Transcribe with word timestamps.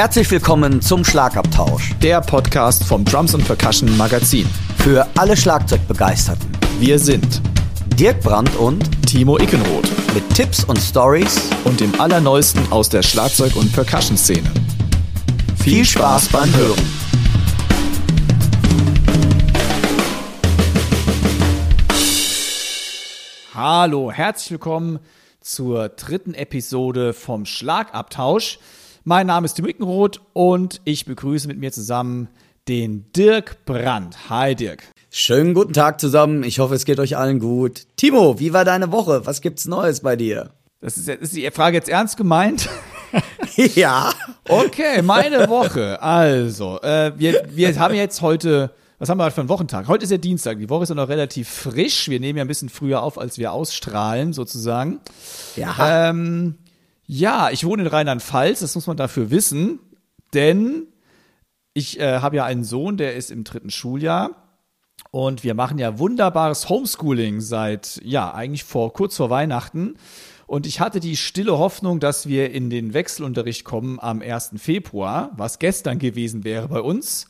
Herzlich 0.00 0.30
willkommen 0.30 0.80
zum 0.80 1.04
Schlagabtausch. 1.04 1.90
Der 2.00 2.22
Podcast 2.22 2.84
vom 2.84 3.04
Drums 3.04 3.34
und 3.34 3.44
Percussion 3.44 3.98
Magazin. 3.98 4.46
Für 4.78 5.06
alle 5.18 5.36
Schlagzeugbegeisterten. 5.36 6.48
Wir 6.78 6.98
sind 6.98 7.42
Dirk 7.98 8.22
Brandt 8.22 8.56
und 8.56 8.82
Timo 9.06 9.38
Ickenroth. 9.38 9.86
Mit 10.14 10.26
Tipps 10.34 10.64
und 10.64 10.78
Stories 10.78 11.50
und 11.64 11.80
dem 11.80 12.00
Allerneuesten 12.00 12.72
aus 12.72 12.88
der 12.88 13.02
Schlagzeug- 13.02 13.56
und 13.56 13.70
Percussion-Szene. 13.74 14.50
Viel, 15.58 15.74
Viel 15.74 15.84
Spaß 15.84 16.28
beim 16.28 16.50
Hören. 16.56 16.80
Hallo, 23.52 24.10
herzlich 24.10 24.52
willkommen 24.52 24.98
zur 25.42 25.90
dritten 25.90 26.32
Episode 26.32 27.12
vom 27.12 27.44
Schlagabtausch. 27.44 28.58
Mein 29.10 29.26
Name 29.26 29.44
ist 29.44 29.54
Tim 29.54 29.64
Wickenroth 29.64 30.20
und 30.34 30.80
ich 30.84 31.04
begrüße 31.04 31.48
mit 31.48 31.58
mir 31.58 31.72
zusammen 31.72 32.28
den 32.68 33.10
Dirk 33.10 33.64
Brandt. 33.64 34.30
Hi 34.30 34.54
Dirk. 34.54 34.84
Schönen 35.10 35.52
guten 35.52 35.72
Tag 35.72 36.00
zusammen. 36.00 36.44
Ich 36.44 36.60
hoffe, 36.60 36.76
es 36.76 36.84
geht 36.84 37.00
euch 37.00 37.16
allen 37.16 37.40
gut. 37.40 37.88
Timo, 37.96 38.38
wie 38.38 38.52
war 38.52 38.64
deine 38.64 38.92
Woche? 38.92 39.26
Was 39.26 39.40
gibt's 39.40 39.66
Neues 39.66 40.02
bei 40.02 40.14
dir? 40.14 40.50
Das 40.80 40.96
ist, 40.96 41.08
ist 41.08 41.34
die 41.34 41.50
Frage 41.50 41.76
jetzt 41.76 41.88
ernst 41.88 42.18
gemeint? 42.18 42.68
ja. 43.74 44.12
Okay, 44.48 45.02
meine 45.02 45.48
Woche. 45.48 46.00
Also, 46.00 46.80
äh, 46.80 47.10
wir, 47.16 47.48
wir 47.50 47.76
haben 47.80 47.96
jetzt 47.96 48.22
heute, 48.22 48.70
was 49.00 49.08
haben 49.08 49.18
wir 49.18 49.24
heute 49.24 49.34
für 49.34 49.40
einen 49.40 49.48
Wochentag? 49.48 49.88
Heute 49.88 50.04
ist 50.04 50.12
ja 50.12 50.18
Dienstag. 50.18 50.60
Die 50.60 50.70
Woche 50.70 50.84
ist 50.84 50.90
ja 50.90 50.94
noch 50.94 51.08
relativ 51.08 51.48
frisch. 51.48 52.08
Wir 52.08 52.20
nehmen 52.20 52.36
ja 52.36 52.44
ein 52.44 52.48
bisschen 52.48 52.68
früher 52.68 53.02
auf, 53.02 53.18
als 53.18 53.38
wir 53.38 53.50
ausstrahlen, 53.50 54.32
sozusagen. 54.32 55.00
Ja. 55.56 56.10
Ähm, 56.10 56.58
ja, 57.12 57.50
ich 57.50 57.64
wohne 57.64 57.82
in 57.82 57.88
Rheinland-Pfalz, 57.88 58.60
das 58.60 58.76
muss 58.76 58.86
man 58.86 58.96
dafür 58.96 59.32
wissen, 59.32 59.80
denn 60.32 60.86
ich 61.74 61.98
äh, 61.98 62.20
habe 62.20 62.36
ja 62.36 62.44
einen 62.44 62.62
Sohn, 62.62 62.96
der 62.98 63.16
ist 63.16 63.32
im 63.32 63.42
dritten 63.42 63.70
Schuljahr 63.70 64.30
und 65.10 65.42
wir 65.42 65.54
machen 65.54 65.78
ja 65.78 65.98
wunderbares 65.98 66.68
Homeschooling 66.68 67.40
seit, 67.40 68.00
ja, 68.04 68.32
eigentlich 68.32 68.62
vor, 68.62 68.92
kurz 68.92 69.16
vor 69.16 69.28
Weihnachten. 69.28 69.96
Und 70.46 70.66
ich 70.66 70.78
hatte 70.78 71.00
die 71.00 71.16
stille 71.16 71.58
Hoffnung, 71.58 71.98
dass 71.98 72.28
wir 72.28 72.52
in 72.52 72.70
den 72.70 72.94
Wechselunterricht 72.94 73.64
kommen 73.64 73.98
am 73.98 74.22
1. 74.22 74.52
Februar, 74.58 75.32
was 75.36 75.58
gestern 75.58 75.98
gewesen 75.98 76.44
wäre 76.44 76.68
bei 76.68 76.80
uns. 76.80 77.26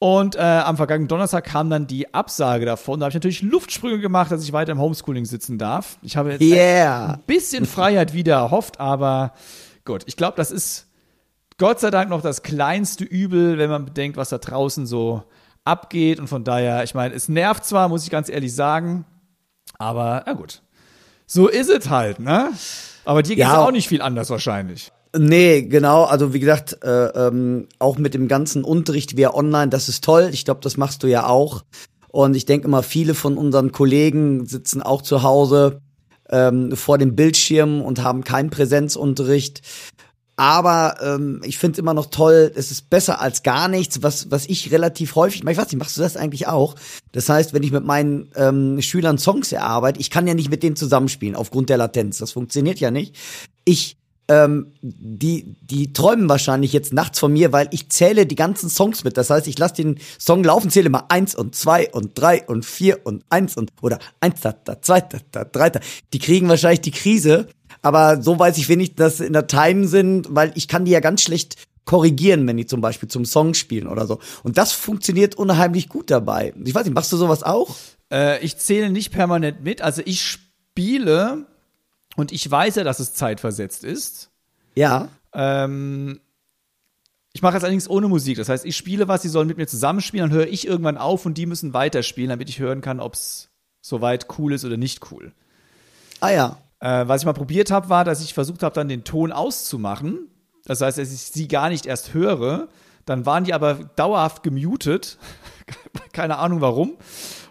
Und 0.00 0.36
äh, 0.36 0.40
am 0.40 0.76
vergangenen 0.76 1.08
Donnerstag 1.08 1.44
kam 1.44 1.70
dann 1.70 1.88
die 1.88 2.14
Absage 2.14 2.64
davon. 2.64 3.00
Da 3.00 3.04
habe 3.04 3.10
ich 3.10 3.14
natürlich 3.14 3.42
Luftsprünge 3.42 3.98
gemacht, 3.98 4.30
dass 4.30 4.44
ich 4.44 4.52
weiter 4.52 4.72
im 4.72 4.78
Homeschooling 4.78 5.24
sitzen 5.24 5.58
darf. 5.58 5.98
Ich 6.02 6.16
habe 6.16 6.32
jetzt 6.32 6.40
yeah. 6.40 7.14
ein 7.14 7.22
bisschen 7.26 7.66
Freiheit 7.66 8.12
wieder 8.12 8.36
erhofft, 8.36 8.78
aber 8.78 9.32
gut, 9.84 10.04
ich 10.06 10.16
glaube, 10.16 10.36
das 10.36 10.52
ist 10.52 10.86
Gott 11.56 11.80
sei 11.80 11.90
Dank 11.90 12.10
noch 12.10 12.22
das 12.22 12.44
kleinste 12.44 13.02
Übel, 13.02 13.58
wenn 13.58 13.70
man 13.70 13.84
bedenkt, 13.84 14.16
was 14.16 14.28
da 14.28 14.38
draußen 14.38 14.86
so 14.86 15.24
abgeht. 15.64 16.20
Und 16.20 16.28
von 16.28 16.44
daher, 16.44 16.84
ich 16.84 16.94
meine, 16.94 17.14
es 17.14 17.28
nervt 17.28 17.64
zwar, 17.64 17.88
muss 17.88 18.04
ich 18.04 18.10
ganz 18.10 18.28
ehrlich 18.28 18.54
sagen, 18.54 19.04
aber 19.78 20.22
na 20.24 20.32
gut. 20.34 20.62
So 21.26 21.48
ist 21.48 21.68
es 21.68 21.90
halt, 21.90 22.20
ne? 22.20 22.52
Aber 23.04 23.22
dir 23.22 23.34
geht 23.34 23.44
es 23.44 23.50
ja. 23.50 23.58
auch 23.58 23.72
nicht 23.72 23.88
viel 23.88 24.00
anders 24.00 24.30
wahrscheinlich. 24.30 24.92
Nee, 25.16 25.62
genau. 25.62 26.04
Also 26.04 26.34
wie 26.34 26.40
gesagt, 26.40 26.82
äh, 26.82 27.06
ähm, 27.06 27.66
auch 27.78 27.98
mit 27.98 28.14
dem 28.14 28.28
ganzen 28.28 28.64
Unterricht 28.64 29.16
via 29.16 29.32
online, 29.32 29.68
das 29.68 29.88
ist 29.88 30.04
toll. 30.04 30.28
Ich 30.32 30.44
glaube, 30.44 30.60
das 30.62 30.76
machst 30.76 31.02
du 31.02 31.06
ja 31.06 31.26
auch. 31.26 31.64
Und 32.08 32.34
ich 32.34 32.46
denke 32.46 32.66
immer, 32.66 32.82
viele 32.82 33.14
von 33.14 33.38
unseren 33.38 33.72
Kollegen 33.72 34.46
sitzen 34.46 34.82
auch 34.82 35.02
zu 35.02 35.22
Hause 35.22 35.80
ähm, 36.30 36.76
vor 36.76 36.98
dem 36.98 37.16
Bildschirm 37.16 37.80
und 37.80 38.02
haben 38.02 38.24
keinen 38.24 38.50
Präsenzunterricht. 38.50 39.62
Aber 40.36 40.96
ähm, 41.02 41.40
ich 41.44 41.58
finde 41.58 41.72
es 41.72 41.78
immer 41.80 41.94
noch 41.94 42.06
toll, 42.06 42.52
es 42.54 42.70
ist 42.70 42.90
besser 42.90 43.20
als 43.20 43.42
gar 43.42 43.66
nichts, 43.66 44.04
was, 44.04 44.30
was 44.30 44.46
ich 44.46 44.70
relativ 44.70 45.16
häufig, 45.16 45.40
ich 45.40 45.56
weiß 45.56 45.72
nicht, 45.72 45.78
machst 45.78 45.96
du 45.96 46.00
das 46.00 46.16
eigentlich 46.16 46.46
auch? 46.46 46.76
Das 47.10 47.28
heißt, 47.28 47.54
wenn 47.54 47.64
ich 47.64 47.72
mit 47.72 47.84
meinen 47.84 48.30
ähm, 48.36 48.80
Schülern 48.80 49.18
Songs 49.18 49.50
erarbeite, 49.50 49.98
ich 49.98 50.10
kann 50.10 50.28
ja 50.28 50.34
nicht 50.34 50.48
mit 50.48 50.62
denen 50.62 50.76
zusammenspielen, 50.76 51.34
aufgrund 51.34 51.70
der 51.70 51.76
Latenz. 51.76 52.18
Das 52.18 52.30
funktioniert 52.30 52.78
ja 52.78 52.92
nicht. 52.92 53.16
Ich 53.64 53.96
ähm, 54.28 54.72
die, 54.82 55.56
die 55.62 55.92
träumen 55.92 56.28
wahrscheinlich 56.28 56.72
jetzt 56.72 56.92
nachts 56.92 57.18
von 57.18 57.32
mir, 57.32 57.52
weil 57.52 57.68
ich 57.70 57.88
zähle 57.88 58.26
die 58.26 58.34
ganzen 58.34 58.68
Songs 58.68 59.02
mit. 59.02 59.16
Das 59.16 59.30
heißt, 59.30 59.46
ich 59.46 59.58
lasse 59.58 59.76
den 59.76 59.98
Song 60.18 60.44
laufen, 60.44 60.70
zähle 60.70 60.90
mal 60.90 61.04
eins 61.08 61.34
und 61.34 61.54
zwei 61.54 61.90
und 61.90 62.18
drei 62.18 62.44
und 62.46 62.64
vier 62.64 63.00
und 63.04 63.24
eins 63.30 63.56
und 63.56 63.72
oder 63.80 63.98
eins, 64.20 64.40
da, 64.42 64.52
da, 64.52 64.80
zwei, 64.82 65.00
da, 65.00 65.18
da, 65.32 65.44
drei, 65.44 65.70
da. 65.70 65.80
Die 66.12 66.18
kriegen 66.18 66.48
wahrscheinlich 66.48 66.82
die 66.82 66.90
Krise. 66.90 67.48
Aber 67.80 68.22
so 68.22 68.38
weiß 68.38 68.58
ich 68.58 68.68
wenig, 68.68 68.96
dass 68.96 69.18
sie 69.18 69.26
in 69.26 69.32
der 69.32 69.46
Time 69.46 69.86
sind, 69.86 70.26
weil 70.30 70.52
ich 70.56 70.68
kann 70.68 70.84
die 70.84 70.90
ja 70.90 71.00
ganz 71.00 71.22
schlecht 71.22 71.56
korrigieren, 71.84 72.46
wenn 72.46 72.58
die 72.58 72.66
zum 72.66 72.82
Beispiel 72.82 73.08
zum 73.08 73.24
Song 73.24 73.54
spielen 73.54 73.86
oder 73.86 74.06
so. 74.06 74.18
Und 74.42 74.58
das 74.58 74.72
funktioniert 74.72 75.36
unheimlich 75.36 75.88
gut 75.88 76.10
dabei. 76.10 76.52
Ich 76.64 76.74
weiß 76.74 76.84
nicht, 76.84 76.94
machst 76.94 77.12
du 77.12 77.16
sowas 77.16 77.42
auch? 77.42 77.74
Äh, 78.12 78.44
ich 78.44 78.58
zähle 78.58 78.90
nicht 78.90 79.10
permanent 79.10 79.64
mit. 79.64 79.80
Also 79.80 80.02
ich 80.04 80.22
spiele 80.22 81.46
und 82.18 82.32
ich 82.32 82.50
weiß 82.50 82.74
ja, 82.74 82.82
dass 82.82 82.98
es 82.98 83.14
zeitversetzt 83.14 83.84
ist. 83.84 84.30
Ja. 84.74 85.08
Ähm, 85.32 86.18
ich 87.32 87.42
mache 87.42 87.56
es 87.56 87.62
allerdings 87.62 87.88
ohne 87.88 88.08
Musik. 88.08 88.38
Das 88.38 88.48
heißt, 88.48 88.64
ich 88.64 88.76
spiele 88.76 89.06
was, 89.06 89.22
sie 89.22 89.28
sollen 89.28 89.46
mit 89.46 89.56
mir 89.56 89.68
zusammenspielen, 89.68 90.28
dann 90.28 90.36
höre 90.36 90.48
ich 90.48 90.66
irgendwann 90.66 90.98
auf 90.98 91.26
und 91.26 91.38
die 91.38 91.46
müssen 91.46 91.74
weiterspielen, 91.74 92.30
damit 92.30 92.48
ich 92.48 92.58
hören 92.58 92.80
kann, 92.80 92.98
ob 92.98 93.14
es 93.14 93.50
soweit 93.80 94.26
cool 94.36 94.52
ist 94.52 94.64
oder 94.64 94.76
nicht 94.76 95.12
cool. 95.12 95.32
Ah 96.18 96.30
ja. 96.30 96.58
Äh, 96.80 97.06
was 97.06 97.22
ich 97.22 97.26
mal 97.26 97.34
probiert 97.34 97.70
habe, 97.70 97.88
war, 97.88 98.04
dass 98.04 98.20
ich 98.20 98.34
versucht 98.34 98.64
habe, 98.64 98.74
dann 98.74 98.88
den 98.88 99.04
Ton 99.04 99.30
auszumachen. 99.30 100.26
Das 100.64 100.80
heißt, 100.80 100.98
dass 100.98 101.12
ich 101.12 101.20
sie 101.20 101.46
gar 101.46 101.68
nicht 101.68 101.86
erst 101.86 102.14
höre. 102.14 102.66
Dann 103.04 103.26
waren 103.26 103.44
die 103.44 103.54
aber 103.54 103.74
dauerhaft 103.94 104.42
gemutet. 104.42 105.18
Keine 106.12 106.38
Ahnung 106.38 106.62
warum. 106.62 106.96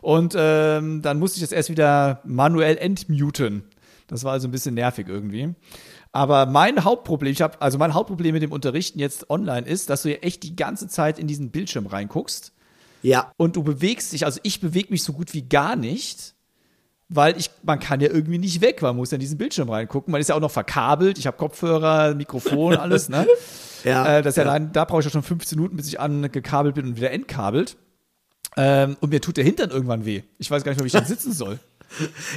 Und 0.01 0.35
ähm, 0.37 1.01
dann 1.01 1.19
musste 1.19 1.37
ich 1.37 1.43
das 1.43 1.53
erst 1.53 1.69
wieder 1.69 2.19
manuell 2.25 2.75
entmuten. 2.75 3.63
Das 4.07 4.23
war 4.23 4.31
also 4.31 4.47
ein 4.47 4.51
bisschen 4.51 4.75
nervig 4.75 5.07
irgendwie. 5.07 5.53
Aber 6.11 6.45
mein 6.45 6.83
Hauptproblem, 6.83 7.31
ich 7.31 7.41
habe 7.41 7.61
also 7.61 7.77
mein 7.77 7.93
Hauptproblem 7.93 8.33
mit 8.33 8.41
dem 8.41 8.51
Unterrichten 8.51 8.99
jetzt 8.99 9.29
online 9.29 9.67
ist, 9.67 9.89
dass 9.89 10.03
du 10.03 10.09
ja 10.09 10.17
echt 10.17 10.43
die 10.43 10.55
ganze 10.55 10.87
Zeit 10.87 11.19
in 11.19 11.27
diesen 11.27 11.51
Bildschirm 11.51 11.85
reinguckst. 11.85 12.53
Ja. 13.03 13.31
Und 13.37 13.55
du 13.55 13.63
bewegst 13.63 14.13
dich, 14.13 14.25
also 14.25 14.39
ich 14.43 14.59
bewege 14.59 14.89
mich 14.89 15.03
so 15.03 15.13
gut 15.13 15.33
wie 15.33 15.43
gar 15.43 15.75
nicht, 15.75 16.33
weil 17.09 17.37
ich, 17.37 17.51
man 17.63 17.79
kann 17.79 18.01
ja 18.01 18.09
irgendwie 18.09 18.37
nicht 18.37 18.61
weg, 18.61 18.81
man 18.81 18.95
muss 18.95 19.11
ja 19.11 19.15
in 19.15 19.21
diesen 19.21 19.37
Bildschirm 19.37 19.69
reingucken. 19.69 20.11
Man 20.11 20.19
ist 20.19 20.29
ja 20.29 20.35
auch 20.35 20.41
noch 20.41 20.51
verkabelt, 20.51 21.17
ich 21.17 21.27
habe 21.27 21.37
Kopfhörer, 21.37 22.15
Mikrofon, 22.15 22.75
alles, 22.77 23.09
ne? 23.09 23.27
ja. 23.83 24.17
Äh, 24.17 24.21
das 24.21 24.35
ja. 24.35 24.43
Allein, 24.43 24.71
da 24.71 24.85
brauche 24.85 24.99
ich 24.99 25.05
ja 25.05 25.11
schon 25.11 25.23
15 25.23 25.57
Minuten, 25.57 25.77
bis 25.77 25.87
ich 25.87 25.99
angekabelt 25.99 26.75
bin 26.75 26.85
und 26.85 26.97
wieder 26.97 27.11
entkabelt. 27.11 27.77
Ähm, 28.57 28.97
und 29.01 29.11
mir 29.11 29.21
tut 29.21 29.37
der 29.37 29.43
Hintern 29.43 29.69
irgendwann 29.69 30.05
weh. 30.05 30.23
Ich 30.39 30.49
weiß 30.49 30.63
gar 30.63 30.71
nicht 30.71 30.81
wie 30.81 30.87
ich 30.87 30.93
dann 30.93 31.05
sitzen 31.05 31.31
soll. 31.31 31.59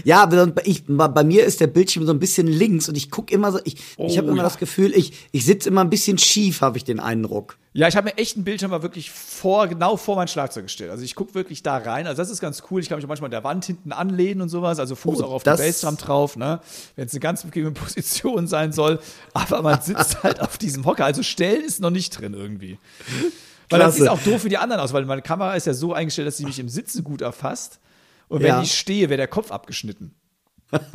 Ja, 0.05 0.29
ich, 0.65 0.85
bei 0.87 1.25
mir 1.25 1.45
ist 1.45 1.61
der 1.61 1.67
Bildschirm 1.67 2.07
so 2.07 2.13
ein 2.13 2.19
bisschen 2.19 2.47
links 2.47 2.89
und 2.89 2.97
ich 2.97 3.11
gucke 3.11 3.35
immer 3.35 3.53
so, 3.53 3.59
ich, 3.65 3.77
oh, 3.97 4.07
ich 4.07 4.19
habe 4.19 4.29
immer 4.29 4.39
ja. 4.39 4.43
das 4.45 4.59
Gefühl, 4.59 4.93
ich, 4.95 5.29
ich 5.33 5.45
sitze 5.45 5.69
immer 5.69 5.83
ein 5.83 5.91
bisschen 5.91 6.19
schief, 6.19 6.61
habe 6.61 6.79
ich 6.79 6.85
den 6.85 7.01
Eindruck. 7.01 7.57
Ja, 7.73 7.87
ich 7.87 7.97
habe 7.97 8.07
mir 8.07 8.19
echt 8.19 8.37
einen 8.37 8.45
Bildschirm 8.45 8.73
mal 8.73 8.83
wirklich 8.83 9.13
vor, 9.13 9.69
genau 9.69 9.97
vor 9.97 10.17
mein 10.17 10.27
Schlagzeug 10.27 10.65
gestellt. 10.65 10.91
Also 10.91 11.05
ich 11.05 11.15
gucke 11.15 11.35
wirklich 11.35 11.63
da 11.63 11.77
rein. 11.77 12.09
Also 12.09 12.21
das 12.21 12.29
ist 12.29 12.41
ganz 12.41 12.65
cool. 12.69 12.81
Ich 12.81 12.89
kann 12.89 12.99
mich 12.99 13.05
auch 13.05 13.09
manchmal 13.09 13.29
an 13.29 13.33
der 13.33 13.45
Wand 13.45 13.65
hinten 13.65 13.93
anlehnen 13.93 14.43
und 14.43 14.49
sowas. 14.49 14.81
Also 14.81 14.97
Fuß 14.97 15.21
oh, 15.21 15.27
auch 15.27 15.33
auf 15.35 15.43
der 15.45 15.57
Bassdrum 15.57 15.97
drauf, 15.97 16.37
ne? 16.37 16.61
Wenn 16.97 17.07
es 17.07 17.13
eine 17.13 17.21
ganz 17.21 17.45
bequeme 17.45 17.71
Position 17.71 18.49
sein 18.49 18.73
soll. 18.73 18.99
Aber 19.35 19.63
man 19.63 19.81
sitzt 19.83 20.25
halt 20.25 20.41
auf 20.41 20.59
diesem 20.59 20.85
Hocker. 20.85 21.05
Also 21.05 21.23
stellen 21.23 21.63
ist 21.63 21.81
noch 21.81 21.91
nicht 21.91 22.11
drin 22.11 22.35
irgendwie. 22.35 22.79
Weil 23.69 23.79
Klasse. 23.79 23.85
das 23.85 23.95
sieht 23.97 24.09
auch 24.09 24.21
doof 24.21 24.43
für 24.43 24.49
die 24.49 24.59
anderen 24.59 24.83
aus, 24.83 24.93
weil 24.93 25.05
meine 25.05 25.23
Kamera 25.23 25.55
ist 25.55 25.69
ja 25.69 25.75
so 25.75 25.95
eingestellt, 25.95 26.27
dass 26.27 26.39
sie 26.39 26.47
mich 26.47 26.59
im 26.59 26.69
Sitzen 26.69 27.05
gut 27.05 27.21
erfasst. 27.21 27.79
Und 28.31 28.41
wenn 28.41 28.49
ja. 28.49 28.63
ich 28.63 28.79
stehe, 28.79 29.11
wäre 29.11 29.19
der 29.19 29.29
Kopf 29.29 29.51
abgeschnitten. 29.51 30.15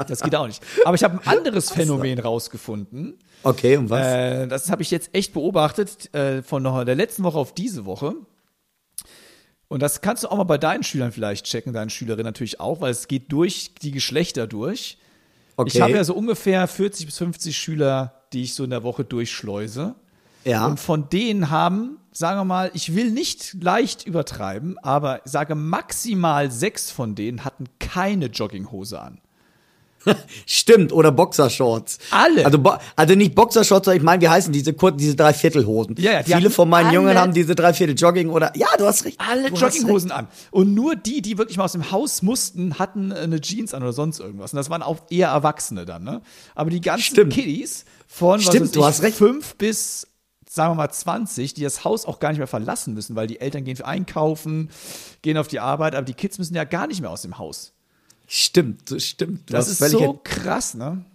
Das 0.08 0.22
geht 0.22 0.34
auch 0.36 0.48
nicht. 0.48 0.64
Aber 0.86 0.96
ich 0.96 1.04
habe 1.04 1.20
ein 1.20 1.28
anderes 1.28 1.70
Phänomen 1.74 2.18
rausgefunden. 2.18 3.20
Okay, 3.44 3.76
und 3.76 3.90
was? 3.90 4.08
Äh, 4.08 4.48
das 4.48 4.72
habe 4.72 4.82
ich 4.82 4.90
jetzt 4.90 5.10
echt 5.14 5.34
beobachtet 5.34 6.14
äh, 6.16 6.42
von 6.42 6.64
der 6.64 6.96
letzten 6.96 7.24
Woche 7.24 7.38
auf 7.38 7.54
diese 7.54 7.86
Woche. 7.86 8.16
Und 9.68 9.82
das 9.82 10.00
kannst 10.00 10.24
du 10.24 10.30
auch 10.30 10.38
mal 10.38 10.44
bei 10.46 10.58
deinen 10.58 10.84
Schülern 10.84 11.12
vielleicht 11.12 11.46
checken, 11.46 11.74
deinen 11.74 11.90
Schülerinnen 11.90 12.26
natürlich 12.26 12.62
auch, 12.62 12.80
weil 12.80 12.92
es 12.92 13.10
geht 13.10 13.32
durch 13.34 13.76
die 13.82 13.92
Geschlechter 13.92 14.48
durch. 14.48 14.98
Okay. 15.58 15.72
Ich 15.74 15.82
habe 15.82 15.92
ja 15.92 16.04
so 16.06 16.14
ungefähr 16.14 16.66
40 16.68 17.08
bis 17.08 17.18
50 17.18 17.58
Schüler, 17.58 18.22
die 18.32 18.44
ich 18.44 18.54
so 18.54 18.64
in 18.64 18.70
der 18.70 18.84
Woche 18.84 19.04
durchschleuse. 19.04 19.96
Ja. 20.46 20.68
Und 20.68 20.80
von 20.80 21.10
denen 21.10 21.50
haben, 21.50 21.98
sagen 22.16 22.40
wir 22.40 22.46
mal, 22.46 22.72
ich 22.74 22.96
will 22.96 23.12
nicht 23.12 23.56
leicht 23.62 24.08
übertreiben, 24.08 24.78
aber 24.80 25.22
sage 25.26 25.56
maximal 25.56 26.50
sechs 26.52 26.90
von 26.90 27.16
denen 27.16 27.44
hatten 27.44 27.66
keine 27.80 28.28
Jogginghose 28.28 29.00
an. 29.00 29.20
Stimmt, 30.46 30.94
oder 30.94 31.12
Boxershorts. 31.12 31.98
Alle. 32.12 32.46
Also, 32.46 32.60
also 32.96 33.16
nicht 33.16 33.34
Boxershorts, 33.34 33.86
sondern 33.86 33.98
ich 33.98 34.04
meine, 34.04 34.22
wie 34.22 34.30
heißen 34.30 34.54
diese 34.54 34.74
kurzen, 34.74 34.98
diese 34.98 35.16
Dreiviertelhosen. 35.16 35.96
Ja, 35.98 36.22
ja, 36.22 36.38
Viele 36.38 36.52
von 36.52 36.70
meinen 36.70 36.94
Jungen 36.94 37.18
haben 37.18 37.34
diese 37.34 37.56
Dreiviertel 37.56 37.96
Jogging 37.96 38.30
oder, 38.30 38.56
ja, 38.56 38.68
du 38.78 38.86
hast 38.86 39.06
recht. 39.06 39.20
Alle 39.20 39.50
Jogginghosen 39.50 40.12
an. 40.12 40.28
Und 40.52 40.74
nur 40.74 40.96
die, 40.96 41.22
die 41.22 41.38
wirklich 41.38 41.58
mal 41.58 41.66
aus 41.66 41.72
dem 41.72 41.92
Haus 41.92 42.22
mussten, 42.22 42.78
hatten 42.78 43.12
eine 43.12 43.42
Jeans 43.42 43.74
an 43.74 43.82
oder 43.82 43.94
sonst 43.94 44.20
irgendwas. 44.20 44.54
Und 44.54 44.58
das 44.58 44.70
waren 44.70 44.84
auch 44.84 45.00
eher 45.10 45.30
Erwachsene 45.30 45.86
dann, 45.86 46.04
ne? 46.04 46.22
Aber 46.54 46.70
die 46.70 46.82
ganzen 46.82 47.04
Stimmt. 47.04 47.34
Kiddies 47.34 47.86
von, 48.08 48.40
Stimmt, 48.40 48.76
was 48.78 49.02
weiß 49.02 49.10
ich, 49.10 49.16
fünf 49.16 49.56
bis 49.56 50.08
sagen 50.56 50.72
wir 50.72 50.75
mal 50.75 50.90
20, 50.90 51.54
die 51.54 51.63
das 51.63 51.84
Haus 51.84 52.06
auch 52.06 52.19
gar 52.19 52.30
nicht 52.30 52.38
mehr 52.38 52.48
verlassen 52.48 52.94
müssen, 52.94 53.16
weil 53.16 53.28
die 53.28 53.42
Eltern 53.42 53.66
gehen 53.66 53.75
für 53.75 53.86
einkaufen, 53.86 54.69
gehen 55.22 55.38
auf 55.38 55.48
die 55.48 55.60
Arbeit, 55.60 55.96
aber 55.96 56.06
die 56.06 56.13
Kids 56.13 56.38
müssen 56.38 56.56
ja 56.56 56.63
gar 56.63 56.88
nicht 56.88 57.02
mehr 57.02 57.12
aus 57.12 57.22
dem 57.22 57.38
Haus. 57.38 57.74
Stimmt, 58.25 58.90
das 58.90 59.04
stimmt. 59.04 59.54
Das 59.54 59.68
ist 59.68 59.80
so 59.80 60.19
krass, 60.24 60.74
ne? 60.74 61.06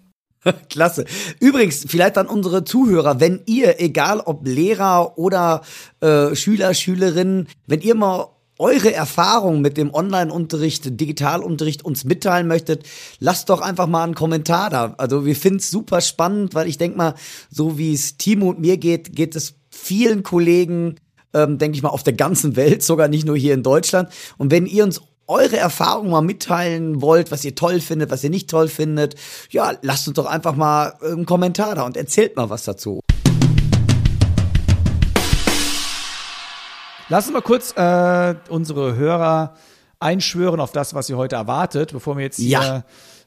Klasse. 0.70 1.04
Übrigens, 1.40 1.84
vielleicht 1.86 2.16
an 2.18 2.26
unsere 2.26 2.64
Zuhörer, 2.64 3.20
wenn 3.20 3.42
ihr, 3.46 3.80
egal 3.80 4.20
ob 4.20 4.46
Lehrer 4.46 5.18
oder 5.18 5.62
äh, 6.00 6.34
Schüler, 6.34 6.72
Schülerinnen, 6.72 7.48
wenn 7.66 7.80
ihr 7.80 7.94
mal 7.94 8.28
eure 8.60 8.92
Erfahrung 8.92 9.62
mit 9.62 9.76
dem 9.78 9.92
Online-Unterricht, 9.92 11.00
Digitalunterricht 11.00 11.84
uns 11.84 12.04
mitteilen 12.04 12.46
möchtet, 12.46 12.84
lasst 13.18 13.48
doch 13.48 13.62
einfach 13.62 13.86
mal 13.86 14.04
einen 14.04 14.14
Kommentar 14.14 14.68
da. 14.68 14.94
Also 14.98 15.24
wir 15.24 15.34
finden 15.34 15.58
es 15.58 15.70
super 15.70 16.02
spannend, 16.02 16.54
weil 16.54 16.68
ich 16.68 16.76
denke 16.76 16.98
mal, 16.98 17.14
so 17.50 17.78
wie 17.78 17.94
es 17.94 18.18
Timo 18.18 18.50
und 18.50 18.60
mir 18.60 18.76
geht, 18.76 19.16
geht 19.16 19.34
es 19.34 19.54
vielen 19.70 20.22
Kollegen, 20.22 20.96
ähm, 21.32 21.56
denke 21.56 21.76
ich 21.76 21.82
mal, 21.82 21.88
auf 21.88 22.02
der 22.02 22.12
ganzen 22.12 22.54
Welt, 22.54 22.82
sogar 22.82 23.08
nicht 23.08 23.26
nur 23.26 23.36
hier 23.36 23.54
in 23.54 23.62
Deutschland. 23.62 24.10
Und 24.36 24.50
wenn 24.50 24.66
ihr 24.66 24.84
uns 24.84 25.00
eure 25.26 25.56
Erfahrungen 25.56 26.10
mal 26.10 26.20
mitteilen 26.20 27.00
wollt, 27.00 27.30
was 27.30 27.44
ihr 27.44 27.54
toll 27.54 27.80
findet, 27.80 28.10
was 28.10 28.24
ihr 28.24 28.30
nicht 28.30 28.50
toll 28.50 28.68
findet, 28.68 29.14
ja, 29.50 29.72
lasst 29.80 30.06
uns 30.06 30.16
doch 30.16 30.26
einfach 30.26 30.54
mal 30.54 30.94
einen 31.02 31.24
Kommentar 31.24 31.76
da 31.76 31.86
und 31.86 31.96
erzählt 31.96 32.36
mal 32.36 32.50
was 32.50 32.64
dazu. 32.64 33.00
Lass 37.10 37.26
uns 37.26 37.34
mal 37.34 37.42
kurz 37.42 37.72
äh, 37.76 38.36
unsere 38.50 38.94
Hörer 38.94 39.54
einschwören 39.98 40.60
auf 40.60 40.70
das, 40.70 40.94
was 40.94 41.08
sie 41.08 41.14
heute 41.14 41.34
erwartet, 41.34 41.92
bevor 41.92 42.16
wir 42.16 42.22
jetzt 42.22 42.36
hier 42.36 42.50
ja. 42.50 42.84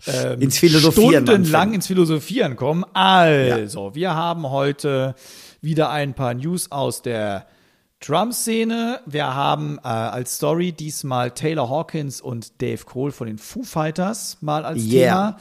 ähm, 0.07 0.41
ins 0.41 0.57
Philosophieren 0.57 1.25
stundenlang 1.25 1.44
anfangen. 1.44 1.74
ins 1.74 1.88
Philosophieren 1.88 2.56
kommen. 2.56 2.85
Also, 2.94 3.89
ja. 3.89 3.95
wir 3.95 4.15
haben 4.15 4.50
heute 4.50 5.15
wieder 5.59 5.89
ein 5.89 6.13
paar 6.13 6.33
News 6.33 6.71
aus 6.71 7.01
der 7.01 7.45
Drum-Szene. 8.00 9.01
Wir 9.06 9.35
haben 9.35 9.80
äh, 9.83 9.88
als 9.88 10.38
Story 10.38 10.71
diesmal 10.71 11.31
Taylor 11.31 11.69
Hawkins 11.69 12.21
und 12.21 12.62
Dave 12.62 12.85
Cole 12.85 13.12
von 13.12 13.27
den 13.27 13.38
Foo 13.38 13.63
Fighters 13.63 14.38
mal 14.39 14.63
als 14.63 14.81
yeah. 14.81 14.91
Thema. 14.91 15.38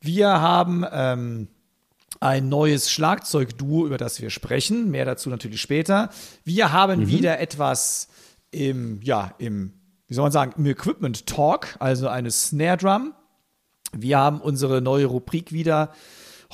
Wir 0.00 0.40
haben 0.40 0.86
ähm, 0.92 1.48
ein 2.22 2.48
neues 2.48 2.90
Schlagzeugduo, 2.90 3.84
über 3.84 3.98
das 3.98 4.22
wir 4.22 4.30
sprechen. 4.30 4.90
Mehr 4.90 5.04
dazu 5.04 5.28
natürlich 5.28 5.60
später. 5.60 6.10
Wir 6.44 6.72
haben 6.72 7.00
mhm. 7.00 7.08
wieder 7.08 7.40
etwas 7.40 8.08
im, 8.52 9.00
ja, 9.02 9.34
im, 9.38 9.72
wie 10.06 10.14
soll 10.14 10.22
man 10.22 10.32
sagen, 10.32 10.54
im 10.56 10.66
Equipment 10.66 11.26
Talk, 11.26 11.74
also 11.80 12.08
eine 12.08 12.30
Snare 12.30 12.76
Drum. 12.76 13.14
Wir 13.92 14.18
haben 14.18 14.40
unsere 14.40 14.80
neue 14.80 15.06
Rubrik 15.06 15.52
wieder 15.52 15.92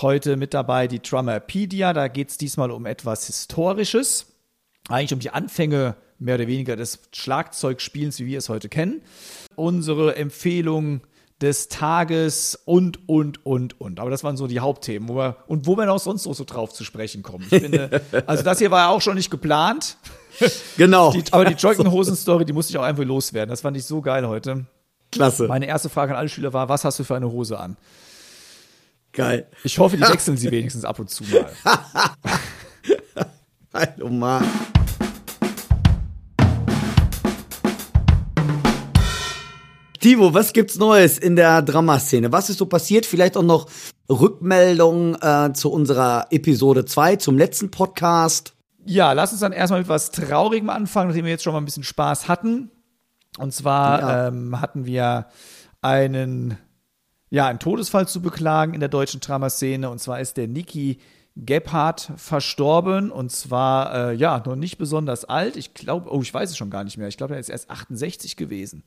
heute 0.00 0.36
mit 0.36 0.54
dabei, 0.54 0.88
die 0.88 1.00
Drummerpedia. 1.00 1.92
Da 1.92 2.08
geht 2.08 2.30
es 2.30 2.38
diesmal 2.38 2.70
um 2.70 2.86
etwas 2.86 3.26
Historisches. 3.26 4.26
Eigentlich 4.88 5.12
um 5.12 5.20
die 5.20 5.30
Anfänge 5.30 5.96
mehr 6.18 6.36
oder 6.36 6.46
weniger 6.46 6.76
des 6.76 7.00
Schlagzeugspielens, 7.12 8.18
wie 8.20 8.26
wir 8.26 8.38
es 8.38 8.48
heute 8.48 8.70
kennen. 8.70 9.02
Unsere 9.54 10.16
Empfehlung 10.16 11.02
des 11.40 11.68
Tages 11.68 12.58
und, 12.64 13.08
und, 13.08 13.44
und, 13.46 13.80
und. 13.80 14.00
Aber 14.00 14.10
das 14.10 14.24
waren 14.24 14.36
so 14.36 14.46
die 14.46 14.60
Hauptthemen. 14.60 15.08
Wo 15.08 15.16
wir, 15.16 15.36
und 15.46 15.66
wo 15.66 15.76
wir 15.76 15.90
auch 15.92 16.00
sonst 16.00 16.26
noch 16.26 16.34
so 16.34 16.44
drauf 16.44 16.72
zu 16.72 16.84
sprechen 16.84 17.22
kommen. 17.22 17.46
Ich 17.50 17.60
finde, 17.60 18.02
also 18.26 18.42
das 18.42 18.58
hier 18.58 18.70
war 18.70 18.80
ja 18.80 18.88
auch 18.88 19.00
schon 19.00 19.14
nicht 19.14 19.30
geplant. 19.30 19.96
Genau. 20.76 21.12
Die, 21.12 21.24
aber 21.30 21.44
die 21.44 21.54
Joggenhosen-Story, 21.58 22.44
die 22.44 22.52
musste 22.52 22.72
ich 22.72 22.78
auch 22.78 22.82
einfach 22.82 23.04
loswerden. 23.04 23.50
Das 23.50 23.60
fand 23.60 23.76
ich 23.76 23.84
so 23.84 24.00
geil 24.00 24.26
heute. 24.26 24.66
Klasse. 25.12 25.46
Meine 25.46 25.66
erste 25.66 25.88
Frage 25.88 26.12
an 26.12 26.18
alle 26.18 26.28
Schüler 26.28 26.52
war, 26.52 26.68
was 26.68 26.84
hast 26.84 26.98
du 26.98 27.04
für 27.04 27.16
eine 27.16 27.30
Hose 27.30 27.58
an? 27.58 27.76
Geil. 29.12 29.46
Ich 29.64 29.78
hoffe, 29.78 29.96
die 29.96 30.02
wechseln 30.08 30.36
sie 30.36 30.50
wenigstens 30.50 30.84
ab 30.84 30.98
und 30.98 31.08
zu 31.08 31.24
mal. 31.24 31.50
Hallo 33.72 34.08
Mann. 34.08 34.44
Timo, 40.00 40.32
was 40.32 40.52
gibt's 40.52 40.78
Neues 40.78 41.18
in 41.18 41.34
der 41.34 41.60
Dramaszene? 41.60 42.30
Was 42.30 42.50
ist 42.50 42.58
so 42.58 42.66
passiert? 42.66 43.04
Vielleicht 43.04 43.36
auch 43.36 43.42
noch 43.42 43.68
Rückmeldungen 44.08 45.16
äh, 45.20 45.52
zu 45.52 45.72
unserer 45.72 46.26
Episode 46.30 46.84
2, 46.84 47.16
zum 47.16 47.36
letzten 47.36 47.72
Podcast. 47.72 48.54
Ja, 48.84 49.12
lass 49.12 49.32
uns 49.32 49.40
dann 49.40 49.52
erstmal 49.52 49.80
mit 49.80 49.88
was 49.88 50.12
Traurigem 50.12 50.70
anfangen, 50.70 51.08
nachdem 51.08 51.24
wir 51.24 51.32
jetzt 51.32 51.42
schon 51.42 51.52
mal 51.52 51.60
ein 51.60 51.64
bisschen 51.64 51.82
Spaß 51.82 52.28
hatten. 52.28 52.70
Und 53.38 53.52
zwar 53.52 54.00
ja. 54.00 54.28
ähm, 54.28 54.60
hatten 54.60 54.86
wir 54.86 55.26
einen, 55.82 56.56
ja, 57.30 57.48
einen 57.48 57.58
Todesfall 57.58 58.06
zu 58.06 58.22
beklagen 58.22 58.74
in 58.74 58.80
der 58.80 58.88
deutschen 58.88 59.20
Dramaszene. 59.20 59.90
Und 59.90 59.98
zwar 59.98 60.20
ist 60.20 60.36
der 60.36 60.46
Niki 60.46 60.98
Gebhardt 61.34 62.12
verstorben. 62.16 63.10
Und 63.10 63.32
zwar, 63.32 64.10
äh, 64.10 64.14
ja, 64.14 64.42
noch 64.46 64.56
nicht 64.56 64.78
besonders 64.78 65.24
alt. 65.24 65.56
Ich 65.56 65.74
glaube, 65.74 66.12
oh, 66.12 66.22
ich 66.22 66.32
weiß 66.32 66.50
es 66.50 66.56
schon 66.56 66.70
gar 66.70 66.84
nicht 66.84 66.98
mehr. 66.98 67.08
Ich 67.08 67.16
glaube, 67.16 67.34
er 67.34 67.40
ist 67.40 67.50
erst 67.50 67.68
68 67.68 68.36
gewesen. 68.36 68.84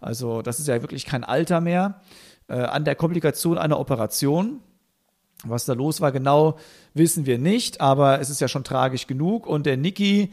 Also 0.00 0.42
das 0.42 0.58
ist 0.58 0.68
ja 0.68 0.80
wirklich 0.82 1.04
kein 1.04 1.24
Alter 1.24 1.60
mehr. 1.60 2.00
Äh, 2.48 2.58
an 2.58 2.84
der 2.84 2.94
Komplikation 2.94 3.58
einer 3.58 3.78
Operation. 3.78 4.60
Was 5.44 5.66
da 5.66 5.74
los 5.74 6.00
war, 6.00 6.12
genau 6.12 6.56
wissen 6.94 7.26
wir 7.26 7.38
nicht, 7.38 7.80
aber 7.80 8.20
es 8.20 8.30
ist 8.30 8.40
ja 8.40 8.48
schon 8.48 8.64
tragisch 8.64 9.06
genug. 9.06 9.46
Und 9.46 9.66
der 9.66 9.76
Niki, 9.76 10.32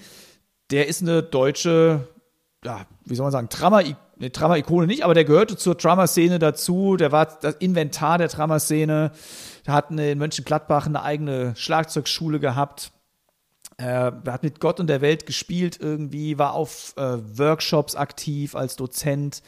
der 0.71 0.87
ist 0.87 1.01
eine 1.01 1.21
deutsche, 1.21 2.07
ja, 2.63 2.85
wie 3.03 3.15
soll 3.15 3.25
man 3.25 3.31
sagen, 3.31 3.49
Drama, 3.49 3.79
eine 3.79 4.29
Drama-Ikone 4.29 4.87
nicht, 4.87 5.03
aber 5.03 5.13
der 5.13 5.25
gehörte 5.25 5.57
zur 5.57 5.75
Drama-Szene 5.75 6.39
dazu. 6.39 6.95
Der 6.95 7.11
war 7.11 7.25
das 7.25 7.55
Inventar 7.55 8.17
der 8.17 8.29
Drama-Szene. 8.29 9.11
Der 9.65 9.73
hat 9.73 9.91
in 9.91 10.17
Mönchengladbach 10.17 10.85
eine 10.85 11.03
eigene 11.03 11.53
Schlagzeugschule 11.55 12.39
gehabt. 12.39 12.91
Er 13.77 14.21
hat 14.27 14.43
mit 14.43 14.59
Gott 14.59 14.79
und 14.79 14.87
der 14.87 15.01
Welt 15.01 15.25
gespielt 15.25 15.79
irgendwie, 15.79 16.37
war 16.37 16.53
auf 16.53 16.93
äh, 16.97 17.17
Workshops 17.37 17.95
aktiv 17.95 18.55
als 18.55 18.75
Dozent. 18.75 19.41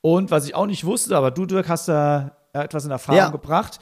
Und 0.00 0.30
was 0.30 0.46
ich 0.46 0.54
auch 0.54 0.66
nicht 0.66 0.84
wusste, 0.84 1.16
aber 1.16 1.30
du, 1.30 1.46
Dirk, 1.46 1.68
hast 1.68 1.88
da 1.88 2.36
etwas 2.52 2.84
in 2.84 2.90
Erfahrung 2.90 3.18
ja. 3.18 3.30
gebracht, 3.30 3.78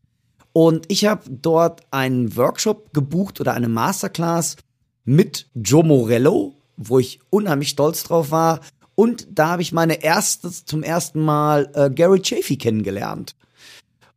Und 0.52 0.86
ich 0.88 1.06
habe 1.06 1.22
dort 1.28 1.82
einen 1.90 2.36
Workshop 2.36 2.92
gebucht 2.92 3.40
oder 3.40 3.54
eine 3.54 3.68
Masterclass 3.68 4.56
mit 5.04 5.48
Joe 5.54 5.84
Morello, 5.84 6.54
wo 6.76 7.00
ich 7.00 7.20
unheimlich 7.30 7.70
stolz 7.70 8.04
drauf 8.04 8.30
war 8.30 8.60
und 8.98 9.28
da 9.30 9.50
habe 9.50 9.62
ich 9.62 9.70
meine 9.70 10.02
erstes, 10.02 10.64
zum 10.64 10.82
ersten 10.82 11.20
Mal 11.20 11.70
äh, 11.74 11.88
Gary 11.88 12.20
Chafee 12.20 12.56
kennengelernt. 12.56 13.36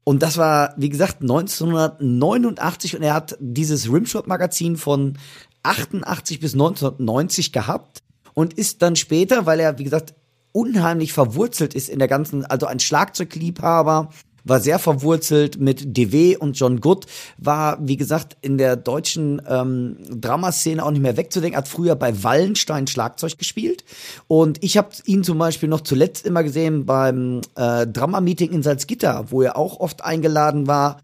Und 0.04 0.24
das 0.24 0.38
war, 0.38 0.74
wie 0.76 0.90
gesagt, 0.90 1.22
1989 1.22 2.96
und 2.96 3.04
er 3.04 3.14
hat 3.14 3.38
dieses 3.40 3.94
Rimshot-Magazin 3.94 4.78
von 4.78 5.20
88 5.62 6.40
bis 6.40 6.54
1990 6.54 7.52
gehabt 7.52 8.02
und 8.34 8.56
ist 8.56 8.82
dann 8.82 8.96
später, 8.96 9.46
weil 9.46 9.60
er, 9.60 9.78
wie 9.78 9.84
gesagt, 9.84 10.16
unheimlich 10.52 11.14
verwurzelt 11.14 11.76
ist 11.76 11.88
in 11.88 12.00
der 12.00 12.08
ganzen, 12.08 12.44
also 12.44 12.66
ein 12.66 12.80
Schlagzeugliebhaber, 12.80 14.10
war 14.44 14.60
sehr 14.60 14.80
verwurzelt 14.80 15.60
mit 15.60 15.98
DW 15.98 16.38
und 16.38 16.58
John 16.58 16.82
Good, 16.82 17.06
war, 17.38 17.78
wie 17.82 17.98
gesagt, 17.98 18.38
in 18.42 18.58
der 18.58 18.76
deutschen 18.76 19.42
ähm, 19.48 19.98
Dramaszene 20.10 20.84
auch 20.84 20.92
nicht 20.92 21.02
mehr 21.02 21.18
wegzudenken, 21.18 21.58
hat 21.58 21.68
früher 21.68 21.96
bei 21.96 22.24
Wallenstein 22.24 22.88
Schlagzeug 22.88 23.38
gespielt 23.38 23.84
und 24.28 24.64
ich 24.64 24.78
habe 24.78 24.90
ihn 25.06 25.24
zum 25.24 25.38
Beispiel 25.38 25.70
noch 25.70 25.82
zuletzt 25.82 26.26
immer 26.26 26.44
gesehen 26.44 26.86
beim 26.86 27.42
äh, 27.56 27.88
Drama-Meeting 27.88 28.52
in 28.52 28.64
Salzgitter, 28.64 29.26
wo 29.30 29.42
er 29.42 29.58
auch 29.58 29.80
oft 29.80 30.04
eingeladen 30.04 30.68
war 30.68 30.98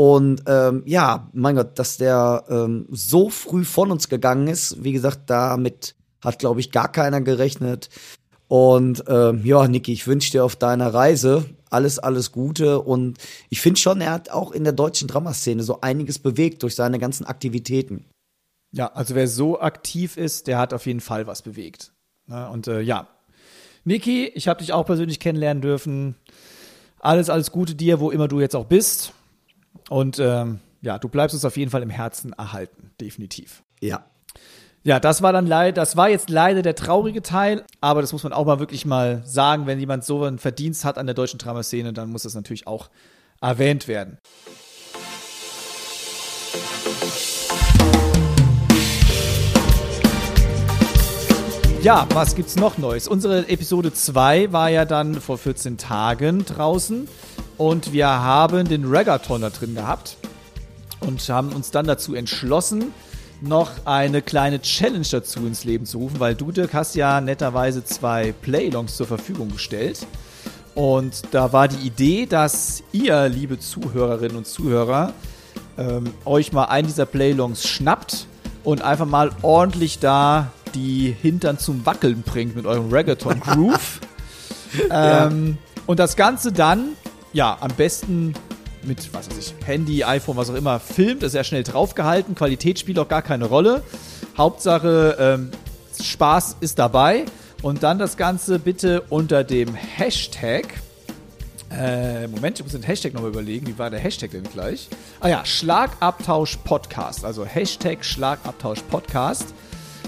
und 0.00 0.44
ähm, 0.46 0.82
ja, 0.86 1.28
mein 1.34 1.56
Gott, 1.56 1.78
dass 1.78 1.98
der 1.98 2.44
ähm, 2.48 2.86
so 2.90 3.28
früh 3.28 3.66
von 3.66 3.90
uns 3.90 4.08
gegangen 4.08 4.46
ist, 4.46 4.82
wie 4.82 4.92
gesagt, 4.92 5.28
damit 5.28 5.94
hat, 6.24 6.38
glaube 6.38 6.60
ich, 6.60 6.72
gar 6.72 6.90
keiner 6.90 7.20
gerechnet. 7.20 7.90
Und 8.48 9.04
ähm, 9.08 9.42
ja, 9.44 9.68
Niki, 9.68 9.92
ich 9.92 10.06
wünsche 10.06 10.30
dir 10.30 10.44
auf 10.44 10.56
deiner 10.56 10.94
Reise 10.94 11.44
alles, 11.70 11.98
alles 11.98 12.32
Gute. 12.32 12.80
Und 12.80 13.18
ich 13.48 13.60
finde 13.60 13.80
schon, 13.80 14.00
er 14.00 14.12
hat 14.12 14.30
auch 14.30 14.52
in 14.52 14.64
der 14.64 14.72
deutschen 14.72 15.08
Dramaszene 15.08 15.62
so 15.62 15.80
einiges 15.80 16.18
bewegt 16.18 16.62
durch 16.62 16.74
seine 16.74 16.98
ganzen 16.98 17.24
Aktivitäten. 17.24 18.04
Ja, 18.72 18.88
also 18.92 19.14
wer 19.14 19.26
so 19.26 19.60
aktiv 19.60 20.16
ist, 20.16 20.46
der 20.46 20.58
hat 20.58 20.74
auf 20.74 20.86
jeden 20.86 21.00
Fall 21.00 21.26
was 21.26 21.42
bewegt. 21.42 21.92
Ne? 22.26 22.48
Und 22.50 22.68
äh, 22.68 22.80
ja, 22.80 23.08
Niki, 23.84 24.26
ich 24.26 24.46
habe 24.46 24.60
dich 24.60 24.72
auch 24.72 24.86
persönlich 24.86 25.18
kennenlernen 25.18 25.62
dürfen. 25.62 26.14
Alles, 26.98 27.30
alles 27.30 27.50
Gute 27.50 27.74
dir, 27.74 27.98
wo 27.98 28.10
immer 28.10 28.28
du 28.28 28.40
jetzt 28.40 28.54
auch 28.54 28.66
bist. 28.66 29.12
Und 29.88 30.18
ähm, 30.18 30.60
ja, 30.82 30.98
du 30.98 31.08
bleibst 31.08 31.34
uns 31.34 31.44
auf 31.44 31.56
jeden 31.56 31.70
Fall 31.70 31.82
im 31.82 31.90
Herzen 31.90 32.32
erhalten, 32.32 32.92
definitiv. 33.00 33.62
Ja. 33.80 34.04
Ja, 34.82 34.98
das 34.98 35.20
war 35.20 35.34
dann 35.34 35.46
leider, 35.46 35.72
das 35.72 35.94
war 35.98 36.08
jetzt 36.08 36.30
leider 36.30 36.62
der 36.62 36.74
traurige 36.74 37.20
Teil, 37.20 37.64
aber 37.82 38.00
das 38.00 38.14
muss 38.14 38.22
man 38.22 38.32
auch 38.32 38.46
mal 38.46 38.60
wirklich 38.60 38.86
mal 38.86 39.20
sagen, 39.26 39.66
wenn 39.66 39.78
jemand 39.78 40.04
so 40.04 40.24
einen 40.24 40.38
Verdienst 40.38 40.86
hat 40.86 40.96
an 40.96 41.04
der 41.04 41.14
deutschen 41.14 41.36
Dramaszene, 41.36 41.92
dann 41.92 42.08
muss 42.08 42.22
das 42.22 42.34
natürlich 42.34 42.66
auch 42.66 42.88
erwähnt 43.42 43.88
werden. 43.88 44.16
Ja, 51.82 52.06
was 52.14 52.34
gibt's 52.34 52.56
noch 52.56 52.78
Neues? 52.78 53.06
Unsere 53.06 53.50
Episode 53.50 53.92
2 53.92 54.50
war 54.50 54.70
ja 54.70 54.86
dann 54.86 55.14
vor 55.20 55.36
14 55.36 55.76
Tagen 55.76 56.46
draußen 56.46 57.06
und 57.58 57.92
wir 57.92 58.08
haben 58.08 58.66
den 58.66 58.86
Reggaeton 58.86 59.42
da 59.42 59.50
drin 59.50 59.74
gehabt 59.74 60.16
und 61.00 61.20
haben 61.28 61.52
uns 61.52 61.70
dann 61.70 61.86
dazu 61.86 62.14
entschlossen, 62.14 62.94
noch 63.42 63.70
eine 63.84 64.22
kleine 64.22 64.60
Challenge 64.60 65.06
dazu 65.10 65.46
ins 65.46 65.64
Leben 65.64 65.86
zu 65.86 65.98
rufen, 65.98 66.20
weil 66.20 66.34
du, 66.34 66.52
Dirk, 66.52 66.74
hast 66.74 66.94
ja 66.94 67.20
netterweise 67.20 67.84
zwei 67.84 68.32
Playlongs 68.32 68.96
zur 68.96 69.06
Verfügung 69.06 69.50
gestellt. 69.50 70.06
Und 70.74 71.22
da 71.32 71.52
war 71.52 71.68
die 71.68 71.86
Idee, 71.86 72.26
dass 72.26 72.82
ihr, 72.92 73.28
liebe 73.28 73.58
Zuhörerinnen 73.58 74.36
und 74.36 74.46
Zuhörer, 74.46 75.12
ähm, 75.78 76.04
euch 76.24 76.52
mal 76.52 76.64
einen 76.64 76.86
dieser 76.86 77.06
Playlongs 77.06 77.66
schnappt 77.66 78.26
und 78.64 78.82
einfach 78.82 79.06
mal 79.06 79.30
ordentlich 79.42 79.98
da 79.98 80.52
die 80.74 81.14
Hintern 81.20 81.58
zum 81.58 81.84
Wackeln 81.86 82.22
bringt 82.22 82.54
mit 82.54 82.66
eurem 82.66 82.90
Reggaeton 82.90 83.40
Groove. 83.40 84.00
ähm, 84.90 85.58
ja. 85.58 85.82
Und 85.86 85.98
das 85.98 86.16
Ganze 86.16 86.52
dann, 86.52 86.90
ja, 87.32 87.56
am 87.60 87.72
besten 87.76 88.34
mit, 88.84 89.12
was 89.12 89.30
weiß 89.30 89.38
ich, 89.38 89.54
Handy, 89.66 90.04
iPhone, 90.04 90.36
was 90.36 90.50
auch 90.50 90.54
immer, 90.54 90.80
filmt, 90.80 91.22
ist 91.22 91.34
ja 91.34 91.44
schnell 91.44 91.62
draufgehalten, 91.62 92.34
Qualität 92.34 92.78
spielt 92.78 92.98
auch 92.98 93.08
gar 93.08 93.22
keine 93.22 93.46
Rolle. 93.46 93.82
Hauptsache, 94.36 95.16
ähm, 95.18 95.50
Spaß 96.02 96.56
ist 96.60 96.78
dabei. 96.78 97.24
Und 97.62 97.82
dann 97.82 97.98
das 97.98 98.16
Ganze 98.16 98.58
bitte 98.58 99.02
unter 99.10 99.44
dem 99.44 99.74
Hashtag. 99.74 100.80
Äh, 101.70 102.26
Moment, 102.26 102.58
ich 102.58 102.64
muss 102.64 102.72
den 102.72 102.82
Hashtag 102.82 103.12
nochmal 103.12 103.30
überlegen. 103.30 103.66
Wie 103.66 103.78
war 103.78 103.90
der 103.90 104.00
Hashtag 104.00 104.30
denn 104.30 104.44
gleich? 104.44 104.88
Ah 105.20 105.28
ja, 105.28 105.44
Schlagabtausch 105.44 106.56
Podcast. 106.64 107.24
Also 107.24 107.44
Hashtag 107.44 108.02
Schlagabtausch 108.02 108.80
Podcast 108.90 109.52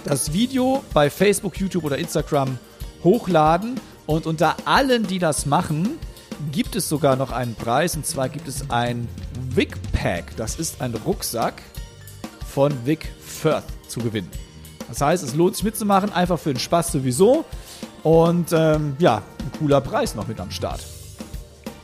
das 0.04 0.32
Video 0.32 0.82
bei 0.92 1.10
Facebook, 1.10 1.58
YouTube 1.58 1.84
oder 1.84 1.98
Instagram 1.98 2.58
hochladen. 3.04 3.80
Und 4.06 4.26
unter 4.26 4.56
allen, 4.64 5.06
die 5.06 5.18
das 5.18 5.46
machen, 5.46 5.98
gibt 6.50 6.76
es 6.76 6.88
sogar 6.88 7.16
noch 7.16 7.30
einen 7.30 7.54
Preis. 7.54 7.94
Und 7.96 8.06
zwar 8.06 8.28
gibt 8.28 8.48
es 8.48 8.70
ein 8.70 9.08
Wig 9.54 9.76
Pack. 9.92 10.36
Das 10.36 10.56
ist 10.56 10.80
ein 10.80 10.94
Rucksack 10.94 11.62
von 12.52 12.72
Wig 12.84 13.08
Firth 13.24 13.64
zu 13.88 14.00
gewinnen. 14.00 14.30
Das 14.88 15.00
heißt, 15.00 15.24
es 15.24 15.34
lohnt 15.34 15.56
sich 15.56 15.64
mitzumachen, 15.64 16.12
einfach 16.12 16.38
für 16.38 16.52
den 16.52 16.58
Spaß 16.58 16.92
sowieso. 16.92 17.44
Und 18.02 18.52
ähm, 18.52 18.96
ja, 18.98 19.18
ein 19.18 19.58
cooler 19.58 19.80
Preis 19.80 20.14
noch 20.14 20.26
mit 20.26 20.40
am 20.40 20.50
Start. 20.50 20.80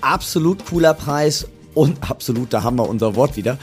Absolut 0.01 0.65
cooler 0.67 0.95
Preis 0.95 1.47
und 1.75 1.99
absolut, 2.11 2.53
da 2.53 2.63
haben 2.63 2.77
wir 2.77 2.89
unser 2.89 3.15
Wort 3.17 3.37
wieder, 3.37 3.59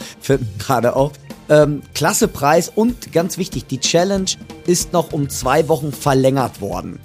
gerade 0.58 0.96
auf. 0.96 1.12
Ähm, 1.48 1.84
klasse 1.94 2.28
Preis 2.28 2.72
und 2.74 3.12
ganz 3.12 3.38
wichtig, 3.38 3.68
die 3.68 3.80
Challenge 3.80 4.32
ist 4.66 4.94
noch 4.94 5.14
um 5.14 5.30
zwei 5.30 5.68
Wochen 5.68 5.92
verlängert 5.92 6.60
worden. 6.60 7.00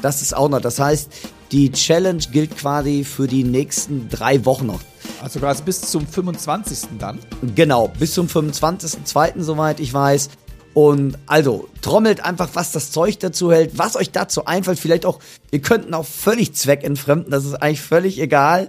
Das 0.00 0.22
ist 0.22 0.36
auch 0.36 0.48
noch. 0.48 0.60
Das 0.60 0.78
heißt, 0.78 1.10
die 1.54 1.70
Challenge 1.70 2.22
gilt 2.32 2.56
quasi 2.56 3.04
für 3.04 3.28
die 3.28 3.44
nächsten 3.44 4.08
drei 4.08 4.44
Wochen 4.44 4.66
noch. 4.66 4.80
Also 5.22 5.38
quasi 5.38 5.62
bis 5.62 5.82
zum 5.82 6.04
25. 6.04 6.98
dann? 6.98 7.20
Genau, 7.54 7.86
bis 7.96 8.14
zum 8.14 8.26
25.02. 8.26 9.40
soweit 9.40 9.78
ich 9.78 9.94
weiß. 9.94 10.30
Und 10.72 11.16
also, 11.26 11.68
trommelt 11.80 12.24
einfach, 12.24 12.50
was 12.54 12.72
das 12.72 12.90
Zeug 12.90 13.20
dazu 13.20 13.52
hält, 13.52 13.78
was 13.78 13.94
euch 13.94 14.10
dazu 14.10 14.46
einfällt. 14.46 14.80
Vielleicht 14.80 15.06
auch, 15.06 15.20
ihr 15.52 15.62
könnt 15.62 15.94
auch 15.94 16.04
völlig 16.04 16.54
zweckentfremden, 16.54 17.30
das 17.30 17.44
ist 17.44 17.54
eigentlich 17.54 17.82
völlig 17.82 18.18
egal. 18.18 18.66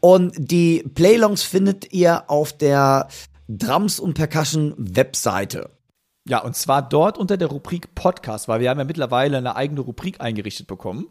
Und 0.00 0.32
die 0.38 0.82
Playlongs 0.94 1.42
findet 1.42 1.92
ihr 1.92 2.30
auf 2.30 2.54
der 2.54 3.08
Drums 3.46 4.00
und 4.00 4.14
Percussion 4.14 4.72
Webseite. 4.78 5.68
Ja, 6.26 6.38
und 6.38 6.56
zwar 6.56 6.80
dort 6.80 7.18
unter 7.18 7.36
der 7.36 7.48
Rubrik 7.48 7.94
Podcast, 7.94 8.48
weil 8.48 8.60
wir 8.60 8.70
haben 8.70 8.78
ja 8.78 8.86
mittlerweile 8.86 9.36
eine 9.36 9.54
eigene 9.54 9.82
Rubrik 9.82 10.22
eingerichtet 10.22 10.66
bekommen. 10.66 11.08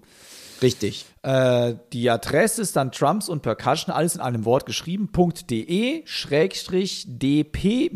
Richtig. 0.62 1.06
Äh, 1.24 1.76
die 1.92 2.10
Adresse 2.10 2.62
ist 2.62 2.76
dann 2.76 2.92
Drums 2.92 3.30
und 3.30 3.42
Percussion, 3.42 3.94
alles 3.94 4.16
in 4.16 4.22
einem 4.22 4.46
Wort 4.46 4.66
geschrieben, 4.66 5.10
.de 5.50 6.04
schrägstrich 6.06 7.06
dp 7.08 7.90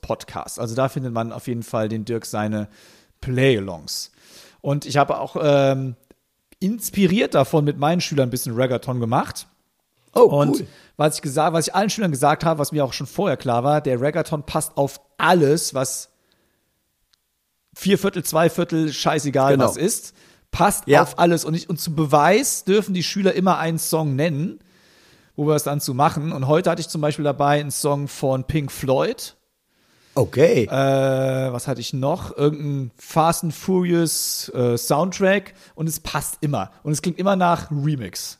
Podcast. 0.00 0.60
Also 0.60 0.74
da 0.74 0.88
findet 0.88 1.12
man 1.12 1.32
auf 1.32 1.48
jeden 1.48 1.62
Fall 1.62 1.88
den 1.88 2.04
Dirk 2.04 2.26
seine 2.26 2.68
Playalongs. 3.20 4.12
Und 4.60 4.86
ich 4.86 4.96
habe 4.96 5.18
auch 5.18 5.36
ähm, 5.40 5.96
inspiriert 6.60 7.34
davon 7.34 7.64
mit 7.64 7.78
meinen 7.78 8.00
Schülern 8.00 8.28
ein 8.28 8.30
bisschen 8.30 8.54
Reggaeton 8.54 9.00
gemacht. 9.00 9.48
Oh, 10.14 10.22
und 10.22 10.60
cool. 10.60 10.66
was 10.96 11.16
ich 11.16 11.22
gesagt, 11.22 11.52
was 11.52 11.68
ich 11.68 11.74
allen 11.74 11.90
Schülern 11.90 12.10
gesagt 12.10 12.44
habe, 12.44 12.58
was 12.58 12.72
mir 12.72 12.84
auch 12.84 12.92
schon 12.92 13.06
vorher 13.06 13.36
klar 13.36 13.64
war, 13.64 13.80
der 13.80 14.00
Reggaeton 14.00 14.44
passt 14.44 14.76
auf 14.76 15.00
alles, 15.18 15.74
was 15.74 16.08
vier 17.74 17.98
Viertel, 17.98 18.24
zwei 18.24 18.48
Viertel, 18.48 18.92
scheißegal 18.92 19.52
genau. 19.52 19.66
was 19.66 19.76
ist, 19.76 20.14
passt 20.50 20.86
ja. 20.86 21.02
auf 21.02 21.18
alles. 21.18 21.44
Und, 21.44 21.54
ich, 21.54 21.68
und 21.68 21.80
zum 21.80 21.94
Beweis 21.94 22.64
dürfen 22.64 22.94
die 22.94 23.02
Schüler 23.02 23.34
immer 23.34 23.58
einen 23.58 23.78
Song 23.78 24.16
nennen, 24.16 24.60
wo 25.36 25.46
wir 25.46 25.54
es 25.54 25.64
dann 25.64 25.80
zu 25.80 25.94
machen. 25.94 26.32
Und 26.32 26.46
heute 26.46 26.70
hatte 26.70 26.80
ich 26.80 26.88
zum 26.88 27.00
Beispiel 27.00 27.24
dabei 27.24 27.60
einen 27.60 27.70
Song 27.70 28.08
von 28.08 28.44
Pink 28.44 28.72
Floyd. 28.72 29.36
Okay. 30.16 30.64
Äh, 30.64 31.52
was 31.52 31.68
hatte 31.68 31.82
ich 31.82 31.92
noch? 31.92 32.34
Irgendein 32.36 32.90
Fast 32.96 33.44
and 33.44 33.54
Furious 33.54 34.48
äh, 34.54 34.78
Soundtrack 34.78 35.52
und 35.74 35.88
es 35.88 36.00
passt 36.00 36.38
immer. 36.40 36.70
Und 36.82 36.92
es 36.92 37.02
klingt 37.02 37.18
immer 37.18 37.36
nach 37.36 37.70
Remix. 37.70 38.38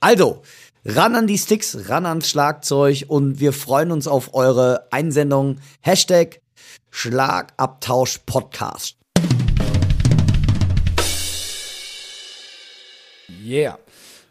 Also, 0.00 0.42
ran 0.84 1.14
an 1.14 1.28
die 1.28 1.38
Sticks, 1.38 1.88
ran 1.88 2.04
ans 2.04 2.28
Schlagzeug 2.28 3.04
und 3.06 3.38
wir 3.38 3.52
freuen 3.52 3.92
uns 3.92 4.08
auf 4.08 4.34
eure 4.34 4.88
Einsendung. 4.90 5.58
Hashtag 5.80 6.40
Schlagabtausch 6.90 8.18
Podcast. 8.26 8.96
Yeah. 13.44 13.78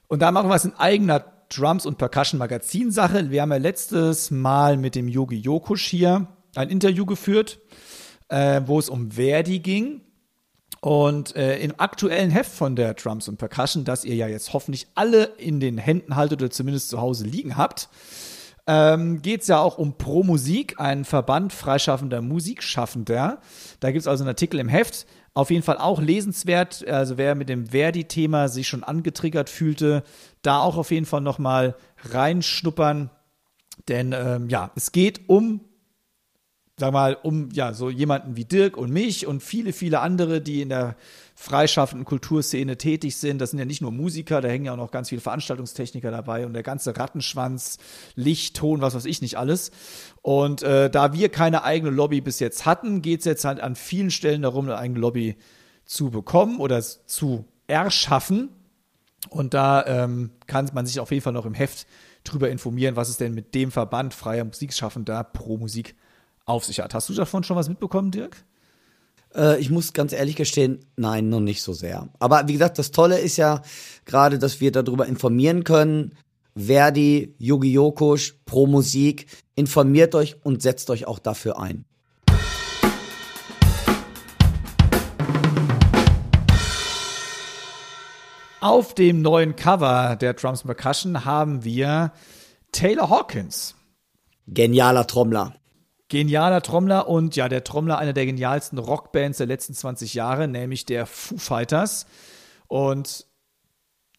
Und 0.07 0.21
da 0.21 0.31
machen 0.31 0.49
wir 0.49 0.55
es 0.55 0.65
in 0.65 0.73
eigener 0.75 1.25
Drums 1.49 1.85
und 1.85 1.97
Percussion 1.97 2.39
Magazin 2.39 2.91
Sache. 2.91 3.29
Wir 3.29 3.43
haben 3.43 3.51
ja 3.51 3.57
letztes 3.57 4.31
Mal 4.31 4.77
mit 4.77 4.95
dem 4.95 5.07
Yogi 5.07 5.37
Yokush 5.37 5.85
hier 5.85 6.27
ein 6.55 6.69
Interview 6.69 7.05
geführt, 7.05 7.59
äh, 8.29 8.61
wo 8.65 8.79
es 8.79 8.89
um 8.89 9.11
Verdi 9.11 9.59
ging. 9.59 10.01
Und 10.81 11.35
äh, 11.35 11.59
im 11.59 11.75
aktuellen 11.77 12.29
Heft 12.29 12.51
von 12.51 12.75
der 12.75 12.95
Drums 12.95 13.29
und 13.29 13.37
Percussion, 13.37 13.85
das 13.85 14.03
ihr 14.03 14.15
ja 14.15 14.27
jetzt 14.27 14.51
hoffentlich 14.51 14.87
alle 14.95 15.25
in 15.37 15.59
den 15.59 15.77
Händen 15.77 16.15
haltet 16.15 16.41
oder 16.41 16.51
zumindest 16.51 16.89
zu 16.89 16.99
Hause 16.99 17.23
liegen 17.25 17.55
habt, 17.55 17.87
ähm, 18.67 19.21
geht 19.21 19.41
es 19.41 19.47
ja 19.47 19.59
auch 19.59 19.77
um 19.77 19.97
Pro 19.97 20.23
Musik, 20.23 20.79
ein 20.79 21.05
Verband 21.05 21.53
freischaffender 21.53 22.21
Musikschaffender. 22.21 23.39
Da 23.79 23.91
gibt 23.91 24.01
es 24.01 24.07
also 24.07 24.23
einen 24.23 24.29
Artikel 24.29 24.59
im 24.59 24.69
Heft. 24.69 25.05
Auf 25.33 25.49
jeden 25.49 25.63
Fall 25.63 25.77
auch 25.79 25.99
lesenswert. 25.99 26.87
Also 26.87 27.17
wer 27.17 27.35
mit 27.35 27.49
dem 27.49 27.67
Verdi-Thema 27.67 28.49
sich 28.49 28.67
schon 28.67 28.83
angetriggert 28.83 29.49
fühlte, 29.49 30.03
da 30.43 30.59
auch 30.59 30.77
auf 30.77 30.91
jeden 30.91 31.05
Fall 31.05 31.21
nochmal 31.21 31.75
reinschnuppern. 32.03 33.09
Denn 33.87 34.13
ähm, 34.13 34.49
ja, 34.49 34.71
es 34.75 34.91
geht 34.91 35.27
um 35.27 35.61
sag 36.77 36.91
mal, 36.91 37.17
um 37.21 37.49
ja 37.51 37.73
so 37.73 37.89
jemanden 37.89 38.35
wie 38.35 38.45
Dirk 38.45 38.77
und 38.77 38.91
mich 38.91 39.27
und 39.27 39.43
viele, 39.43 39.73
viele 39.73 39.99
andere, 39.99 40.41
die 40.41 40.61
in 40.61 40.69
der 40.69 40.95
freischaffenden 41.35 42.05
Kulturszene 42.05 42.77
tätig 42.77 43.17
sind. 43.17 43.39
Das 43.39 43.51
sind 43.51 43.59
ja 43.59 43.65
nicht 43.65 43.81
nur 43.81 43.91
Musiker, 43.91 44.41
da 44.41 44.47
hängen 44.47 44.65
ja 44.65 44.73
auch 44.73 44.77
noch 44.77 44.91
ganz 44.91 45.09
viele 45.09 45.21
Veranstaltungstechniker 45.21 46.09
dabei 46.09 46.45
und 46.45 46.53
der 46.53 46.63
ganze 46.63 46.97
Rattenschwanz, 46.97 47.77
Licht, 48.15 48.55
Ton, 48.55 48.81
was 48.81 48.95
weiß 48.95 49.05
ich 49.05 49.21
nicht 49.21 49.37
alles. 49.37 49.71
Und 50.21 50.63
äh, 50.63 50.89
da 50.89 51.13
wir 51.13 51.29
keine 51.29 51.63
eigene 51.63 51.91
Lobby 51.91 52.21
bis 52.21 52.39
jetzt 52.39 52.65
hatten, 52.65 53.01
geht 53.01 53.19
es 53.19 53.25
jetzt 53.25 53.45
halt 53.45 53.59
an 53.59 53.75
vielen 53.75 54.11
Stellen 54.11 54.41
darum, 54.41 54.65
eine 54.65 54.77
eigene 54.77 54.99
Lobby 54.99 55.35
zu 55.85 56.09
bekommen 56.09 56.59
oder 56.59 56.81
zu 56.81 57.45
erschaffen. 57.67 58.49
Und 59.29 59.53
da 59.53 59.85
ähm, 59.85 60.31
kann 60.47 60.69
man 60.73 60.85
sich 60.85 60.99
auf 60.99 61.11
jeden 61.11 61.23
Fall 61.23 61.33
noch 61.33 61.45
im 61.45 61.53
Heft 61.53 61.87
drüber 62.23 62.49
informieren, 62.49 62.95
was 62.95 63.09
es 63.09 63.17
denn 63.17 63.33
mit 63.33 63.53
dem 63.53 63.71
Verband 63.71 64.13
freier 64.13 64.43
Musikschaffender 64.43 65.23
pro 65.23 65.57
Musik 65.57 65.95
auf 66.45 66.65
sich 66.65 66.79
hat. 66.79 66.93
Hast 66.93 67.09
du 67.09 67.13
davon 67.13 67.43
schon 67.43 67.57
was 67.57 67.69
mitbekommen, 67.69 68.11
Dirk? 68.11 68.43
Äh, 69.35 69.59
ich 69.59 69.69
muss 69.69 69.93
ganz 69.93 70.13
ehrlich 70.13 70.35
gestehen, 70.35 70.85
nein, 70.95 71.29
noch 71.29 71.39
nicht 71.39 71.61
so 71.61 71.73
sehr. 71.73 72.09
Aber 72.19 72.47
wie 72.47 72.53
gesagt, 72.53 72.79
das 72.79 72.91
Tolle 72.91 73.19
ist 73.19 73.37
ja 73.37 73.61
gerade, 74.05 74.39
dass 74.39 74.61
wir 74.61 74.71
darüber 74.71 75.05
informieren 75.07 75.63
können. 75.63 76.15
Verdi, 76.55 77.33
Yogi 77.39 77.71
Yokush, 77.71 78.35
Pro 78.45 78.67
Musik, 78.67 79.27
informiert 79.55 80.13
euch 80.13 80.35
und 80.43 80.61
setzt 80.61 80.89
euch 80.89 81.07
auch 81.07 81.19
dafür 81.19 81.59
ein. 81.59 81.85
Auf 88.61 88.95
dem 88.95 89.21
neuen 89.21 89.57
Cover 89.57 90.15
der 90.15 90.35
Drums 90.35 90.63
Percussion 90.63 91.25
haben 91.25 91.65
wir 91.65 92.13
Taylor 92.71 93.09
Hawkins. 93.09 93.75
Genialer 94.47 95.05
Trommler. 95.05 95.55
Genialer 96.13 96.61
Trommler 96.61 97.07
und 97.09 97.35
ja, 97.35 97.49
der 97.49 97.63
Trommler 97.63 97.97
einer 97.97 98.13
der 98.13 98.27
genialsten 98.27 98.77
Rockbands 98.77 99.39
der 99.39 99.47
letzten 99.47 99.73
20 99.73 100.13
Jahre, 100.13 100.47
nämlich 100.47 100.85
der 100.85 101.07
Foo 101.07 101.39
Fighters. 101.39 102.05
Und 102.67 103.25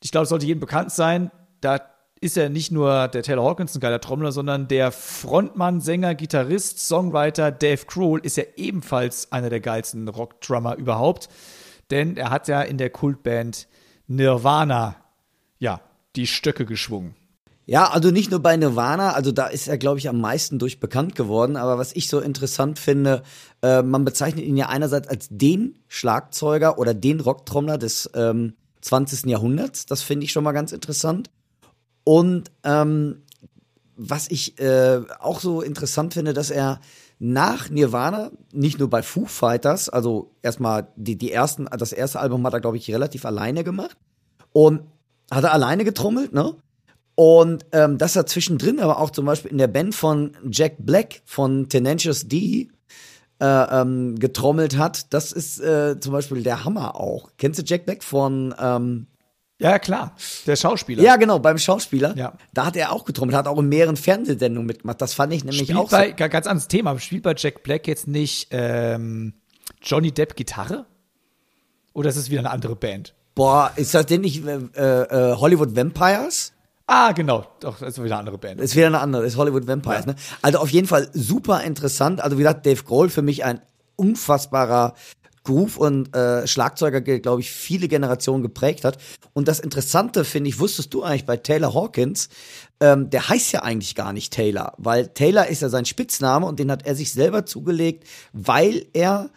ich 0.03 0.11
glaube, 0.11 0.25
es 0.25 0.31
sollte 0.31 0.45
jedem 0.45 0.59
bekannt 0.59 0.91
sein, 0.91 1.31
da 1.61 1.81
ist 2.21 2.37
er 2.37 2.49
nicht 2.49 2.73
nur 2.73 3.07
der 3.07 3.23
Taylor 3.23 3.45
Hawkins 3.45 3.77
ein 3.77 3.81
geiler 3.81 4.01
Trommler, 4.01 4.33
sondern 4.33 4.67
der 4.67 4.91
Frontmann, 4.91 5.81
Sänger, 5.81 6.17
Gitarrist, 6.17 6.81
Songwriter 6.81 7.53
Dave 7.53 7.85
Grohl 7.87 8.19
ist 8.19 8.39
ja 8.39 8.45
ebenfalls 8.57 9.31
einer 9.31 9.49
der 9.49 9.61
geilsten 9.61 10.09
Rockdrummer 10.09 10.75
überhaupt. 10.75 11.29
Denn 11.93 12.17
er 12.17 12.31
hat 12.31 12.49
ja 12.49 12.63
in 12.63 12.77
der 12.77 12.91
Kultband 12.91 13.69
Nirvana, 14.09 14.97
ja, 15.61 15.81
die 16.17 16.27
Stöcke 16.27 16.67
geschwungen. 16.67 17.15
Ja, 17.67 17.89
also 17.91 18.11
nicht 18.11 18.31
nur 18.31 18.41
bei 18.41 18.57
Nirvana, 18.57 19.13
also 19.13 19.33
da 19.33 19.47
ist 19.47 19.69
er, 19.69 19.79
glaube 19.79 19.99
ich, 19.99 20.09
am 20.09 20.21
meisten 20.21 20.59
durch 20.59 20.81
bekannt 20.81 21.15
geworden. 21.15 21.57
Aber 21.57 21.79
was 21.79 21.95
ich 21.95 22.09
so 22.09 22.21
interessant 22.21 22.79
finde, 22.79 23.23
äh, 23.63 23.83
man 23.83 24.05
bezeichnet 24.05 24.45
ihn 24.45 24.57
ja 24.57 24.69
einerseits 24.69 25.09
als 25.09 25.29
den 25.31 25.79
Schlagzeuger 25.89 26.79
oder 26.79 26.93
den 26.93 27.21
Rocktrommler 27.21 27.79
des 27.79 28.11
ähm, 28.15 28.55
20. 28.83 29.31
Jahrhunderts. 29.31 29.87
Das 29.87 30.03
finde 30.03 30.25
ich 30.25 30.33
schon 30.33 30.45
mal 30.45 30.53
ganz 30.53 30.73
interessant. 30.73 31.31
Und 32.05 32.51
ähm, 32.65 33.23
was 33.97 34.31
ich 34.31 34.59
äh, 34.61 35.01
auch 35.21 35.41
so 35.41 35.63
interessant 35.63 36.13
finde, 36.13 36.35
dass 36.35 36.51
er 36.51 36.81
nach 37.19 37.71
Nirvana, 37.71 38.31
nicht 38.53 38.79
nur 38.79 38.91
bei 38.91 39.03
Foo 39.03 39.25
Fighters, 39.25 39.89
also 39.89 40.33
erstmal 40.43 40.89
die, 40.97 41.17
die 41.17 41.33
ersten, 41.33 41.65
das 41.65 41.93
erste 41.93 42.21
Album 42.21 42.45
hat 42.47 42.53
er, 42.53 42.61
glaube 42.61 42.77
ich, 42.77 42.91
relativ 42.91 43.25
alleine 43.25 43.65
gemacht. 43.65 43.97
Und 44.53 44.83
hat 45.31 45.45
er 45.45 45.53
alleine 45.53 45.85
getrommelt, 45.85 46.35
ne? 46.35 46.55
Und 47.15 47.67
ähm, 47.73 47.99
dass 47.99 48.17
er 48.17 48.27
zwischendrin 48.27 48.81
aber 48.81 48.99
auch 48.99 49.11
zum 49.11 49.25
Beispiel 49.27 49.51
in 49.51 49.59
der 49.59 49.69
Band 49.69 49.95
von 49.95 50.37
Jack 50.51 50.75
Black 50.79 51.23
von 51.25 51.69
Tenacious 51.69 52.27
D 52.27 52.69
äh, 53.41 53.47
ähm, 53.47 54.19
getrommelt 54.19 54.77
hat, 54.77 55.13
das 55.13 55.33
ist 55.33 55.61
äh, 55.61 55.99
zum 56.01 56.13
Beispiel 56.13 56.43
der 56.43 56.65
Hammer 56.65 56.97
auch. 56.97 57.31
Kennst 57.39 57.61
du 57.61 57.65
Jack 57.65 57.85
Black 57.85 58.03
von 58.03 58.55
ähm, 58.61 59.07
ja, 59.61 59.79
klar. 59.79 60.17
Der 60.47 60.57
Schauspieler. 60.57 61.03
Ja, 61.03 61.17
genau, 61.17 61.39
beim 61.39 61.59
Schauspieler. 61.59 62.15
Ja. 62.17 62.35
Da 62.53 62.67
hat 62.67 62.77
er 62.77 62.93
auch 62.93 63.05
getrommelt, 63.05 63.37
hat 63.37 63.47
auch 63.47 63.59
in 63.59 63.69
mehreren 63.69 63.97
Fernsehsendungen 63.97 64.67
mitgemacht. 64.67 65.01
Das 65.01 65.15
fand 65.15 65.33
ich 65.33 65.45
nämlich 65.45 65.63
spielt 65.63 65.79
auch 65.79 65.91
bei, 65.91 66.11
so. 66.11 66.29
Ganz 66.29 66.47
anderes 66.47 66.69
Thema. 66.69 66.99
Spielt 66.99 67.23
bei 67.23 67.35
Jack 67.37 67.63
Black 67.63 67.87
jetzt 67.87 68.09
nicht 68.09 68.49
ähm, 68.51 69.35
Johnny 69.81 70.11
Depp 70.11 70.35
Gitarre? 70.35 70.87
Oder 71.93 72.11
ist 72.11 72.17
es 72.17 72.31
wieder 72.31 72.41
eine 72.41 72.51
andere 72.51 72.75
Band? 72.75 73.15
Boah, 73.37 73.73
ist 73.77 73.95
das 73.95 74.07
denn 74.07 74.23
nicht 74.23 74.45
äh, 74.45 74.57
äh, 74.57 75.37
Hollywood 75.37 75.77
Vampires? 75.77 76.53
Ah, 76.87 77.13
genau. 77.13 77.47
Doch, 77.61 77.79
das 77.79 77.97
ist 77.97 78.05
wieder 78.05 78.15
eine 78.15 78.21
andere 78.21 78.39
Band. 78.39 78.61
Ist 78.61 78.77
wieder 78.77 78.89
eine 78.89 79.01
andere, 79.01 79.25
ist 79.25 79.37
Hollywood 79.37 79.67
Vampires, 79.67 80.05
ja. 80.05 80.13
ne? 80.13 80.17
Also 80.43 80.59
auf 80.59 80.69
jeden 80.69 80.87
Fall 80.87 81.09
super 81.15 81.63
interessant. 81.63 82.21
Also 82.21 82.37
wie 82.37 82.43
gesagt, 82.43 82.67
Dave 82.67 82.83
Grohl 82.83 83.09
für 83.09 83.23
mich 83.23 83.45
ein 83.45 83.61
unfassbarer 83.97 84.95
Groove 85.45 85.77
und 85.77 86.17
äh, 86.17 86.47
Schlagzeuger, 86.47 87.01
glaube 87.03 87.43
ich, 87.43 87.51
viele 87.53 87.87
Generationen 87.87 88.43
geprägt 88.43 88.85
hat. 88.85 88.99
Und 89.35 89.47
das 89.47 89.61
Interessante, 89.61 90.25
finde 90.25 90.49
ich, 90.49 90.59
wusstest 90.59 90.93
du 90.95 91.03
eigentlich 91.03 91.27
bei 91.27 91.37
Taylor 91.37 91.75
Hawkins, 91.75 92.31
ähm, 92.81 93.11
der 93.11 93.29
heißt 93.29 93.53
ja 93.53 93.63
eigentlich 93.63 93.95
gar 93.95 94.13
nicht 94.13 94.33
Taylor, 94.33 94.73
weil 94.79 95.09
Taylor 95.09 95.47
ist 95.47 95.63
ja 95.63 95.69
sein 95.69 95.85
Spitzname 95.85 96.47
und 96.47 96.59
den 96.59 96.71
hat 96.71 96.87
er 96.87 96.95
sich 96.95 97.13
selber 97.13 97.45
zugelegt, 97.45 98.05
weil 98.33 98.87
er 98.95 99.31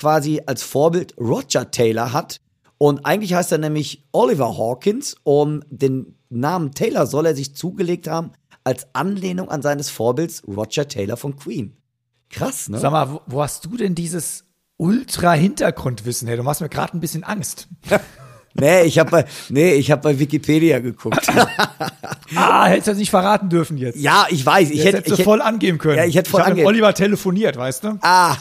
quasi 0.00 0.42
als 0.46 0.62
Vorbild 0.62 1.14
Roger 1.18 1.70
Taylor 1.70 2.12
hat. 2.12 2.40
Und 2.82 3.06
eigentlich 3.06 3.32
heißt 3.32 3.52
er 3.52 3.58
nämlich 3.58 4.08
Oliver 4.10 4.58
Hawkins 4.58 5.14
und 5.22 5.64
den 5.70 6.16
Namen 6.30 6.72
Taylor 6.72 7.06
soll 7.06 7.26
er 7.26 7.36
sich 7.36 7.54
zugelegt 7.54 8.08
haben 8.08 8.32
als 8.64 8.88
Anlehnung 8.92 9.50
an 9.50 9.62
seines 9.62 9.88
Vorbilds 9.88 10.42
Roger 10.48 10.88
Taylor 10.88 11.16
von 11.16 11.36
Queen. 11.36 11.76
Krass, 12.28 12.68
ne? 12.68 12.80
Sag 12.80 12.90
mal, 12.90 13.12
wo, 13.12 13.20
wo 13.26 13.40
hast 13.40 13.66
du 13.66 13.76
denn 13.76 13.94
dieses 13.94 14.46
Ultra-Hintergrundwissen. 14.78 16.26
Hey, 16.26 16.36
du 16.36 16.42
machst 16.42 16.60
mir 16.60 16.68
gerade 16.68 16.96
ein 16.96 17.00
bisschen 17.00 17.22
Angst. 17.22 17.68
Nee, 18.54 18.82
ich 18.82 18.98
habe 18.98 19.10
bei, 19.10 19.24
nee, 19.48 19.72
ich 19.72 19.90
hab 19.90 20.02
bei 20.02 20.18
Wikipedia 20.18 20.78
geguckt. 20.80 21.26
ah, 22.36 22.66
hättest 22.66 22.86
du 22.86 22.90
das 22.90 22.98
nicht 22.98 23.08
verraten 23.08 23.48
dürfen 23.48 23.78
jetzt. 23.78 23.98
Ja, 23.98 24.26
ich 24.28 24.44
weiß. 24.44 24.68
Ich 24.68 24.84
jetzt 24.84 24.86
hätte, 24.88 25.06
ich 25.06 25.12
hätte 25.12 25.22
voll 25.22 25.40
angeben 25.40 25.78
können. 25.78 25.96
Ja, 25.96 26.04
ich 26.04 26.16
hätte 26.16 26.28
voll 26.28 26.42
ich 26.42 26.48
angeben. 26.48 26.66
Oliver 26.66 26.92
telefoniert, 26.92 27.56
weißt 27.56 27.84
du? 27.84 27.98
Ah. 28.02 28.36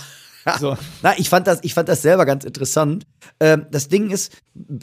So. 0.59 0.75
Na, 1.01 1.17
ich 1.17 1.29
fand 1.29 1.47
das, 1.47 1.59
ich 1.63 1.73
fand 1.73 1.89
das 1.89 2.01
selber 2.01 2.25
ganz 2.25 2.43
interessant. 2.43 3.05
Ähm, 3.39 3.67
das 3.71 3.87
Ding 3.87 4.09
ist, 4.09 4.41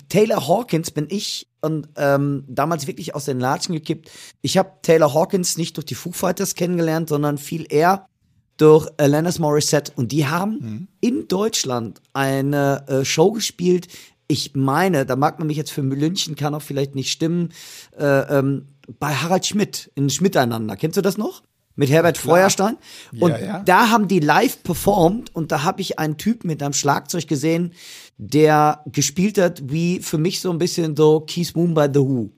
Taylor 0.09 0.47
Hawkins 0.47 0.91
bin 0.91 1.07
ich 1.11 1.49
und 1.61 1.89
ähm, 1.97 2.45
damals 2.49 2.87
wirklich 2.87 3.15
aus 3.15 3.25
den 3.25 3.41
Latschen 3.41 3.75
gekippt. 3.75 4.11
Ich 4.43 4.57
habe 4.57 4.73
Taylor 4.83 5.15
Hawkins 5.15 5.59
nicht 5.59 5.77
durch 5.77 5.87
die 5.87 5.95
Foo 5.95 6.13
Fighters 6.13 6.55
kennengelernt, 6.55 7.09
sondern 7.09 7.39
viel 7.39 7.67
eher 7.69 8.07
durch 8.57 8.89
Alanis 8.99 9.39
Morissette 9.39 9.93
und 9.95 10.13
die 10.13 10.27
haben 10.27 10.59
mhm. 10.61 10.89
in 11.01 11.29
Deutschland 11.29 12.01
eine 12.13 12.85
äh, 12.89 13.05
Show 13.05 13.33
gespielt. 13.33 13.89
Ich 14.27 14.55
meine, 14.55 15.07
da 15.07 15.17
mag 15.17 15.39
man 15.39 15.47
mich 15.47 15.57
jetzt 15.57 15.71
für 15.71 15.83
München, 15.83 16.35
kann 16.35 16.55
auch 16.55 16.63
vielleicht 16.63 16.95
nicht 16.95 17.11
stimmen, 17.11 17.51
äh, 17.97 18.05
ähm, 18.05 18.67
bei 18.99 19.15
Harald 19.15 19.47
Schmidt 19.47 19.91
in 19.95 20.11
Schmiteinander. 20.11 20.77
Kennst 20.77 20.97
du 20.97 21.03
das 21.03 21.17
noch? 21.17 21.43
Mit 21.79 21.91
Herbert 21.91 22.19
Klar. 22.19 22.39
Feuerstein. 22.39 22.77
Und 23.21 23.31
ja, 23.31 23.39
ja. 23.39 23.59
da 23.61 23.91
haben 23.91 24.09
die 24.09 24.19
live 24.19 24.65
performt 24.65 25.33
und 25.33 25.53
da 25.53 25.63
habe 25.63 25.81
ich 25.81 26.01
einen 26.01 26.17
Typ 26.17 26.43
mit 26.45 26.61
einem 26.61 26.73
Schlagzeug 26.73 27.29
gesehen, 27.29 27.73
der 28.17 28.83
gespielt 28.87 29.39
hat 29.39 29.63
wie 29.71 30.01
für 30.01 30.19
mich 30.19 30.41
so 30.41 30.51
ein 30.51 30.59
bisschen 30.59 30.97
so 30.97 31.21
Keith 31.21 31.55
Moon 31.55 31.75
by 31.75 31.87
The 31.95 32.01
Who. 32.01 32.31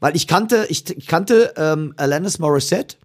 Weil 0.00 0.16
ich 0.16 0.26
kannte, 0.26 0.64
ich 0.70 1.06
kannte 1.06 1.52
ähm, 1.58 1.92
Alanis 1.98 2.38
Morissette 2.38 2.96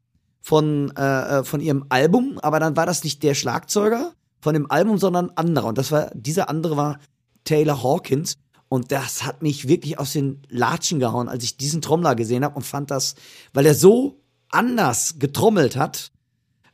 von, 0.42 0.94
äh, 0.98 1.02
äh, 1.40 1.44
von 1.44 1.60
ihrem 1.60 1.86
Album, 1.90 2.40
aber 2.42 2.62
dann 2.62 2.78
war 2.78 2.86
das 2.86 3.04
nicht 3.04 3.22
der 3.22 3.34
Schlagzeuger 3.34 4.14
von 4.40 4.54
dem 4.54 4.72
Album, 4.72 4.98
sondern 4.98 5.32
ein 5.32 5.38
anderer. 5.38 5.68
Und 5.68 5.78
das 5.78 5.92
war, 5.92 6.10
dieser 6.14 6.50
andere 6.50 6.78
war 6.78 7.00
Taylor 7.44 7.84
Hawkins. 7.84 8.38
Und 8.70 8.94
das 8.94 9.26
hat 9.26 9.42
mich 9.42 9.68
wirklich 9.68 10.00
aus 10.00 10.14
den 10.14 10.42
Latschen 10.48 11.00
gehauen, 11.00 11.28
als 11.28 11.44
ich 11.44 11.58
diesen 11.58 11.82
Trommler 11.82 12.16
gesehen 12.16 12.46
habe 12.46 12.56
und 12.56 12.64
fand 12.64 12.92
das, 12.92 13.16
weil 13.54 13.66
er 13.66 13.76
so 13.76 14.22
anders 14.50 15.20
getrommelt 15.20 15.76
hat, 15.76 16.12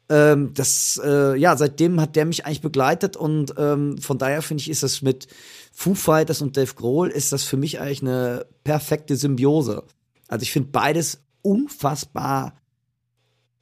ähm, 0.09 0.53
das, 0.53 0.99
äh, 1.03 1.35
ja, 1.37 1.55
seitdem 1.55 1.99
hat 1.99 2.15
der 2.15 2.25
mich 2.25 2.45
eigentlich 2.45 2.61
begleitet 2.61 3.15
und 3.15 3.53
ähm, 3.57 3.97
von 3.97 4.17
daher 4.17 4.41
finde 4.41 4.61
ich, 4.61 4.69
ist 4.69 4.83
das 4.83 5.01
mit 5.01 5.27
Foo 5.71 5.95
Fighters 5.95 6.41
und 6.41 6.57
Dave 6.57 6.73
Grohl, 6.75 7.09
ist 7.09 7.31
das 7.31 7.43
für 7.43 7.57
mich 7.57 7.79
eigentlich 7.79 8.01
eine 8.01 8.45
perfekte 8.63 9.15
Symbiose. 9.15 9.83
Also 10.27 10.43
ich 10.43 10.51
finde 10.51 10.69
beides 10.71 11.19
unfassbar 11.41 12.53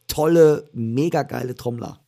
tolle, 0.07 0.69
mega 0.73 1.23
geile 1.23 1.55
Trommler. 1.55 1.99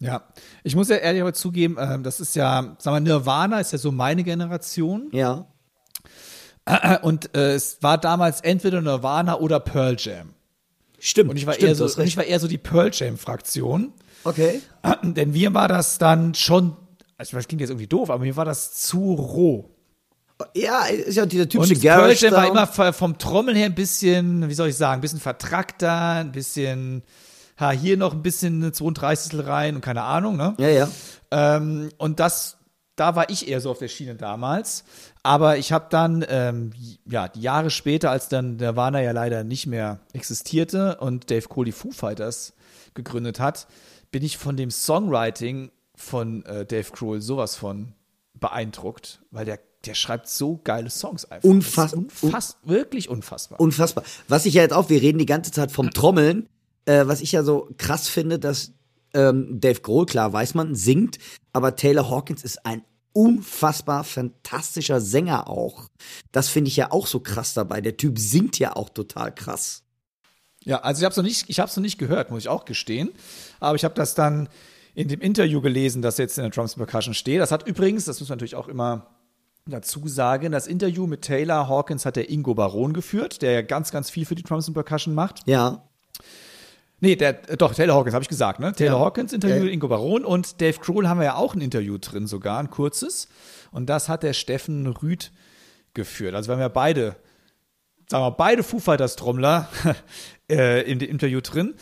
Ja, 0.00 0.28
ich 0.62 0.76
muss 0.76 0.88
ja 0.88 0.96
ehrlich 0.96 1.22
aber 1.22 1.32
zugeben, 1.32 1.76
äh, 1.76 2.00
das 2.00 2.20
ist 2.20 2.36
ja, 2.36 2.76
sag 2.78 2.92
mal, 2.92 3.00
Nirvana 3.00 3.60
ist 3.60 3.72
ja 3.72 3.78
so 3.78 3.92
meine 3.92 4.24
Generation. 4.24 5.08
Ja. 5.12 5.46
Und 7.02 7.34
äh, 7.34 7.54
es 7.54 7.82
war 7.82 7.98
damals 7.98 8.42
entweder 8.42 8.82
Nirvana 8.82 9.38
oder 9.38 9.58
Pearl 9.58 9.96
Jam. 9.98 10.34
Stimmt. 10.98 11.30
Und 11.30 11.36
ich 11.36 11.46
war, 11.46 11.54
stimmt, 11.54 11.68
eher, 11.68 11.74
so, 11.74 12.02
ich 12.02 12.16
war 12.16 12.24
eher 12.24 12.40
so 12.40 12.48
die 12.48 12.58
Pearl 12.58 12.90
Jam-Fraktion. 12.92 13.92
Okay. 14.24 14.60
Denn 15.02 15.30
mir 15.32 15.54
war 15.54 15.68
das 15.68 15.98
dann 15.98 16.34
schon, 16.34 16.76
also 17.16 17.36
das 17.36 17.48
klingt 17.48 17.60
jetzt 17.60 17.70
irgendwie 17.70 17.86
doof, 17.86 18.10
aber 18.10 18.24
mir 18.24 18.36
war 18.36 18.44
das 18.44 18.74
zu 18.74 19.14
roh. 19.14 19.70
Ja, 20.54 20.84
ist 20.86 21.16
ja 21.16 21.26
dieser 21.26 21.48
typische 21.48 21.74
und. 21.74 21.80
Pearl 21.82 22.32
war 22.32 22.48
immer 22.48 22.92
vom 22.92 23.18
Trommeln 23.18 23.56
her 23.56 23.66
ein 23.66 23.74
bisschen, 23.74 24.48
wie 24.48 24.54
soll 24.54 24.68
ich 24.68 24.76
sagen, 24.76 24.98
ein 24.98 25.00
bisschen 25.00 25.20
vertrackter, 25.20 26.12
ein 26.12 26.32
bisschen, 26.32 27.02
ha, 27.58 27.70
hier 27.70 27.96
noch 27.96 28.12
ein 28.12 28.22
bisschen 28.22 28.62
eine 28.62 28.72
32 28.72 29.46
rein 29.46 29.76
und 29.76 29.80
keine 29.80 30.02
Ahnung, 30.02 30.36
ne? 30.36 30.54
Ja, 30.58 30.68
ja. 30.68 30.88
Ähm, 31.30 31.90
und 31.98 32.20
das, 32.20 32.56
da 32.94 33.16
war 33.16 33.30
ich 33.30 33.48
eher 33.48 33.60
so 33.60 33.70
auf 33.70 33.78
der 33.78 33.88
Schiene 33.88 34.14
damals. 34.14 34.84
Aber 35.22 35.58
ich 35.58 35.72
habe 35.72 35.86
dann, 35.90 36.24
ähm, 36.28 36.72
ja, 37.04 37.30
Jahre 37.34 37.70
später, 37.70 38.10
als 38.10 38.28
dann 38.28 38.56
Nirvana 38.56 39.02
ja 39.02 39.12
leider 39.12 39.44
nicht 39.44 39.66
mehr 39.66 40.00
existierte 40.12 40.96
und 40.96 41.30
Dave 41.30 41.48
Cole 41.48 41.66
die 41.66 41.72
Foo 41.72 41.90
Fighters 41.90 42.54
gegründet 42.94 43.40
hat, 43.40 43.66
bin 44.10 44.24
ich 44.24 44.38
von 44.38 44.56
dem 44.56 44.70
Songwriting 44.70 45.70
von 45.94 46.44
äh, 46.46 46.64
Dave 46.64 46.90
Grohl 46.92 47.20
sowas 47.20 47.56
von 47.56 47.92
beeindruckt, 48.34 49.20
weil 49.30 49.44
der 49.44 49.58
der 49.84 49.94
schreibt 49.94 50.28
so 50.28 50.60
geile 50.64 50.90
Songs 50.90 51.24
einfach. 51.24 51.48
Unfassbar. 51.48 52.04
Unfass, 52.20 52.56
wirklich 52.64 53.08
unfassbar. 53.08 53.60
Unfassbar. 53.60 54.04
Was 54.26 54.46
ich 54.46 54.54
ja 54.54 54.62
jetzt 54.62 54.72
auch, 54.72 54.90
wir 54.90 55.00
reden 55.00 55.18
die 55.18 55.26
ganze 55.26 55.52
Zeit 55.52 55.70
vom 55.70 55.90
Trommeln, 55.90 56.48
äh, 56.84 57.06
was 57.06 57.20
ich 57.20 57.32
ja 57.32 57.42
so 57.42 57.68
krass 57.78 58.08
finde, 58.08 58.38
dass 58.38 58.72
ähm, 59.14 59.60
Dave 59.60 59.80
Grohl, 59.80 60.06
klar 60.06 60.32
weiß 60.32 60.54
man, 60.54 60.74
singt, 60.74 61.18
aber 61.52 61.76
Taylor 61.76 62.10
Hawkins 62.10 62.42
ist 62.44 62.66
ein 62.66 62.82
unfassbar 63.12 64.04
fantastischer 64.04 65.00
Sänger 65.00 65.48
auch. 65.48 65.88
Das 66.32 66.48
finde 66.48 66.68
ich 66.68 66.76
ja 66.76 66.92
auch 66.92 67.06
so 67.06 67.20
krass 67.20 67.54
dabei. 67.54 67.80
Der 67.80 67.96
Typ 67.96 68.18
singt 68.18 68.58
ja 68.58 68.76
auch 68.76 68.88
total 68.88 69.34
krass. 69.34 69.82
Ja, 70.64 70.80
also 70.80 71.00
ich 71.00 71.04
habe 71.04 71.12
es 71.12 71.16
noch 71.16 71.24
nicht, 71.24 71.48
ich 71.48 71.60
habe 71.60 71.68
es 71.68 71.76
noch 71.76 71.82
nicht 71.82 71.98
gehört, 71.98 72.30
muss 72.30 72.42
ich 72.42 72.48
auch 72.48 72.64
gestehen. 72.64 73.10
Aber 73.60 73.76
ich 73.76 73.84
habe 73.84 73.94
das 73.94 74.14
dann 74.14 74.48
in 74.94 75.08
dem 75.08 75.20
Interview 75.20 75.60
gelesen, 75.60 76.02
das 76.02 76.18
jetzt 76.18 76.38
in 76.38 76.42
der 76.42 76.50
Drums 76.50 76.74
Percussion 76.74 77.14
steht. 77.14 77.40
Das 77.40 77.52
hat 77.52 77.66
übrigens, 77.66 78.04
das 78.04 78.20
muss 78.20 78.28
man 78.28 78.36
natürlich 78.36 78.56
auch 78.56 78.68
immer 78.68 79.06
dazu 79.66 80.08
sagen, 80.08 80.52
das 80.52 80.66
Interview 80.66 81.06
mit 81.06 81.22
Taylor 81.22 81.68
Hawkins 81.68 82.06
hat 82.06 82.16
der 82.16 82.30
Ingo 82.30 82.54
Baron 82.54 82.92
geführt, 82.92 83.42
der 83.42 83.52
ja 83.52 83.62
ganz, 83.62 83.90
ganz 83.90 84.10
viel 84.10 84.24
für 84.24 84.34
die 84.34 84.44
and 84.48 84.74
Percussion 84.74 85.14
macht. 85.14 85.46
Ja. 85.46 85.87
Nee, 87.00 87.16
der, 87.16 87.48
äh, 87.50 87.56
doch, 87.56 87.74
Taylor 87.74 87.94
Hawkins, 87.94 88.14
habe 88.14 88.22
ich 88.22 88.28
gesagt, 88.28 88.60
ne? 88.60 88.72
Taylor 88.72 88.98
Ja. 88.98 89.04
Hawkins 89.04 89.32
Interview 89.32 89.56
Äh. 89.56 89.60
mit 89.64 89.72
Ingo 89.72 89.88
Baron 89.88 90.24
und 90.24 90.60
Dave 90.60 90.78
Grohl 90.78 91.08
haben 91.08 91.18
wir 91.18 91.24
ja 91.26 91.34
auch 91.36 91.54
ein 91.54 91.60
Interview 91.60 91.98
drin, 91.98 92.26
sogar 92.26 92.58
ein 92.58 92.70
kurzes. 92.70 93.28
Und 93.70 93.86
das 93.88 94.08
hat 94.08 94.22
der 94.22 94.32
Steffen 94.32 94.86
Rüth 94.86 95.30
geführt. 95.94 96.34
Also 96.34 96.48
wir 96.48 96.54
haben 96.54 96.60
ja 96.60 96.68
beide, 96.68 97.16
sagen 98.08 98.24
wir, 98.24 98.30
beide 98.32 98.62
Foo 98.62 98.78
Fighters 98.80 99.16
Trommler 99.16 99.68
äh, 100.50 100.82
in 100.90 100.98
dem 100.98 101.08
Interview 101.10 101.40
drin. 101.40 101.74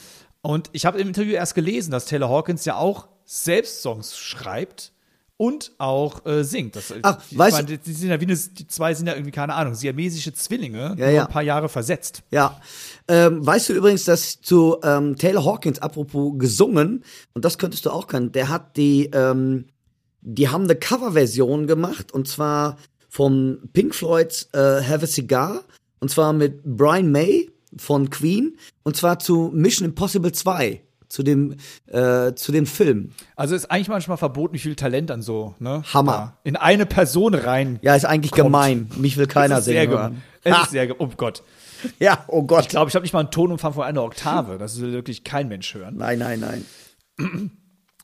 Und 0.43 0.69
ich 0.73 0.87
habe 0.87 1.01
im 1.01 1.09
Interview 1.09 1.33
erst 1.35 1.55
gelesen, 1.55 1.91
dass 1.91 2.07
Taylor 2.07 2.29
Hawkins 2.29 2.65
ja 2.65 2.77
auch 2.77 3.09
selbst 3.25 3.83
Songs 3.83 4.17
schreibt 4.19 4.93
und 5.39 5.73
auch 5.79 6.25
äh, 6.25 6.45
singt. 6.45 6.77
Das, 6.77 6.93
Ach, 7.03 7.19
ich 7.31 7.37
weißt 7.37 7.65
meine, 7.65 7.79
die 7.79 7.93
sind 7.93 8.09
ja 8.09 8.21
wie 8.21 8.25
eine, 8.25 8.37
die 8.37 8.67
zwei 8.67 8.95
sind 8.95 9.07
ja 9.07 9.15
irgendwie, 9.15 9.33
keine 9.33 9.55
Ahnung, 9.55 9.75
siamesische 9.75 10.33
Zwillinge, 10.33 10.95
nur 10.97 11.09
ja. 11.09 11.27
ein 11.27 11.31
paar 11.33 11.43
Jahre 11.43 11.69
versetzt. 11.69 12.23
Ja. 12.31 12.61
Ähm, 13.09 13.45
weißt 13.45 13.69
du 13.69 13.75
übrigens, 13.75 14.05
dass 14.05 14.41
zu 14.41 14.79
ähm, 14.83 15.17
Taylor 15.17 15.45
Hawkins, 15.45 15.79
apropos 15.81 16.35
gesungen, 16.39 17.05
und 17.35 17.45
das 17.45 17.59
könntest 17.59 17.85
du 17.87 17.91
auch 17.91 18.07
können, 18.07 18.33
der 18.33 18.49
hat 18.49 18.77
die, 18.77 19.11
ähm, 19.13 19.67
die 20.23 20.49
haben 20.49 20.65
eine 20.65 20.77
Coverversion 20.77 21.67
gemacht, 21.67 22.13
und 22.13 22.29
zwar 22.29 22.79
von 23.09 23.69
Pink 23.73 23.95
Floyds 23.95 24.49
äh, 24.53 24.83
Have 24.83 25.05
a 25.05 25.07
Cigar, 25.07 25.63
und 26.01 26.11
zwar 26.11 26.33
mit 26.33 26.63
Brian 26.65 27.11
May 27.11 27.51
von 27.77 28.09
Queen, 28.09 28.57
und 28.85 28.97
zwar 28.97 29.19
zu 29.19 29.51
Mission 29.53 29.87
Impossible 29.87 30.33
2, 30.33 30.83
zu 31.09 31.23
dem, 31.23 31.57
äh, 31.87 32.35
zu 32.35 32.53
dem 32.53 32.67
Film. 32.67 33.13
Also 33.37 33.55
ist 33.55 33.71
eigentlich 33.71 33.89
manchmal 33.89 34.17
verboten, 34.17 34.55
wie 34.55 34.59
viel 34.59 34.77
Talent 34.77 35.11
dann 35.11 35.23
so, 35.23 35.55
ne? 35.59 35.83
Hammer. 35.93 36.37
In 36.45 36.57
eine 36.57 36.87
Person 36.87 37.35
rein. 37.35 37.79
Ja, 37.83 37.95
ist 37.95 38.05
eigentlich 38.05 38.33
Kommt. 38.33 38.45
gemein. 38.45 38.91
Mich 38.97 39.17
will 39.17 39.27
keiner 39.27 39.61
sehr 39.63 39.83
sehen 39.83 39.91
gem- 39.91 39.99
hören. 39.99 40.23
Es 40.45 40.55
Ha! 40.57 40.63
ist 40.63 40.71
sehr, 40.71 40.87
ge- 40.87 40.97
oh 40.99 41.09
Gott. 41.17 41.43
Ja, 41.99 42.25
oh 42.29 42.43
Gott. 42.43 42.63
Ich 42.63 42.69
glaube, 42.69 42.89
ich 42.89 42.95
habe 42.95 43.03
nicht 43.03 43.13
mal 43.13 43.21
einen 43.21 43.31
Tonumfang 43.31 43.73
von 43.75 43.85
einer 43.85 44.03
Oktave. 44.03 44.59
Das 44.59 44.81
will 44.81 44.93
wirklich 44.93 45.25
kein 45.25 45.49
Mensch 45.49 45.75
hören. 45.75 45.97
Nein, 45.97 46.19
nein, 46.19 46.41
nein. 46.41 46.65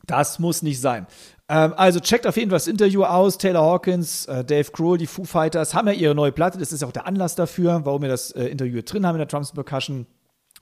Das 0.06 0.38
muss 0.38 0.62
nicht 0.62 0.80
sein. 0.80 1.06
Ähm, 1.48 1.74
also 1.76 2.00
checkt 2.00 2.26
auf 2.26 2.36
jeden 2.36 2.50
Fall 2.50 2.56
das 2.56 2.66
Interview 2.66 3.04
aus. 3.04 3.38
Taylor 3.38 3.62
Hawkins, 3.62 4.26
äh, 4.26 4.44
Dave 4.44 4.70
Grohl, 4.72 4.98
die 4.98 5.06
Foo 5.06 5.24
Fighters 5.24 5.74
haben 5.74 5.86
ja 5.88 5.94
ihre 5.94 6.14
neue 6.14 6.32
Platte. 6.32 6.58
Das 6.58 6.72
ist 6.72 6.82
auch 6.82 6.92
der 6.92 7.06
Anlass 7.06 7.34
dafür, 7.34 7.80
warum 7.84 8.02
wir 8.02 8.08
das 8.08 8.30
äh, 8.32 8.46
Interview 8.46 8.82
drin 8.82 9.06
haben 9.06 9.18
in 9.20 9.26
der 9.26 9.38
and 9.38 9.54
Percussion. 9.54 10.06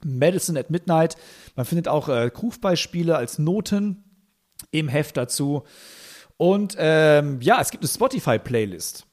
Medicine 0.05 0.59
at 0.59 0.69
Midnight. 0.69 1.15
Man 1.55 1.65
findet 1.65 1.87
auch 1.87 2.09
äh, 2.09 2.29
Groove-Beispiele 2.33 3.15
als 3.15 3.39
Noten 3.39 4.03
im 4.71 4.87
Heft 4.87 5.17
dazu. 5.17 5.63
Und 6.37 6.75
ähm, 6.79 7.39
ja, 7.41 7.59
es 7.61 7.71
gibt 7.71 7.83
eine 7.83 7.89
Spotify-Playlist. 7.89 9.05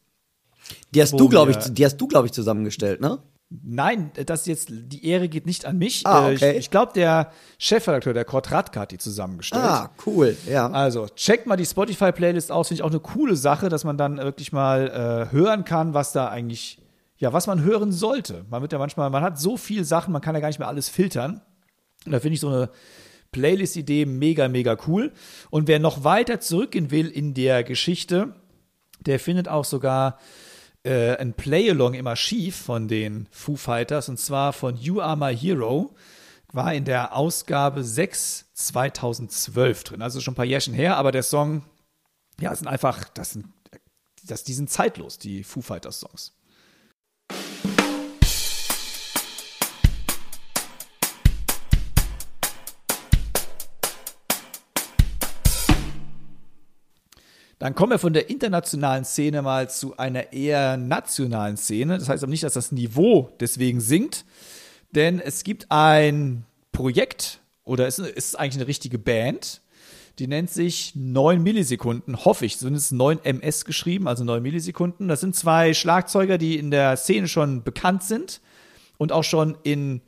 Die 0.94 1.03
hast 1.03 1.12
du, 1.18 1.29
glaube 1.29 1.53
ich, 1.53 1.57
die 1.59 1.85
hast 1.85 1.96
du, 1.98 2.07
glaube 2.09 2.27
ich, 2.27 2.33
zusammengestellt, 2.33 3.01
ne? 3.01 3.18
Nein, 3.51 4.11
das 4.27 4.44
jetzt, 4.44 4.68
die 4.70 5.07
Ehre 5.07 5.27
geht 5.31 5.46
nicht 5.46 5.64
an 5.64 5.79
mich. 5.79 6.07
Ah, 6.07 6.29
Äh, 6.29 6.35
okay. 6.35 6.51
Ich, 6.53 6.59
ich 6.59 6.70
glaube, 6.70 6.92
der 6.94 7.33
Chefredakteur, 7.59 8.12
der 8.12 8.27
Kurt 8.27 8.51
Radke, 8.51 8.79
hat 8.79 8.90
die 8.90 8.98
zusammengestellt. 8.98 9.64
Ah, 9.64 9.90
cool, 10.05 10.37
ja. 10.46 10.70
Also, 10.70 11.07
checkt 11.16 11.46
mal 11.46 11.57
die 11.57 11.64
Spotify-Playlist 11.64 12.53
aus. 12.53 12.68
Finde 12.68 12.81
ich 12.81 12.85
auch 12.85 12.90
eine 12.90 13.01
coole 13.01 13.37
Sache, 13.37 13.70
dass 13.70 13.85
man 13.85 13.96
dann 13.96 14.18
wirklich 14.18 14.53
mal 14.53 15.29
äh, 15.31 15.33
hören 15.35 15.64
kann, 15.64 15.94
was 15.94 16.12
da 16.12 16.29
eigentlich, 16.29 16.79
ja, 17.18 17.33
was 17.33 17.46
man 17.46 17.62
hören 17.62 17.92
sollte. 17.92 18.44
Man 18.48 18.62
wird 18.62 18.72
ja 18.72 18.78
manchmal, 18.78 19.11
man 19.11 19.22
hat 19.22 19.38
so 19.38 19.57
viel 19.57 19.85
Sachen, 19.85 20.12
man 20.12 20.22
kann 20.22 20.35
ja 20.35 20.40
gar 20.40 20.48
nicht 20.48 20.61
mehr 20.61 20.68
alles 20.68 20.88
filtern. 20.88 21.42
Und 22.07 22.12
da 22.12 22.20
finde 22.20 22.35
ich 22.35 22.40
so 22.40 22.48
eine 22.48 22.70
Playlist-Idee 23.33 24.07
mega, 24.07 24.48
mega 24.48 24.76
cool. 24.87 25.12
Und 25.50 25.68
wer 25.68 25.81
noch 25.81 26.04
weiter 26.04 26.40
zurückgehen 26.40 26.90
will 26.90 27.09
in 27.09 27.35
der 27.35 27.64
Geschichte, 27.64 28.35
der 29.00 29.18
findet 29.18 29.48
auch 29.48 29.64
sogar 29.64 30.18
äh, 30.85 31.16
ein 31.16 31.35
Play-Along 31.35 31.94
im 31.94 32.07
Archiv 32.07 32.57
von 32.57 32.88
den 32.88 33.28
Foo 33.31 33.57
Fighters 33.57 34.09
und 34.09 34.18
zwar 34.18 34.52
von 34.52 34.76
You 34.76 35.00
Are 35.00 35.16
My 35.16 35.37
Hero. 35.37 35.94
War 36.52 36.72
in 36.72 36.85
der 36.85 37.14
Ausgabe 37.14 37.85
6 37.85 38.52
2012 38.54 39.85
drin. 39.85 40.02
Also 40.02 40.20
schon 40.20 40.33
ein 40.33 40.37
paar 40.37 40.44
Jährchen 40.46 40.72
her, 40.72 40.96
aber 40.96 41.12
der 41.12 41.22
Song, 41.22 41.64
ja, 42.40 42.54
sind 42.54 42.68
einfach, 42.68 43.04
das 43.11 43.33
sind, 43.33 43.46
das, 44.24 44.44
die 44.44 44.54
sind 44.54 44.70
zeitlos, 44.70 45.18
die 45.18 45.44
Foo 45.44 45.61
Fighters 45.61 46.00
Songs. 46.00 46.38
Dann 57.58 57.74
kommen 57.74 57.92
wir 57.92 57.98
von 57.98 58.12
der 58.12 58.30
internationalen 58.30 59.04
Szene 59.04 59.42
mal 59.42 59.68
zu 59.68 59.96
einer 59.96 60.32
eher 60.32 60.76
nationalen 60.76 61.56
Szene. 61.56 61.98
Das 61.98 62.08
heißt 62.08 62.22
aber 62.22 62.30
nicht, 62.30 62.44
dass 62.44 62.52
das 62.52 62.70
Niveau 62.70 63.30
deswegen 63.40 63.80
sinkt, 63.80 64.24
denn 64.92 65.18
es 65.18 65.42
gibt 65.42 65.66
ein 65.70 66.44
Projekt 66.70 67.40
oder 67.64 67.86
es 67.86 67.98
ist 67.98 68.38
eigentlich 68.38 68.56
eine 68.56 68.68
richtige 68.68 68.98
Band, 68.98 69.60
die 70.18 70.26
nennt 70.26 70.50
sich 70.50 70.94
9 70.96 71.42
Millisekunden, 71.42 72.24
hoffe 72.24 72.46
ich, 72.46 72.56
sind 72.56 72.74
es 72.74 72.90
9 72.90 73.20
MS 73.22 73.64
geschrieben, 73.64 74.08
also 74.08 74.24
9 74.24 74.42
Millisekunden. 74.42 75.06
Das 75.06 75.20
sind 75.20 75.36
zwei 75.36 75.74
Schlagzeuger, 75.74 76.38
die 76.38 76.58
in 76.58 76.70
der 76.70 76.96
Szene 76.96 77.28
schon 77.28 77.62
bekannt 77.62 78.02
sind 78.02 78.40
und 78.96 79.12
auch 79.12 79.22
schon 79.22 79.56
in 79.62 80.00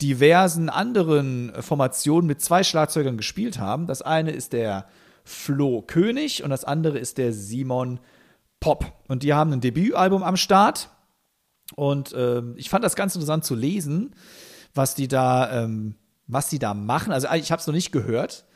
diversen 0.00 0.68
anderen 0.68 1.52
Formationen 1.60 2.26
mit 2.26 2.40
zwei 2.40 2.64
Schlagzeugern 2.64 3.16
gespielt 3.16 3.58
haben. 3.58 3.86
Das 3.86 4.00
eine 4.00 4.30
ist 4.30 4.52
der 4.52 4.88
Flo 5.28 5.82
König 5.82 6.42
und 6.42 6.50
das 6.50 6.64
andere 6.64 6.98
ist 6.98 7.18
der 7.18 7.34
Simon 7.34 8.00
Pop. 8.60 8.92
Und 9.08 9.22
die 9.22 9.34
haben 9.34 9.52
ein 9.52 9.60
Debütalbum 9.60 10.22
am 10.22 10.36
Start. 10.36 10.88
Und 11.76 12.14
ähm, 12.16 12.54
ich 12.56 12.70
fand 12.70 12.82
das 12.82 12.96
ganz 12.96 13.14
interessant 13.14 13.44
zu 13.44 13.54
lesen, 13.54 14.14
was 14.74 14.94
die 14.94 15.06
da, 15.06 15.64
ähm, 15.64 15.96
was 16.26 16.48
die 16.48 16.58
da 16.58 16.72
machen. 16.72 17.12
Also 17.12 17.28
ich 17.34 17.52
habe 17.52 17.60
es 17.60 17.66
noch 17.66 17.74
nicht 17.74 17.92
gehört. 17.92 18.46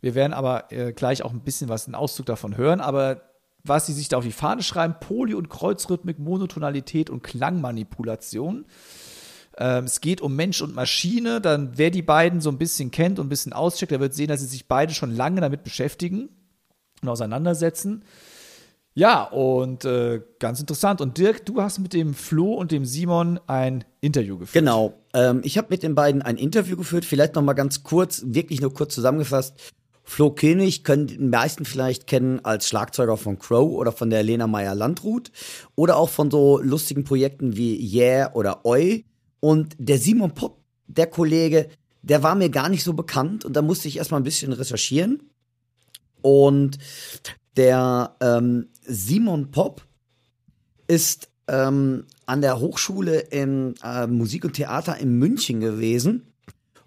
Wir 0.00 0.16
werden 0.16 0.32
aber 0.32 0.72
äh, 0.72 0.92
gleich 0.92 1.22
auch 1.22 1.32
ein 1.32 1.44
bisschen 1.44 1.68
was, 1.68 1.86
einen 1.86 1.94
Auszug 1.94 2.26
davon 2.26 2.56
hören. 2.56 2.80
Aber 2.80 3.22
was 3.62 3.86
sie 3.86 3.92
sich 3.92 4.08
da 4.08 4.18
auf 4.18 4.24
die 4.24 4.32
Fahne 4.32 4.64
schreiben, 4.64 4.96
Poly- 5.00 5.34
und 5.34 5.48
Kreuzrhythmik, 5.48 6.18
Monotonalität 6.18 7.08
und 7.08 7.22
Klangmanipulation. 7.22 8.66
Ähm, 9.58 9.84
es 9.84 10.00
geht 10.00 10.20
um 10.20 10.36
Mensch 10.36 10.60
und 10.62 10.74
Maschine. 10.74 11.40
Dann, 11.40 11.72
wer 11.76 11.90
die 11.90 12.02
beiden 12.02 12.40
so 12.40 12.50
ein 12.50 12.58
bisschen 12.58 12.90
kennt 12.90 13.18
und 13.18 13.26
ein 13.26 13.30
bisschen 13.30 13.52
auscheckt, 13.52 13.92
der 13.92 14.00
wird 14.00 14.14
sehen, 14.14 14.28
dass 14.28 14.40
sie 14.40 14.46
sich 14.46 14.68
beide 14.68 14.92
schon 14.92 15.14
lange 15.14 15.40
damit 15.40 15.64
beschäftigen 15.64 16.28
und 17.02 17.08
auseinandersetzen. 17.08 18.04
Ja, 18.94 19.24
und 19.24 19.84
äh, 19.84 20.22
ganz 20.38 20.58
interessant. 20.58 21.02
Und 21.02 21.18
Dirk, 21.18 21.44
du 21.44 21.60
hast 21.60 21.80
mit 21.80 21.92
dem 21.92 22.14
Flo 22.14 22.54
und 22.54 22.72
dem 22.72 22.86
Simon 22.86 23.38
ein 23.46 23.84
Interview 24.00 24.38
geführt. 24.38 24.64
Genau. 24.64 24.94
Ähm, 25.12 25.42
ich 25.44 25.58
habe 25.58 25.68
mit 25.68 25.82
den 25.82 25.94
beiden 25.94 26.22
ein 26.22 26.38
Interview 26.38 26.78
geführt. 26.78 27.04
Vielleicht 27.04 27.34
noch 27.34 27.42
mal 27.42 27.52
ganz 27.52 27.82
kurz, 27.82 28.22
wirklich 28.24 28.62
nur 28.62 28.72
kurz 28.72 28.94
zusammengefasst. 28.94 29.54
Flo 30.02 30.30
König 30.30 30.82
können 30.82 31.08
die 31.08 31.18
meisten 31.18 31.66
vielleicht 31.66 32.06
kennen 32.06 32.42
als 32.42 32.68
Schlagzeuger 32.68 33.18
von 33.18 33.38
Crow 33.38 33.70
oder 33.72 33.92
von 33.92 34.08
der 34.08 34.22
Lena 34.22 34.46
Meyer-Landrut 34.46 35.30
oder 35.74 35.96
auch 35.96 36.08
von 36.08 36.30
so 36.30 36.58
lustigen 36.62 37.04
Projekten 37.04 37.56
wie 37.56 37.76
Yeah 37.94 38.32
oder 38.34 38.64
Oi. 38.64 39.04
Und 39.46 39.76
der 39.78 39.98
Simon 39.98 40.34
Pop, 40.34 40.58
der 40.88 41.06
Kollege, 41.06 41.68
der 42.02 42.24
war 42.24 42.34
mir 42.34 42.50
gar 42.50 42.68
nicht 42.68 42.82
so 42.82 42.94
bekannt 42.94 43.44
und 43.44 43.54
da 43.54 43.62
musste 43.62 43.86
ich 43.86 43.96
erstmal 43.96 44.18
ein 44.18 44.24
bisschen 44.24 44.52
recherchieren. 44.52 45.22
Und 46.20 46.78
der 47.56 48.16
ähm, 48.20 48.70
Simon 48.82 49.52
Pop 49.52 49.86
ist 50.88 51.28
ähm, 51.46 52.06
an 52.26 52.40
der 52.40 52.58
Hochschule 52.58 53.20
in 53.20 53.76
äh, 53.84 54.08
Musik 54.08 54.44
und 54.44 54.54
Theater 54.54 54.98
in 54.98 55.16
München 55.16 55.60
gewesen 55.60 56.26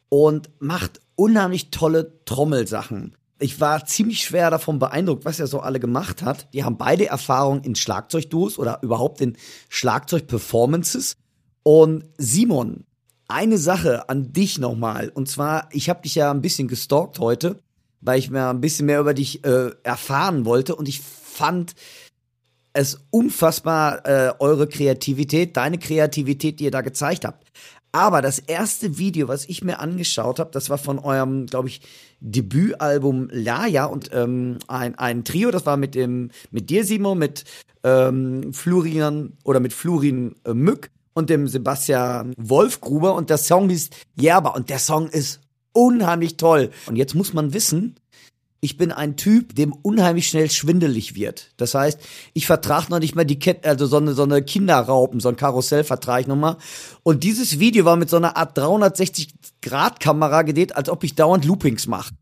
und 0.09 0.49
macht 0.59 0.99
unheimlich 1.15 1.71
tolle 1.71 2.25
Trommelsachen. 2.25 3.15
Ich 3.39 3.61
war 3.61 3.85
ziemlich 3.85 4.25
schwer 4.25 4.51
davon 4.51 4.79
beeindruckt, 4.79 5.23
was 5.23 5.39
er 5.39 5.47
so 5.47 5.61
alle 5.61 5.79
gemacht 5.79 6.23
hat. 6.23 6.53
Die 6.53 6.65
haben 6.65 6.77
beide 6.77 7.07
Erfahrung 7.07 7.63
in 7.63 7.75
Schlagzeugduos 7.75 8.59
oder 8.59 8.79
überhaupt 8.81 9.21
in 9.21 9.37
Schlagzeugperformances. 9.69 11.15
Und 11.63 12.05
Simon, 12.17 12.85
eine 13.27 13.57
Sache 13.57 14.09
an 14.09 14.33
dich 14.33 14.57
nochmal. 14.57 15.09
Und 15.13 15.29
zwar, 15.29 15.69
ich 15.71 15.89
habe 15.89 16.01
dich 16.01 16.15
ja 16.15 16.31
ein 16.31 16.41
bisschen 16.41 16.67
gestalkt 16.67 17.19
heute, 17.19 17.59
weil 18.01 18.19
ich 18.19 18.29
mir 18.29 18.49
ein 18.49 18.61
bisschen 18.61 18.87
mehr 18.87 18.99
über 18.99 19.13
dich 19.13 19.45
äh, 19.45 19.71
erfahren 19.83 20.45
wollte. 20.45 20.75
Und 20.75 20.89
ich 20.89 21.01
fand 21.01 21.75
es 22.73 22.99
unfassbar, 23.11 24.05
äh, 24.05 24.33
eure 24.39 24.67
Kreativität, 24.67 25.57
deine 25.57 25.77
Kreativität, 25.77 26.59
die 26.59 26.65
ihr 26.65 26.71
da 26.71 26.81
gezeigt 26.81 27.25
habt. 27.25 27.45
Aber 27.91 28.21
das 28.21 28.37
erste 28.37 28.97
Video, 28.97 29.27
was 29.27 29.45
ich 29.45 29.63
mir 29.63 29.79
angeschaut 29.79 30.39
habe, 30.39 30.51
das 30.51 30.69
war 30.69 30.77
von 30.77 30.99
eurem, 30.99 31.47
glaube 31.47 31.69
ich, 31.69 31.81
Debütalbum 32.19 33.29
Laia 33.31 33.85
und 33.85 34.09
ähm, 34.13 34.59
ein, 34.67 34.95
ein 34.99 35.23
Trio, 35.23 35.49
das 35.49 35.65
war 35.65 35.77
mit 35.77 35.95
dem, 35.95 36.29
mit 36.51 36.69
dir, 36.69 36.85
Simon, 36.85 37.17
mit 37.17 37.45
ähm, 37.83 38.53
Florian 38.53 39.33
oder 39.43 39.59
mit 39.59 39.73
Florin 39.73 40.35
äh, 40.45 40.53
Mück 40.53 40.91
und 41.13 41.29
dem 41.29 41.47
Sebastian 41.47 42.33
Wolfgruber 42.37 43.15
und 43.15 43.29
der 43.29 43.37
Song 43.37 43.69
ist 43.69 43.95
Jerber 44.15 44.55
und 44.55 44.69
der 44.69 44.79
Song 44.79 45.07
ist 45.07 45.41
unheimlich 45.73 46.37
toll. 46.37 46.71
Und 46.87 46.95
jetzt 46.95 47.15
muss 47.15 47.33
man 47.33 47.53
wissen, 47.53 47.95
ich 48.61 48.77
bin 48.77 48.91
ein 48.91 49.15
Typ, 49.15 49.55
dem 49.55 49.71
unheimlich 49.71 50.27
schnell 50.27 50.51
schwindelig 50.51 51.15
wird. 51.15 51.51
Das 51.57 51.73
heißt, 51.75 51.99
ich 52.33 52.45
vertrage 52.45 52.87
noch 52.89 52.99
nicht 52.99 53.15
mal 53.15 53.23
die 53.23 53.39
Kette, 53.39 53.69
also 53.69 53.85
so 53.85 53.97
eine, 53.97 54.13
so 54.13 54.23
eine 54.23 54.41
Kinderraupen, 54.41 55.21
so 55.21 55.29
ein 55.29 55.37
Karussell 55.37 55.85
vertrage 55.85 56.21
ich 56.21 56.27
noch 56.27 56.35
mal. 56.35 56.57
Und 57.03 57.23
dieses 57.23 57.59
Video 57.59 57.85
war 57.85 57.95
mit 57.95 58.09
so 58.09 58.17
einer 58.17 58.35
Art 58.35 58.57
360-Grad-Kamera 58.57 60.41
gedreht, 60.41 60.75
als 60.75 60.89
ob 60.89 61.03
ich 61.05 61.15
dauernd 61.15 61.45
Loopings 61.45 61.87
mache. 61.87 62.13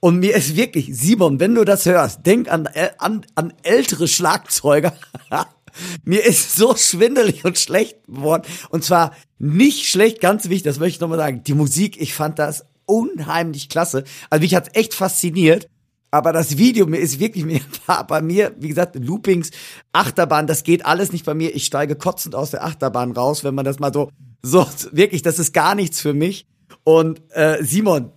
Und 0.00 0.18
mir 0.18 0.36
ist 0.36 0.54
wirklich, 0.54 0.94
Simon, 0.94 1.40
wenn 1.40 1.54
du 1.54 1.64
das 1.64 1.86
hörst, 1.86 2.26
denk 2.26 2.52
an, 2.52 2.66
äh, 2.66 2.90
an, 2.98 3.24
an 3.34 3.54
ältere 3.62 4.06
Schlagzeuger. 4.06 4.92
mir 6.04 6.24
ist 6.24 6.56
so 6.56 6.76
schwindelig 6.76 7.44
und 7.44 7.58
schlecht 7.58 8.06
geworden. 8.06 8.42
Und 8.70 8.84
zwar 8.84 9.12
nicht 9.38 9.86
schlecht, 9.86 10.20
ganz 10.20 10.48
wichtig, 10.48 10.64
das 10.64 10.78
möchte 10.78 10.96
ich 10.96 11.00
nochmal 11.00 11.18
sagen. 11.18 11.42
Die 11.44 11.54
Musik, 11.54 12.00
ich 12.00 12.14
fand 12.14 12.38
das 12.38 12.66
unheimlich 12.86 13.68
klasse. 13.68 14.04
Also 14.30 14.42
mich 14.42 14.54
hat's 14.54 14.70
echt 14.74 14.94
fasziniert. 14.94 15.68
Aber 16.10 16.32
das 16.32 16.58
Video 16.58 16.86
mir 16.86 16.98
ist 16.98 17.18
wirklich 17.18 17.44
mir 17.44 17.60
bei 18.08 18.22
mir, 18.22 18.54
wie 18.58 18.68
gesagt, 18.68 18.94
Loopings, 18.94 19.50
Achterbahn, 19.92 20.46
das 20.46 20.62
geht 20.62 20.86
alles 20.86 21.10
nicht 21.10 21.24
bei 21.24 21.34
mir. 21.34 21.54
Ich 21.56 21.66
steige 21.66 21.96
kotzend 21.96 22.36
aus 22.36 22.52
der 22.52 22.64
Achterbahn 22.64 23.10
raus, 23.10 23.42
wenn 23.42 23.56
man 23.56 23.64
das 23.64 23.80
mal 23.80 23.92
so 23.92 24.10
so 24.44 24.66
wirklich, 24.92 25.22
das 25.22 25.38
ist 25.38 25.52
gar 25.52 25.74
nichts 25.74 26.00
für 26.00 26.12
mich. 26.12 26.46
Und 26.84 27.22
äh, 27.30 27.64
Simon, 27.64 28.12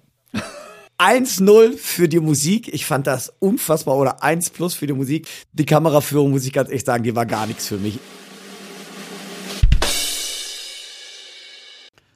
1-0 0.98 1.78
für 1.78 2.10
die 2.10 2.20
Musik. 2.20 2.74
Ich 2.74 2.86
fand 2.86 3.06
das 3.06 3.32
unfassbar. 3.40 3.98
Oder 3.98 4.24
1 4.24 4.50
plus 4.50 4.74
für 4.74 4.88
die 4.88 4.94
Musik. 4.94 5.28
Die 5.54 5.66
Kameraführung, 5.66 6.32
muss 6.32 6.46
ich 6.46 6.54
ganz 6.54 6.70
echt 6.70 6.88
sagen, 6.88 7.04
die 7.04 7.16
war 7.16 7.26
gar 7.26 7.46
nichts 7.46 7.68
für 7.68 7.78
mich. 7.78 8.00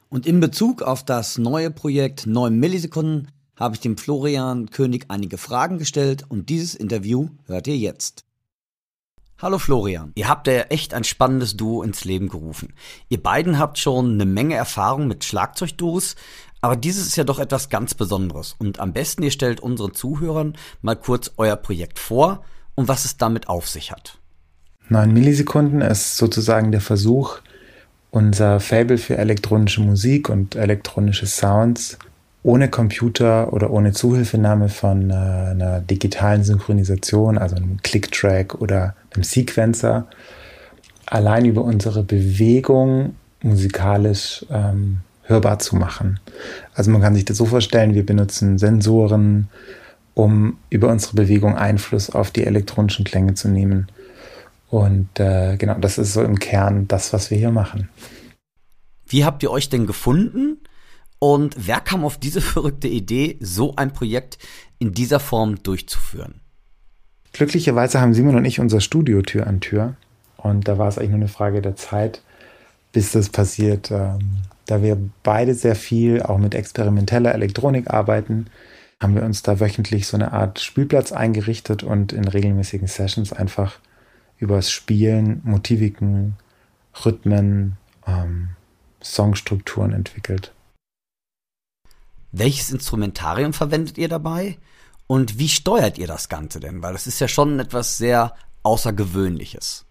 Und 0.09 0.25
in 0.25 0.39
Bezug 0.39 0.81
auf 0.81 1.05
das 1.05 1.37
neue 1.37 1.71
Projekt 1.71 2.25
9 2.25 2.53
Millisekunden 2.57 3.29
habe 3.55 3.75
ich 3.75 3.81
dem 3.81 3.97
Florian 3.97 4.69
König 4.69 5.05
einige 5.07 5.37
Fragen 5.37 5.77
gestellt 5.77 6.25
und 6.27 6.49
dieses 6.49 6.75
Interview 6.75 7.29
hört 7.45 7.67
ihr 7.67 7.77
jetzt. 7.77 8.25
Hallo 9.41 9.57
Florian, 9.57 10.11
ihr 10.15 10.27
habt 10.27 10.47
ja 10.47 10.61
echt 10.63 10.93
ein 10.93 11.03
spannendes 11.03 11.55
Duo 11.55 11.81
ins 11.81 12.03
Leben 12.03 12.27
gerufen. 12.27 12.73
Ihr 13.09 13.23
beiden 13.23 13.57
habt 13.57 13.79
schon 13.79 14.13
eine 14.13 14.25
Menge 14.25 14.55
Erfahrung 14.55 15.07
mit 15.07 15.23
Schlagzeugduos, 15.23 16.15
aber 16.61 16.75
dieses 16.75 17.07
ist 17.07 17.15
ja 17.15 17.23
doch 17.23 17.39
etwas 17.39 17.69
ganz 17.69 17.95
Besonderes. 17.95 18.55
Und 18.57 18.79
am 18.79 18.93
besten 18.93 19.23
ihr 19.23 19.31
stellt 19.31 19.59
unseren 19.59 19.93
Zuhörern 19.93 20.55
mal 20.81 20.95
kurz 20.95 21.31
euer 21.37 21.55
Projekt 21.55 21.99
vor 21.99 22.43
und 22.75 22.87
was 22.87 23.05
es 23.05 23.17
damit 23.17 23.49
auf 23.49 23.67
sich 23.67 23.91
hat. 23.91 24.17
9 24.89 25.11
Millisekunden 25.11 25.81
ist 25.81 26.17
sozusagen 26.17 26.71
der 26.71 26.81
Versuch, 26.81 27.39
unser 28.11 28.59
Fable 28.59 28.97
für 28.97 29.17
elektronische 29.17 29.81
Musik 29.81 30.29
und 30.29 30.55
elektronische 30.55 31.25
Sounds 31.25 31.97
ohne 32.43 32.69
Computer 32.69 33.53
oder 33.53 33.71
ohne 33.71 33.93
Zuhilfenahme 33.93 34.69
von 34.69 35.09
äh, 35.09 35.13
einer 35.13 35.79
digitalen 35.79 36.43
Synchronisation, 36.43 37.37
also 37.37 37.55
einem 37.55 37.77
Click-Track 37.83 38.55
oder 38.55 38.95
einem 39.13 39.23
Sequencer, 39.23 40.07
allein 41.05 41.45
über 41.45 41.63
unsere 41.63 42.03
Bewegung 42.03 43.15
musikalisch 43.43 44.45
ähm, 44.51 44.97
hörbar 45.31 45.57
zu 45.59 45.75
machen. 45.75 46.19
Also 46.75 46.91
man 46.91 47.01
kann 47.01 47.15
sich 47.15 47.25
das 47.25 47.37
so 47.37 47.45
vorstellen, 47.45 47.95
wir 47.95 48.05
benutzen 48.05 48.57
Sensoren, 48.57 49.49
um 50.13 50.57
über 50.69 50.89
unsere 50.89 51.15
Bewegung 51.15 51.55
Einfluss 51.55 52.09
auf 52.09 52.31
die 52.31 52.45
elektronischen 52.45 53.05
Klänge 53.05 53.33
zu 53.33 53.47
nehmen. 53.47 53.87
Und 54.69 55.19
äh, 55.19 55.57
genau, 55.57 55.75
das 55.75 55.97
ist 55.97 56.13
so 56.13 56.21
im 56.21 56.39
Kern 56.39 56.87
das, 56.87 57.11
was 57.13 57.31
wir 57.31 57.37
hier 57.37 57.51
machen. 57.51 57.89
Wie 59.07 59.25
habt 59.25 59.43
ihr 59.43 59.51
euch 59.51 59.69
denn 59.69 59.87
gefunden? 59.87 60.59
Und 61.19 61.55
wer 61.57 61.81
kam 61.81 62.05
auf 62.05 62.17
diese 62.17 62.41
verrückte 62.53 62.87
Idee, 62.87 63.37
so 63.41 63.75
ein 63.75 63.91
Projekt 63.93 64.37
in 64.79 64.93
dieser 64.93 65.19
Form 65.19 65.61
durchzuführen? 65.63 66.41
Glücklicherweise 67.33 68.01
haben 68.01 68.13
Simon 68.13 68.35
und 68.35 68.45
ich 68.45 68.59
unser 68.59 68.81
Studio 68.81 69.21
Tür 69.21 69.47
an 69.47 69.61
Tür. 69.61 69.95
Und 70.37 70.67
da 70.67 70.77
war 70.77 70.87
es 70.87 70.97
eigentlich 70.97 71.11
nur 71.11 71.19
eine 71.19 71.27
Frage 71.27 71.61
der 71.61 71.75
Zeit, 71.75 72.21
bis 72.91 73.11
das 73.11 73.29
passiert. 73.29 73.91
Ähm, 73.91 74.43
da 74.65 74.81
wir 74.81 74.97
beide 75.23 75.53
sehr 75.53 75.75
viel 75.75 76.21
auch 76.21 76.37
mit 76.37 76.55
experimenteller 76.55 77.33
Elektronik 77.33 77.89
arbeiten, 77.89 78.47
haben 79.01 79.15
wir 79.15 79.23
uns 79.23 79.41
da 79.41 79.59
wöchentlich 79.59 80.07
so 80.07 80.15
eine 80.15 80.31
Art 80.31 80.59
Spielplatz 80.59 81.11
eingerichtet 81.11 81.83
und 81.83 82.13
in 82.13 82.27
regelmäßigen 82.27 82.87
Sessions 82.87 83.33
einfach 83.33 83.79
übers 84.37 84.71
Spielen, 84.71 85.41
Motiviken, 85.43 86.35
Rhythmen, 87.03 87.77
ähm, 88.05 88.49
Songstrukturen 89.03 89.93
entwickelt. 89.93 90.53
Welches 92.31 92.71
Instrumentarium 92.71 93.53
verwendet 93.53 93.97
ihr 93.97 94.07
dabei? 94.07 94.57
Und 95.07 95.37
wie 95.37 95.49
steuert 95.49 95.97
ihr 95.97 96.07
das 96.07 96.29
Ganze 96.29 96.59
denn? 96.59 96.81
Weil 96.81 96.93
das 96.93 97.07
ist 97.07 97.19
ja 97.19 97.27
schon 97.27 97.59
etwas 97.59 97.97
sehr 97.97 98.33
Außergewöhnliches. 98.63 99.85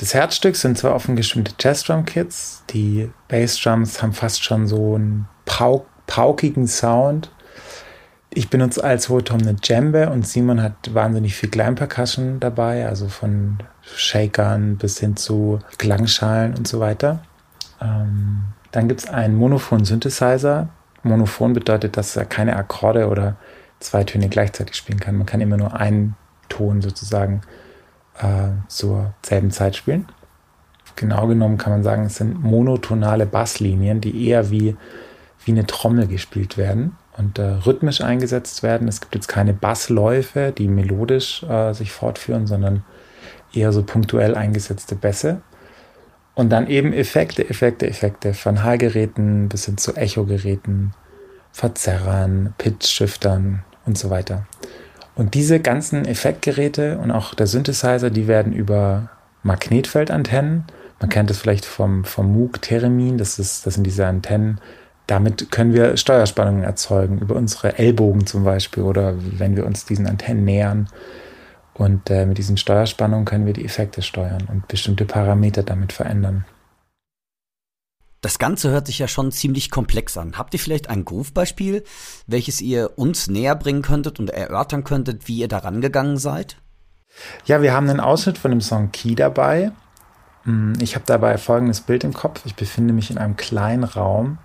Das 0.00 0.14
Herzstück 0.14 0.56
sind 0.56 0.78
zwar 0.78 0.94
offen 0.94 1.14
gestimmte 1.14 1.52
Jazz-Drum-Kits. 1.60 2.64
Die 2.70 3.10
Bass-Drums 3.28 4.02
haben 4.02 4.14
fast 4.14 4.42
schon 4.42 4.66
so 4.66 4.94
einen 4.94 5.28
pauk 5.44 5.86
paukigen 6.06 6.66
Sound 6.66 7.30
ich 8.32 8.48
benutze 8.48 8.84
als 8.84 9.08
hohe 9.08 9.24
Tom 9.24 9.40
eine 9.40 9.54
Djembe 9.54 10.08
und 10.08 10.26
Simon 10.26 10.62
hat 10.62 10.94
wahnsinnig 10.94 11.34
viel 11.34 11.50
Kleinpercussion 11.50 12.38
dabei, 12.38 12.86
also 12.86 13.08
von 13.08 13.58
Shakern 13.82 14.76
bis 14.76 15.00
hin 15.00 15.16
zu 15.16 15.58
Klangschalen 15.78 16.54
und 16.54 16.68
so 16.68 16.78
weiter. 16.78 17.22
Ähm, 17.80 18.42
dann 18.70 18.86
gibt 18.86 19.00
es 19.00 19.08
einen 19.08 19.34
Monophon-Synthesizer. 19.34 20.68
Monophon 21.02 21.54
bedeutet, 21.54 21.96
dass 21.96 22.14
er 22.14 22.24
keine 22.24 22.54
Akkorde 22.54 23.08
oder 23.08 23.34
zwei 23.80 24.04
Töne 24.04 24.28
gleichzeitig 24.28 24.76
spielen 24.76 25.00
kann. 25.00 25.16
Man 25.16 25.26
kann 25.26 25.40
immer 25.40 25.56
nur 25.56 25.74
einen 25.74 26.14
Ton 26.48 26.82
sozusagen 26.82 27.40
äh, 28.22 28.50
zur 28.68 29.14
selben 29.22 29.50
Zeit 29.50 29.76
spielen. 29.76 30.06
Genau 30.96 31.26
genommen 31.26 31.58
kann 31.58 31.72
man 31.72 31.82
sagen, 31.82 32.06
es 32.06 32.16
sind 32.16 32.42
monotonale 32.42 33.26
Basslinien, 33.26 34.00
die 34.00 34.28
eher 34.28 34.50
wie, 34.50 34.76
wie 35.44 35.52
eine 35.52 35.66
Trommel 35.66 36.06
gespielt 36.06 36.58
werden 36.58 36.96
und 37.16 37.38
äh, 37.38 37.42
rhythmisch 37.42 38.00
eingesetzt 38.00 38.62
werden. 38.62 38.88
Es 38.88 39.00
gibt 39.00 39.14
jetzt 39.14 39.28
keine 39.28 39.54
Bassläufe, 39.54 40.52
die 40.56 40.68
melodisch 40.68 41.42
äh, 41.44 41.72
sich 41.72 41.92
fortführen, 41.92 42.46
sondern 42.46 42.84
eher 43.52 43.72
so 43.72 43.82
punktuell 43.82 44.34
eingesetzte 44.34 44.94
Bässe. 44.94 45.40
Und 46.34 46.50
dann 46.50 46.68
eben 46.68 46.92
Effekte, 46.92 47.48
Effekte, 47.48 47.86
Effekte 47.86 48.34
von 48.34 48.62
Hallgeräten 48.62 49.48
bis 49.48 49.66
hin 49.66 49.76
zu 49.76 49.94
Echogeräten, 49.94 50.92
Verzerrern, 51.52 52.54
Pitch-Shiftern 52.58 53.64
und 53.84 53.98
so 53.98 54.10
weiter. 54.10 54.46
Und 55.20 55.34
diese 55.34 55.60
ganzen 55.60 56.06
Effektgeräte 56.06 56.96
und 56.96 57.10
auch 57.10 57.34
der 57.34 57.46
Synthesizer, 57.46 58.08
die 58.08 58.26
werden 58.26 58.54
über 58.54 59.10
Magnetfeldantennen, 59.42 60.64
man 60.98 61.10
kennt 61.10 61.28
das 61.28 61.36
vielleicht 61.36 61.66
vom, 61.66 62.06
vom 62.06 62.32
Moog 62.32 62.62
Theremin, 62.62 63.18
das, 63.18 63.38
ist, 63.38 63.66
das 63.66 63.74
sind 63.74 63.84
diese 63.84 64.06
Antennen, 64.06 64.62
damit 65.06 65.50
können 65.50 65.74
wir 65.74 65.98
Steuerspannungen 65.98 66.64
erzeugen, 66.64 67.18
über 67.18 67.34
unsere 67.34 67.76
Ellbogen 67.78 68.26
zum 68.26 68.44
Beispiel 68.44 68.82
oder 68.82 69.14
wenn 69.18 69.56
wir 69.56 69.66
uns 69.66 69.84
diesen 69.84 70.06
Antennen 70.06 70.46
nähern. 70.46 70.88
Und 71.74 72.08
äh, 72.08 72.24
mit 72.24 72.38
diesen 72.38 72.56
Steuerspannungen 72.56 73.26
können 73.26 73.44
wir 73.44 73.52
die 73.52 73.66
Effekte 73.66 74.00
steuern 74.00 74.48
und 74.50 74.68
bestimmte 74.68 75.04
Parameter 75.04 75.62
damit 75.62 75.92
verändern. 75.92 76.46
Das 78.20 78.38
Ganze 78.38 78.70
hört 78.70 78.86
sich 78.86 78.98
ja 78.98 79.08
schon 79.08 79.32
ziemlich 79.32 79.70
komplex 79.70 80.18
an. 80.18 80.36
Habt 80.36 80.52
ihr 80.52 80.60
vielleicht 80.60 80.90
ein 80.90 81.06
Groove-Beispiel, 81.06 81.84
welches 82.26 82.60
ihr 82.60 82.98
uns 82.98 83.28
näher 83.28 83.56
bringen 83.56 83.82
könntet 83.82 84.18
und 84.20 84.28
erörtern 84.28 84.84
könntet, 84.84 85.26
wie 85.26 85.38
ihr 85.38 85.48
daran 85.48 85.80
gegangen 85.80 86.18
seid? 86.18 86.56
Ja, 87.46 87.62
wir 87.62 87.72
haben 87.72 87.88
einen 87.88 88.00
Ausschnitt 88.00 88.36
von 88.36 88.50
dem 88.50 88.60
Song 88.60 88.92
Key 88.92 89.14
dabei. 89.14 89.72
Hm, 90.44 90.74
ich 90.80 90.94
habe 90.94 91.04
dabei 91.06 91.38
folgendes 91.38 91.80
Bild 91.80 92.04
im 92.04 92.12
Kopf. 92.12 92.42
Ich 92.44 92.54
befinde 92.54 92.92
mich 92.92 93.10
in 93.10 93.16
einem 93.16 93.36
kleinen 93.36 93.84
Raum 93.84 94.38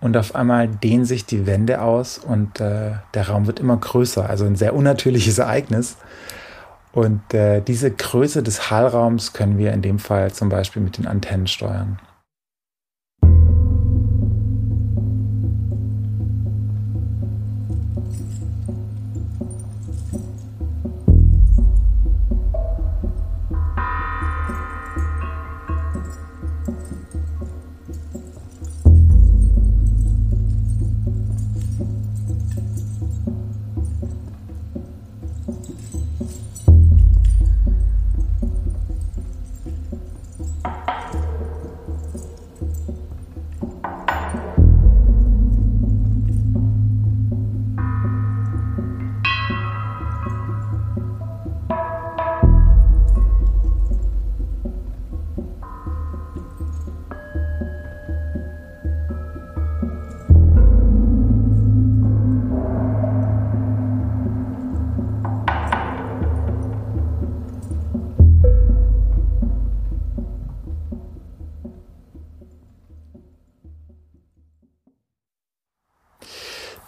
und 0.00 0.16
auf 0.16 0.34
einmal 0.34 0.68
dehnen 0.68 1.06
sich 1.06 1.24
die 1.24 1.46
Wände 1.46 1.80
aus 1.80 2.18
und 2.18 2.60
äh, 2.60 2.92
der 3.14 3.28
Raum 3.28 3.46
wird 3.46 3.60
immer 3.60 3.78
größer. 3.78 4.28
Also 4.28 4.44
ein 4.44 4.56
sehr 4.56 4.74
unnatürliches 4.74 5.38
Ereignis. 5.38 5.96
Und 6.92 7.32
äh, 7.32 7.60
diese 7.62 7.90
Größe 7.90 8.42
des 8.42 8.70
Hallraums 8.70 9.32
können 9.32 9.58
wir 9.58 9.72
in 9.72 9.80
dem 9.80 9.98
Fall 9.98 10.32
zum 10.32 10.48
Beispiel 10.48 10.82
mit 10.82 10.98
den 10.98 11.06
Antennen 11.06 11.46
steuern. 11.46 11.98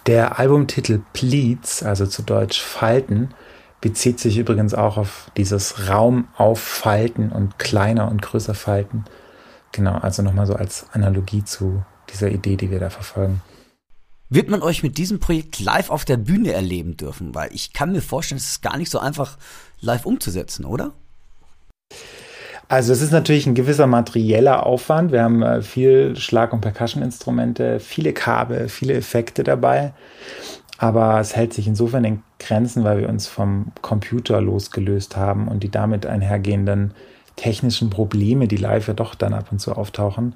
Der 0.07 0.41
Albumtitel 0.41 1.01
Pleats, 1.13 1.83
also 1.83 2.07
zu 2.07 2.23
Deutsch 2.23 2.61
Falten, 2.61 3.31
bezieht 3.81 4.19
sich 4.19 4.37
übrigens 4.37 4.75
auch 4.75 4.97
auf 4.97 5.31
dieses 5.37 5.89
Raum 5.89 6.29
auffalten 6.37 7.31
und 7.31 7.59
kleiner 7.59 8.11
und 8.11 8.21
größer 8.21 8.55
falten. 8.55 9.05
Genau, 9.71 9.95
also 9.95 10.23
nochmal 10.23 10.47
so 10.47 10.55
als 10.55 10.87
Analogie 10.93 11.45
zu 11.45 11.85
dieser 12.13 12.31
Idee, 12.31 12.57
die 12.57 12.71
wir 12.71 12.81
da 12.81 12.91
verfolgen. 12.91 13.43
Wird 14.29 14.49
man 14.49 14.63
euch 14.63 14.83
mit 14.83 14.99
diesem 14.99 15.21
Projekt 15.21 15.61
live 15.61 15.91
auf 15.91 16.05
der 16.05 16.17
Bühne 16.17 16.53
erleben 16.53 16.97
dürfen? 16.97 17.35
Weil 17.35 17.53
ich 17.53 17.73
kann 17.73 17.93
mir 17.93 18.03
vorstellen, 18.03 18.39
es 18.39 18.49
ist 18.49 18.63
gar 18.63 18.79
nicht 18.79 18.91
so 18.91 18.99
einfach, 18.99 19.39
live 19.81 20.07
umzusetzen, 20.07 20.65
oder? 20.65 20.93
Also 22.73 22.95
es 22.95 23.03
ist 23.03 23.13
natürlich 23.13 23.47
ein 23.47 23.55
gewisser 23.55 23.87
materieller 23.87 24.65
Aufwand. 24.65 25.13
Wir 25.13 25.25
haben 25.25 25.43
äh, 25.43 25.61
viel 25.61 26.17
Schlag- 26.17 26.55
und 26.55 26.63
Percussion-Instrumente, 26.63 27.81
viele 27.81 28.15
Kabel, 28.15 28.71
viele 28.71 28.95
Effekte 28.95 29.45
dabei. 29.45 29.93
Aber 30.79 31.21
es 31.21 31.37
hält 31.37 31.53
sich 31.53 31.69
insofern 31.69 32.03
in 32.05 32.23
Grenzen, 32.39 32.83
weil 32.83 33.01
wir 33.01 33.11
uns 33.11 33.27
vom 33.27 33.73
Computer 33.83 34.41
losgelöst 34.41 35.19
haben 35.19 35.49
und 35.49 35.63
die 35.63 35.71
damit 35.71 36.07
einhergehenden 36.07 36.95
technischen 37.37 37.91
Probleme, 37.91 38.49
die 38.49 38.57
live 38.57 38.89
ja 38.89 38.95
doch 38.95 39.15
dann 39.15 39.35
ab 39.35 39.49
und 39.53 39.59
zu 39.59 39.73
auftauchen, 39.73 40.35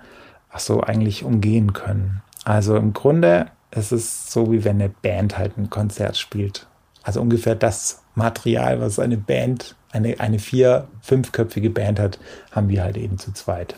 ach 0.51 0.59
so 0.59 0.83
eigentlich 0.83 1.25
umgehen 1.25 1.73
können. 1.73 2.21
Also 2.45 2.77
im 2.77 2.93
Grunde 2.93 3.47
ist 3.71 3.93
es 3.93 4.31
so, 4.31 4.53
wie 4.53 4.63
wenn 4.63 4.77
eine 4.77 4.91
Band 4.91 5.39
halt 5.39 5.57
ein 5.57 5.71
Konzert 5.71 6.19
spielt. 6.19 6.67
Also 7.03 7.23
ungefähr 7.23 7.55
das 7.55 8.03
Material, 8.15 8.83
was 8.83 8.99
eine 8.99 9.17
Band 9.17 9.75
eine, 9.97 10.21
eine 10.21 10.39
vier-, 10.39 10.87
fünfköpfige 11.01 11.71
Band 11.71 11.99
hat, 11.99 12.19
haben 12.53 12.69
wir 12.69 12.83
halt 12.83 12.97
eben 12.97 13.19
zu 13.19 13.33
zweit. 13.33 13.75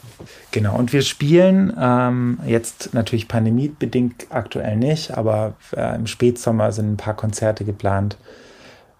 Genau, 0.51 0.77
und 0.77 0.93
wir 0.93 1.03
spielen 1.03 1.75
ähm, 1.81 2.39
jetzt 2.47 2.93
natürlich 2.95 3.29
pandemiebedingt 3.29 4.27
aktuell 4.31 4.77
nicht, 4.77 5.17
aber 5.17 5.55
äh, 5.75 5.95
im 5.97 6.07
Spätsommer 6.07 6.73
sind 6.73 6.93
ein 6.93 6.97
paar 6.97 7.15
Konzerte 7.15 7.65
geplant. 7.65 8.17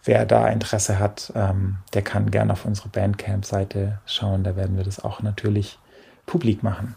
Wer 0.05 0.25
da 0.25 0.49
Interesse 0.49 0.99
hat, 0.99 1.33
ähm, 1.35 1.77
der 1.93 2.03
kann 2.03 2.31
gerne 2.31 2.53
auf 2.53 2.65
unsere 2.65 2.89
Bandcamp-Seite 2.89 4.01
schauen. 4.07 4.45
Da 4.45 4.57
werden 4.57 4.77
wir 4.77 4.85
das 4.85 5.05
auch 5.05 5.21
natürlich 5.21 5.79
publik 6.25 6.63
machen. 6.63 6.95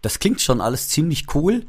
Das 0.00 0.18
klingt 0.18 0.40
schon 0.40 0.60
alles 0.60 0.88
ziemlich 0.88 1.32
cool. 1.34 1.64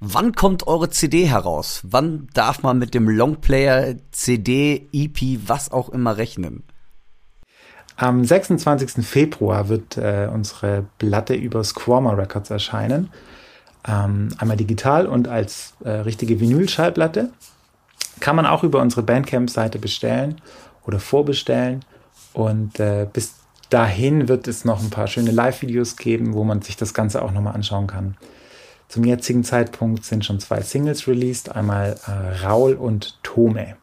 Wann 0.00 0.32
kommt 0.32 0.68
eure 0.68 0.90
CD 0.90 1.26
heraus? 1.26 1.80
Wann 1.82 2.28
darf 2.32 2.62
man 2.62 2.78
mit 2.78 2.94
dem 2.94 3.08
Longplayer, 3.08 3.96
CD, 4.12 4.88
EP, 4.92 5.40
was 5.46 5.72
auch 5.72 5.88
immer 5.88 6.16
rechnen? 6.16 6.62
Am 7.96 8.24
26. 8.24 9.04
Februar 9.04 9.68
wird 9.68 9.96
äh, 9.96 10.28
unsere 10.32 10.86
Platte 10.98 11.34
über 11.34 11.64
Squarmer 11.64 12.16
Records 12.16 12.48
erscheinen. 12.48 13.10
Ähm, 13.88 14.28
einmal 14.38 14.56
digital 14.56 15.08
und 15.08 15.26
als 15.26 15.74
äh, 15.82 15.90
richtige 15.90 16.38
Vinylschallplatte. 16.38 17.30
Kann 18.20 18.36
man 18.36 18.46
auch 18.46 18.62
über 18.62 18.80
unsere 18.80 19.02
Bandcamp-Seite 19.02 19.80
bestellen 19.80 20.40
oder 20.86 21.00
vorbestellen. 21.00 21.84
Und 22.34 22.78
äh, 22.78 23.08
bis 23.12 23.34
dahin 23.68 24.28
wird 24.28 24.46
es 24.46 24.64
noch 24.64 24.80
ein 24.80 24.90
paar 24.90 25.08
schöne 25.08 25.32
Live-Videos 25.32 25.96
geben, 25.96 26.34
wo 26.34 26.44
man 26.44 26.62
sich 26.62 26.76
das 26.76 26.94
Ganze 26.94 27.20
auch 27.20 27.32
nochmal 27.32 27.56
anschauen 27.56 27.88
kann. 27.88 28.16
Zum 28.88 29.04
jetzigen 29.04 29.44
Zeitpunkt 29.44 30.04
sind 30.04 30.24
schon 30.24 30.40
zwei 30.40 30.62
Singles 30.62 31.06
released, 31.06 31.54
einmal 31.54 31.98
äh, 32.06 32.44
Raul 32.44 32.72
und 32.72 33.22
Tome. 33.22 33.76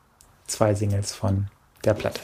Zwei 0.47 0.73
Singles 0.73 1.13
von 1.13 1.47
der 1.83 1.93
Platte. 1.93 2.21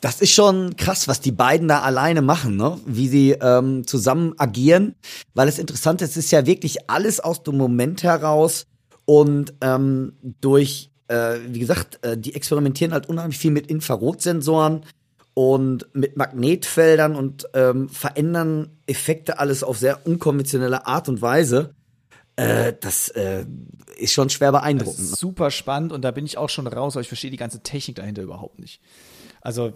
Das 0.00 0.20
ist 0.20 0.30
schon 0.30 0.76
krass, 0.76 1.08
was 1.08 1.20
die 1.20 1.32
beiden 1.32 1.66
da 1.66 1.80
alleine 1.80 2.22
machen, 2.22 2.56
ne? 2.56 2.78
Wie 2.86 3.08
sie 3.08 3.32
ähm, 3.32 3.86
zusammen 3.86 4.34
agieren, 4.38 4.94
weil 5.34 5.48
es 5.48 5.58
interessant 5.58 6.02
ist, 6.02 6.10
es 6.10 6.26
ist 6.26 6.30
ja 6.30 6.46
wirklich 6.46 6.88
alles 6.88 7.18
aus 7.18 7.42
dem 7.42 7.56
Moment 7.56 8.04
heraus 8.04 8.66
und 9.04 9.54
ähm, 9.62 10.12
durch, 10.40 10.90
äh, 11.08 11.38
wie 11.48 11.58
gesagt, 11.58 11.98
äh, 12.04 12.16
die 12.16 12.34
experimentieren 12.34 12.92
halt 12.92 13.08
unheimlich 13.08 13.38
viel 13.38 13.50
mit 13.50 13.66
Infrarotsensoren 13.66 14.82
und 15.38 15.86
mit 15.92 16.16
Magnetfeldern 16.16 17.14
und 17.14 17.46
ähm, 17.52 17.90
verändern 17.90 18.70
Effekte 18.86 19.38
alles 19.38 19.62
auf 19.62 19.76
sehr 19.76 20.06
unkonventionelle 20.06 20.86
Art 20.86 21.10
und 21.10 21.20
Weise. 21.20 21.74
Äh, 22.36 22.72
das 22.80 23.10
äh, 23.10 23.44
ist 23.98 24.14
schon 24.14 24.30
schwer 24.30 24.50
beeindruckend. 24.50 25.10
Ne? 25.10 25.14
super 25.14 25.50
spannend 25.50 25.92
und 25.92 26.00
da 26.06 26.10
bin 26.10 26.24
ich 26.24 26.38
auch 26.38 26.48
schon 26.48 26.66
raus, 26.66 26.96
aber 26.96 27.02
ich 27.02 27.08
verstehe 27.08 27.30
die 27.30 27.36
ganze 27.36 27.62
Technik 27.62 27.96
dahinter 27.96 28.22
überhaupt 28.22 28.58
nicht. 28.58 28.80
Also 29.42 29.74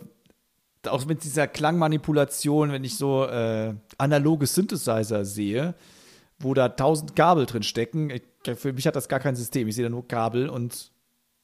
auch 0.88 1.04
mit 1.04 1.24
dieser 1.24 1.46
Klangmanipulation, 1.46 2.72
wenn 2.72 2.82
ich 2.82 2.96
so 2.96 3.26
äh, 3.26 3.74
analoge 3.98 4.46
Synthesizer 4.46 5.26
sehe, 5.26 5.74
wo 6.38 6.54
da 6.54 6.70
tausend 6.70 7.16
Gabel 7.16 7.44
drin 7.44 7.64
stecken, 7.64 8.08
ich, 8.08 8.22
für 8.56 8.72
mich 8.72 8.86
hat 8.86 8.96
das 8.96 9.10
gar 9.10 9.20
kein 9.20 9.36
System. 9.36 9.68
Ich 9.68 9.74
sehe 9.74 9.84
da 9.84 9.90
nur 9.90 10.08
Gabel 10.08 10.48
und 10.48 10.90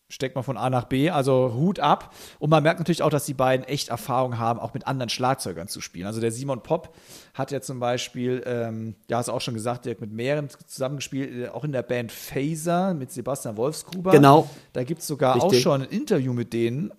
steckt 0.09 0.37
man 0.37 0.45
von 0.45 0.57
A 0.57 0.71
nach 0.71 0.85
B, 0.85 1.11
also 1.11 1.53
Hut 1.55 1.81
ab. 1.81 2.14
Und 2.38 2.51
man 2.51 2.62
merkt 2.62 2.79
natürlich 2.79 3.03
auch, 3.03 3.11
dass 3.11 3.27
die 3.27 3.35
beiden 3.35 3.66
echt 3.66 3.88
Erfahrung 3.88 4.38
haben, 4.38 4.61
auch 4.61 4.73
mit 4.73 4.87
anderen 4.87 5.09
Schlagzeugern 5.09 5.69
zu 5.69 5.81
spielen. 5.81 6.07
Also 6.07 6.21
der 6.21 6.31
Simon 6.31 6.62
Popp 6.62 6.95
hat 7.35 7.51
ja 7.51 7.61
zum 7.61 7.81
Beispiel, 7.81 8.42
ähm, 8.47 8.95
ja, 9.09 9.19
hast 9.19 9.29
du 9.29 9.33
auch 9.33 9.40
schon 9.40 9.55
gesagt, 9.55 9.85
direkt 9.85 10.01
mit 10.01 10.12
mehreren 10.12 10.49
zusammengespielt, 10.66 11.49
äh, 11.49 11.49
auch 11.49 11.64
in 11.64 11.73
der 11.73 11.83
Band 11.83 12.12
Phaser 12.12 12.95
mit 12.95 13.11
Sebastian 13.11 13.57
Wolfsgruber. 13.57 14.12
Genau. 14.12 14.49
Da 14.73 14.85
gibt 14.85 15.01
es 15.01 15.07
sogar 15.09 15.35
Richtig. 15.37 15.59
auch 15.59 15.62
schon 15.62 15.83
ein 15.83 15.88
Interview 15.88 16.33
mit 16.33 16.53
denen, 16.53 16.92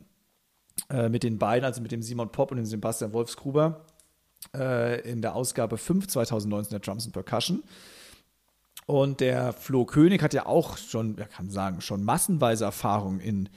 äh, 0.90 1.08
mit 1.08 1.24
den 1.24 1.38
beiden, 1.38 1.66
also 1.66 1.82
mit 1.82 1.92
dem 1.92 2.02
Simon 2.02 2.30
Popp 2.30 2.52
und 2.52 2.58
dem 2.58 2.66
Sebastian 2.66 3.14
Wolfsgruber, 3.14 3.86
äh, 4.54 5.00
in 5.10 5.22
der 5.22 5.34
Ausgabe 5.36 5.78
5 5.78 6.08
2019 6.08 6.72
der 6.72 6.80
Drums 6.80 7.06
and 7.06 7.14
Percussion. 7.14 7.64
Und 8.88 9.20
der 9.20 9.52
Flo 9.52 9.86
König 9.86 10.24
hat 10.24 10.34
ja 10.34 10.46
auch 10.46 10.78
schon, 10.78 11.18
ja, 11.18 11.26
kann 11.26 11.50
sagen, 11.50 11.82
schon 11.82 12.04
massenweise 12.04 12.64
Erfahrung 12.64 13.20
in 13.20 13.50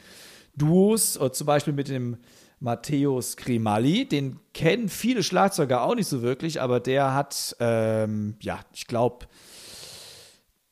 Duos, 0.56 1.18
zum 1.32 1.46
Beispiel 1.46 1.72
mit 1.72 1.88
dem 1.88 2.18
Matthäus 2.58 3.36
Grimalli. 3.36 4.06
Den 4.06 4.40
kennen 4.52 4.88
viele 4.88 5.22
Schlagzeuger 5.22 5.82
auch 5.82 5.94
nicht 5.94 6.08
so 6.08 6.20
wirklich, 6.22 6.60
aber 6.60 6.80
der 6.80 7.14
hat, 7.14 7.56
ähm, 7.60 8.34
ja, 8.40 8.58
ich 8.72 8.88
glaube, 8.88 9.26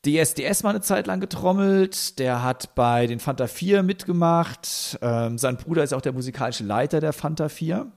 DSDS 0.05 0.63
mal 0.63 0.71
eine 0.71 0.81
Zeit 0.81 1.07
lang 1.07 1.21
getrommelt. 1.21 2.19
Der 2.19 2.43
hat 2.43 2.75
bei 2.75 3.07
den 3.07 3.21
Fanta 3.21 3.47
4 3.47 3.81
mitgemacht. 3.81 4.99
Ähm, 5.01 5.37
sein 5.37 5.55
Bruder 5.55 5.83
ist 5.83 5.93
auch 5.93 6.01
der 6.01 6.13
musikalische 6.13 6.65
Leiter 6.65 6.99
der 6.99 7.13
Fanta 7.13 7.47
4. 7.47 7.89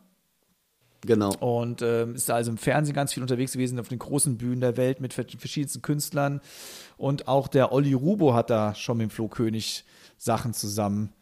Genau. 1.05 1.35
Und 1.41 1.83
ähm, 1.83 2.15
ist 2.15 2.29
da 2.29 2.35
also 2.35 2.51
im 2.51 2.59
Fernsehen 2.59 2.95
ganz 2.95 3.12
viel 3.12 3.23
unterwegs 3.23 3.53
gewesen, 3.53 3.81
auf 3.81 3.88
den 3.88 3.99
großen 3.99 4.38
Bühnen 4.38 4.61
der 4.61 4.77
Welt 4.77 5.01
mit 5.01 5.12
verschiedensten 5.12 5.83
Künstlern. 5.83 6.41
Und 6.97 7.27
auch 7.27 7.49
der 7.49 7.73
Olli 7.73 7.93
Rubo 7.93 8.35
hat 8.35 8.51
da 8.51 8.75
schon 8.75 8.99
mit 8.99 9.09
dem 9.09 9.11
Flo 9.11 9.29
König 9.29 9.85
Sachen 10.17 10.55
zusammen 10.55 11.12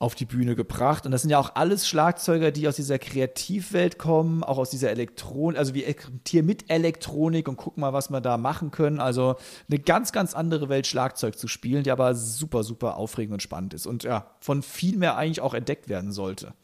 auf 0.00 0.14
die 0.14 0.24
Bühne 0.24 0.56
gebracht. 0.56 1.04
Und 1.04 1.12
das 1.12 1.20
sind 1.20 1.30
ja 1.30 1.38
auch 1.38 1.54
alles 1.56 1.86
Schlagzeuger, 1.86 2.50
die 2.50 2.66
aus 2.66 2.76
dieser 2.76 2.98
Kreativwelt 2.98 3.98
kommen, 3.98 4.42
auch 4.42 4.56
aus 4.56 4.70
dieser 4.70 4.90
Elektronik, 4.90 5.58
also 5.58 5.74
wir 5.74 5.86
experimentieren 5.86 6.46
mit 6.46 6.70
Elektronik 6.70 7.46
und 7.46 7.56
gucken 7.56 7.82
mal, 7.82 7.92
was 7.92 8.08
wir 8.08 8.22
da 8.22 8.38
machen 8.38 8.70
können. 8.70 8.98
Also 8.98 9.36
eine 9.68 9.78
ganz, 9.78 10.10
ganz 10.10 10.34
andere 10.34 10.70
Welt, 10.70 10.86
Schlagzeug 10.86 11.38
zu 11.38 11.48
spielen, 11.48 11.84
die 11.84 11.90
aber 11.90 12.14
super, 12.14 12.64
super 12.64 12.96
aufregend 12.96 13.34
und 13.34 13.42
spannend 13.42 13.74
ist 13.74 13.86
und 13.86 14.02
ja, 14.02 14.30
von 14.40 14.62
viel 14.62 14.96
mehr 14.96 15.18
eigentlich 15.18 15.42
auch 15.42 15.52
entdeckt 15.52 15.90
werden 15.90 16.12
sollte. 16.12 16.54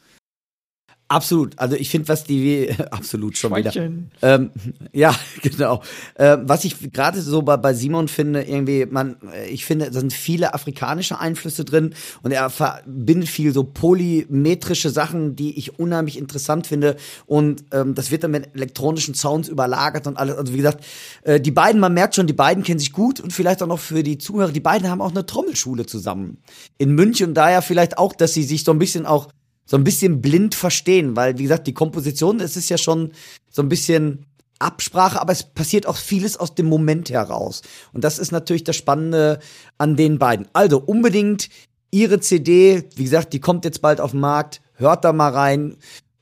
Absolut. 1.09 1.57
Also 1.57 1.76
ich 1.76 1.88
finde, 1.88 2.09
was 2.09 2.24
die 2.24 2.68
absolut 2.90 3.36
schon 3.36 3.50
Schweinchen. 3.50 4.11
wieder. 4.20 4.34
Ähm, 4.34 4.50
ja, 4.92 5.14
genau. 5.42 5.82
Ähm, 6.18 6.42
was 6.44 6.64
ich 6.64 6.92
gerade 6.92 7.22
so 7.22 7.42
bei, 7.42 7.57
bei 7.57 7.74
Simon 7.74 8.09
finde, 8.09 8.42
irgendwie, 8.42 8.86
man, 8.86 9.16
ich 9.48 9.64
finde, 9.64 9.90
da 9.90 10.00
sind 10.00 10.12
viele 10.12 10.54
afrikanische 10.54 11.20
Einflüsse 11.20 11.64
drin 11.64 11.94
und 12.22 12.32
er 12.32 12.50
verbindet 12.50 13.28
viel 13.28 13.52
so 13.52 13.62
polymetrische 13.62 14.90
Sachen, 14.90 15.36
die 15.36 15.57
ich 15.57 15.78
unheimlich 15.78 16.18
interessant 16.18 16.66
finde. 16.66 16.96
Und 17.26 17.64
ähm, 17.72 17.94
das 17.94 18.11
wird 18.11 18.24
dann 18.24 18.32
mit 18.32 18.54
elektronischen 18.54 19.14
Sounds 19.14 19.48
überlagert 19.48 20.09
und 20.09 20.16
alles. 20.16 20.36
Also 20.36 20.52
wie 20.52 20.59
gesagt, 20.59 20.84
äh, 21.22 21.40
die 21.40 21.52
beiden, 21.52 21.80
man 21.80 21.94
merkt 21.94 22.16
schon, 22.16 22.26
die 22.26 22.32
beiden 22.32 22.64
kennen 22.64 22.80
sich 22.80 22.92
gut 22.92 23.20
und 23.20 23.32
vielleicht 23.32 23.62
auch 23.62 23.68
noch 23.68 23.78
für 23.78 24.02
die 24.02 24.18
Zuhörer, 24.18 24.50
die 24.50 24.61
beiden 24.61 24.90
haben 24.90 25.00
auch 25.00 25.12
eine 25.12 25.24
Trommelschule 25.24 25.86
zusammen 25.86 26.38
in 26.78 26.94
München 26.96 27.28
und 27.28 27.34
daher 27.34 27.62
vielleicht 27.62 27.96
auch, 27.96 28.12
dass 28.12 28.34
sie 28.34 28.42
sich 28.42 28.64
so 28.64 28.72
ein 28.72 28.78
bisschen 28.80 29.07
auch 29.07 29.28
so 29.66 29.76
ein 29.76 29.84
bisschen 29.84 30.20
blind 30.20 30.54
verstehen, 30.54 31.16
weil, 31.16 31.38
wie 31.38 31.42
gesagt, 31.42 31.66
die 31.66 31.74
Komposition, 31.74 32.40
es 32.40 32.56
ist 32.56 32.68
ja 32.68 32.78
schon 32.78 33.12
so 33.50 33.62
ein 33.62 33.68
bisschen 33.68 34.24
Absprache, 34.58 35.20
aber 35.20 35.32
es 35.32 35.42
passiert 35.42 35.86
auch 35.86 35.96
vieles 35.96 36.36
aus 36.38 36.54
dem 36.54 36.66
Moment 36.66 37.10
heraus. 37.10 37.62
Und 37.92 38.04
das 38.04 38.18
ist 38.18 38.32
natürlich 38.32 38.64
das 38.64 38.76
Spannende 38.76 39.40
an 39.76 39.96
den 39.96 40.18
beiden. 40.18 40.48
Also 40.52 40.78
unbedingt 40.78 41.50
ihre 41.90 42.20
CD, 42.20 42.84
wie 42.94 43.04
gesagt, 43.04 43.32
die 43.32 43.40
kommt 43.40 43.64
jetzt 43.64 43.82
bald 43.82 44.00
auf 44.00 44.12
den 44.12 44.20
Markt, 44.20 44.62
hört 44.74 45.04
da 45.04 45.12
mal 45.12 45.32
rein 45.32 45.76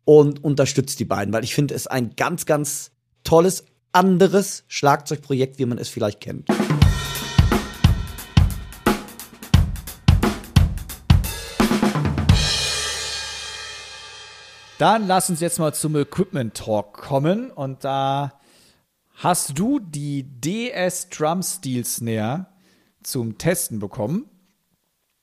und 0.04 0.42
unterstützt 0.42 0.98
die 0.98 1.04
beiden, 1.04 1.32
weil 1.32 1.44
ich 1.44 1.54
finde 1.54 1.74
es 1.74 1.86
ein 1.86 2.16
ganz, 2.16 2.46
ganz 2.46 2.90
tolles, 3.22 3.64
anderes 3.92 4.64
Schlagzeugprojekt, 4.68 5.58
wie 5.58 5.66
man 5.66 5.78
es 5.78 5.88
vielleicht 5.88 6.20
kennt. 6.20 6.48
Dann 14.78 15.06
lass 15.06 15.30
uns 15.30 15.40
jetzt 15.40 15.58
mal 15.58 15.72
zum 15.72 15.96
Equipment 15.96 16.54
Talk 16.54 16.94
kommen 16.94 17.50
und 17.50 17.84
da 17.84 18.32
Hast 19.16 19.58
du 19.58 19.78
die 19.78 20.24
DS 20.24 21.08
Drum 21.08 21.42
Steel 21.42 21.84
Snare 21.84 22.46
zum 23.02 23.38
Testen 23.38 23.78
bekommen? 23.78 24.28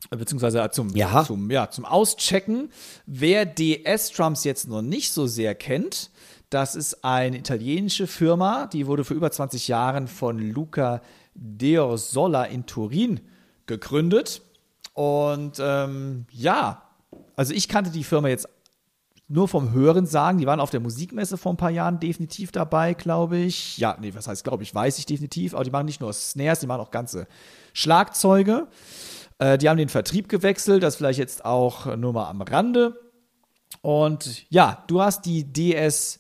Beziehungsweise 0.10 0.68
zum, 0.72 0.96
Ja. 0.96 1.24
zum, 1.26 1.52
ja, 1.52 1.70
zum 1.70 1.86
Auschecken. 1.86 2.72
Wer 3.06 3.46
DS 3.46 4.12
Drums 4.12 4.44
jetzt 4.44 4.68
noch 4.68 4.82
nicht 4.82 5.12
so 5.12 5.28
sehr 5.28 5.56
kennt, 5.56 6.10
das 6.50 6.76
ist 6.76 7.04
eine 7.04 7.38
italienische 7.38 8.08
Firma, 8.08 8.68
die 8.68 8.88
wurde 8.88 9.04
vor 9.04 9.16
über 9.16 9.32
20 9.32 9.68
Jahren 9.68 10.08
von 10.08 10.40
Luca 10.40 11.02
Deorsola 11.36 12.46
in 12.46 12.66
Turin 12.66 13.20
gegründet. 13.68 14.42
Und 14.94 15.58
ähm, 15.60 16.26
ja, 16.32 16.84
also 17.36 17.54
ich 17.54 17.68
kannte 17.68 17.92
die 17.92 18.04
Firma 18.04 18.30
jetzt 18.30 18.50
nur 19.32 19.48
vom 19.48 19.72
Hören 19.72 20.06
sagen. 20.06 20.38
Die 20.38 20.46
waren 20.46 20.60
auf 20.60 20.70
der 20.70 20.80
Musikmesse 20.80 21.38
vor 21.38 21.54
ein 21.54 21.58
paar 21.58 21.70
Jahren 21.70 22.00
definitiv 22.00 22.52
dabei, 22.52 22.94
glaube 22.94 23.38
ich. 23.38 23.78
Ja, 23.78 23.98
nee, 24.00 24.14
was 24.14 24.28
heißt, 24.28 24.44
glaube 24.44 24.64
ich, 24.64 24.76
weiß 24.76 24.98
ich 25.00 25.06
definitiv. 25.06 25.54
Aber 25.54 25.64
die 25.64 25.72
machen 25.72 25.86
nicht 25.86 26.02
nur 26.02 26.12
Snares, 26.14 26.60
die 26.60 26.68
machen 26.68 26.82
auch 26.82 26.92
ganze 26.92 27.28
Schlagzeuge. 27.74 28.68
Äh, 29.40 29.58
die 29.58 29.70
haben 29.70 29.78
den 29.78 29.90
Vertrieb 29.90 30.30
gewechselt, 30.30 30.84
das 30.84 30.98
vielleicht 30.98 31.20
jetzt 31.20 31.46
auch 31.46 31.96
nur 31.96 32.14
mal 32.14 32.30
am 32.30 32.42
Rande. 32.42 33.00
Und 33.82 34.46
ja, 34.50 34.84
du 34.88 35.02
hast 35.02 35.26
die 35.26 35.46
DS, 35.46 36.20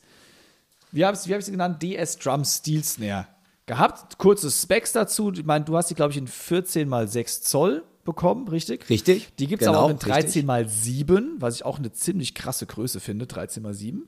wie 0.91 1.05
habe 1.05 1.15
ich 1.15 1.45
sie 1.45 1.51
genannt? 1.51 1.81
DS 1.83 2.17
Drum 2.17 2.45
Steel 2.45 2.83
Snare 2.83 3.27
gehabt. 3.65 4.17
Kurze 4.17 4.49
Specs 4.49 4.93
dazu. 4.93 5.31
Ich 5.33 5.45
meine, 5.45 5.65
du 5.65 5.75
hast 5.75 5.89
die, 5.89 5.95
glaube 5.95 6.11
ich, 6.11 6.17
in 6.17 6.27
14 6.27 6.87
mal 6.87 7.07
6 7.07 7.41
Zoll 7.43 7.83
bekommen, 8.03 8.47
richtig? 8.47 8.89
Richtig. 8.89 9.29
Die 9.37 9.47
gibt 9.47 9.61
es 9.61 9.67
Genau, 9.67 9.77
aber 9.79 9.85
auch 9.87 9.89
in 9.91 9.95
richtig. 9.97 10.11
13 10.13 10.45
mal 10.45 10.67
7, 10.67 11.35
was 11.39 11.55
ich 11.55 11.65
auch 11.65 11.79
eine 11.79 11.91
ziemlich 11.91 12.33
krasse 12.35 12.65
Größe 12.65 12.99
finde, 12.99 13.27
13 13.27 13.61
mal 13.63 13.73
7. 13.73 14.07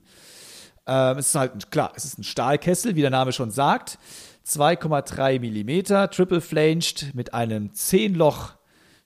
Ähm, 0.86 1.18
es 1.18 1.28
ist 1.28 1.34
halt, 1.34 1.54
ein- 1.54 1.70
klar, 1.70 1.92
es 1.96 2.04
ist 2.04 2.18
ein 2.18 2.24
Stahlkessel, 2.24 2.94
wie 2.96 3.00
der 3.00 3.10
Name 3.10 3.32
schon 3.32 3.50
sagt. 3.50 3.98
2,3 4.46 5.38
Millimeter, 5.40 6.10
triple 6.10 6.40
flanged 6.42 7.14
mit 7.14 7.32
einem 7.32 7.70
10-Loch 7.72 8.52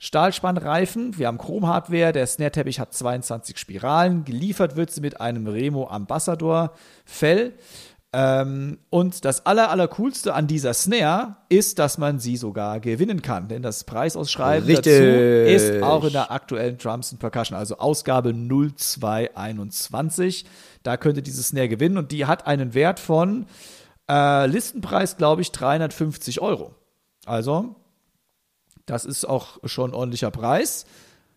Stahlspannreifen. 0.01 1.19
Wir 1.19 1.27
haben 1.27 1.39
Chrom-Hardware, 1.39 2.13
der 2.13 2.27
Snare-Teppich 2.27 2.81
hat 2.81 2.95
22 2.95 3.59
Spiralen. 3.59 4.25
Geliefert 4.25 4.77
wird 4.77 4.91
sie 4.91 5.01
mit 5.01 5.21
einem 5.21 5.47
Remo 5.47 5.89
Ambassador 5.89 6.73
Fell. 7.05 7.55
Ähm, 8.11 8.79
und 8.89 9.27
das 9.27 9.45
aller, 9.45 9.71
aller 9.71 9.87
coolste 9.89 10.33
an 10.33 10.47
dieser 10.47 10.73
Snare 10.73 11.37
ist, 11.51 11.79
dass 11.79 11.99
man 11.99 12.19
sie 12.19 12.39
sogar 12.39 12.81
gewinnen 12.81 13.21
kann. 13.21 13.49
Denn 13.49 13.61
das 13.63 13.85
Preisausschreiben 13.85 14.67
dazu 14.67 14.89
Richtig. 14.89 15.55
ist 15.55 15.83
auch 15.83 16.05
in 16.05 16.13
der 16.13 16.31
aktuellen 16.31 16.79
Drums 16.79 17.13
and 17.13 17.21
Percussion, 17.21 17.59
also 17.59 17.77
Ausgabe 17.77 18.33
0221. 18.33 20.47
Da 20.83 20.97
könnt 20.97 21.19
ihr 21.19 21.23
diese 21.23 21.43
Snare 21.43 21.69
gewinnen 21.69 21.99
und 21.99 22.11
die 22.11 22.25
hat 22.25 22.47
einen 22.47 22.73
Wert 22.73 22.99
von 22.99 23.45
äh, 24.09 24.47
Listenpreis, 24.47 25.19
glaube 25.19 25.43
ich, 25.43 25.53
350 25.53 26.41
Euro. 26.41 26.75
Also, 27.27 27.77
das 28.87 29.05
ist 29.05 29.27
auch 29.27 29.59
schon 29.65 29.91
ein 29.91 29.95
ordentlicher 29.95 30.31
Preis. 30.31 30.87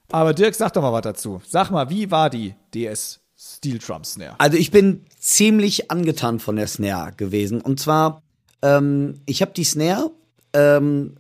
Aber 0.10 0.34
Dirk, 0.34 0.56
sag 0.56 0.72
doch 0.74 0.82
mal 0.82 0.94
was 0.94 1.02
dazu. 1.02 1.42
Sag 1.46 1.70
mal, 1.70 1.90
wie 1.90 2.12
war 2.12 2.30
die 2.30 2.56
DS 2.74 3.21
Steel 3.44 3.80
Drum 3.80 4.04
Snare? 4.04 4.36
Also 4.38 4.58
ich 4.58 4.70
bin 4.70 5.06
ziemlich 5.18 5.90
angetan 5.90 6.40
von 6.40 6.58
der 6.58 6.68
Snare 6.68 7.14
gewesen. 7.14 7.60
Und 7.60 7.80
zwar, 7.80 8.22
ähm, 8.62 9.22
ich 9.26 9.42
habe 9.42 9.52
die 9.54 9.64
Snare 9.64 10.12
ähm, 10.54 11.16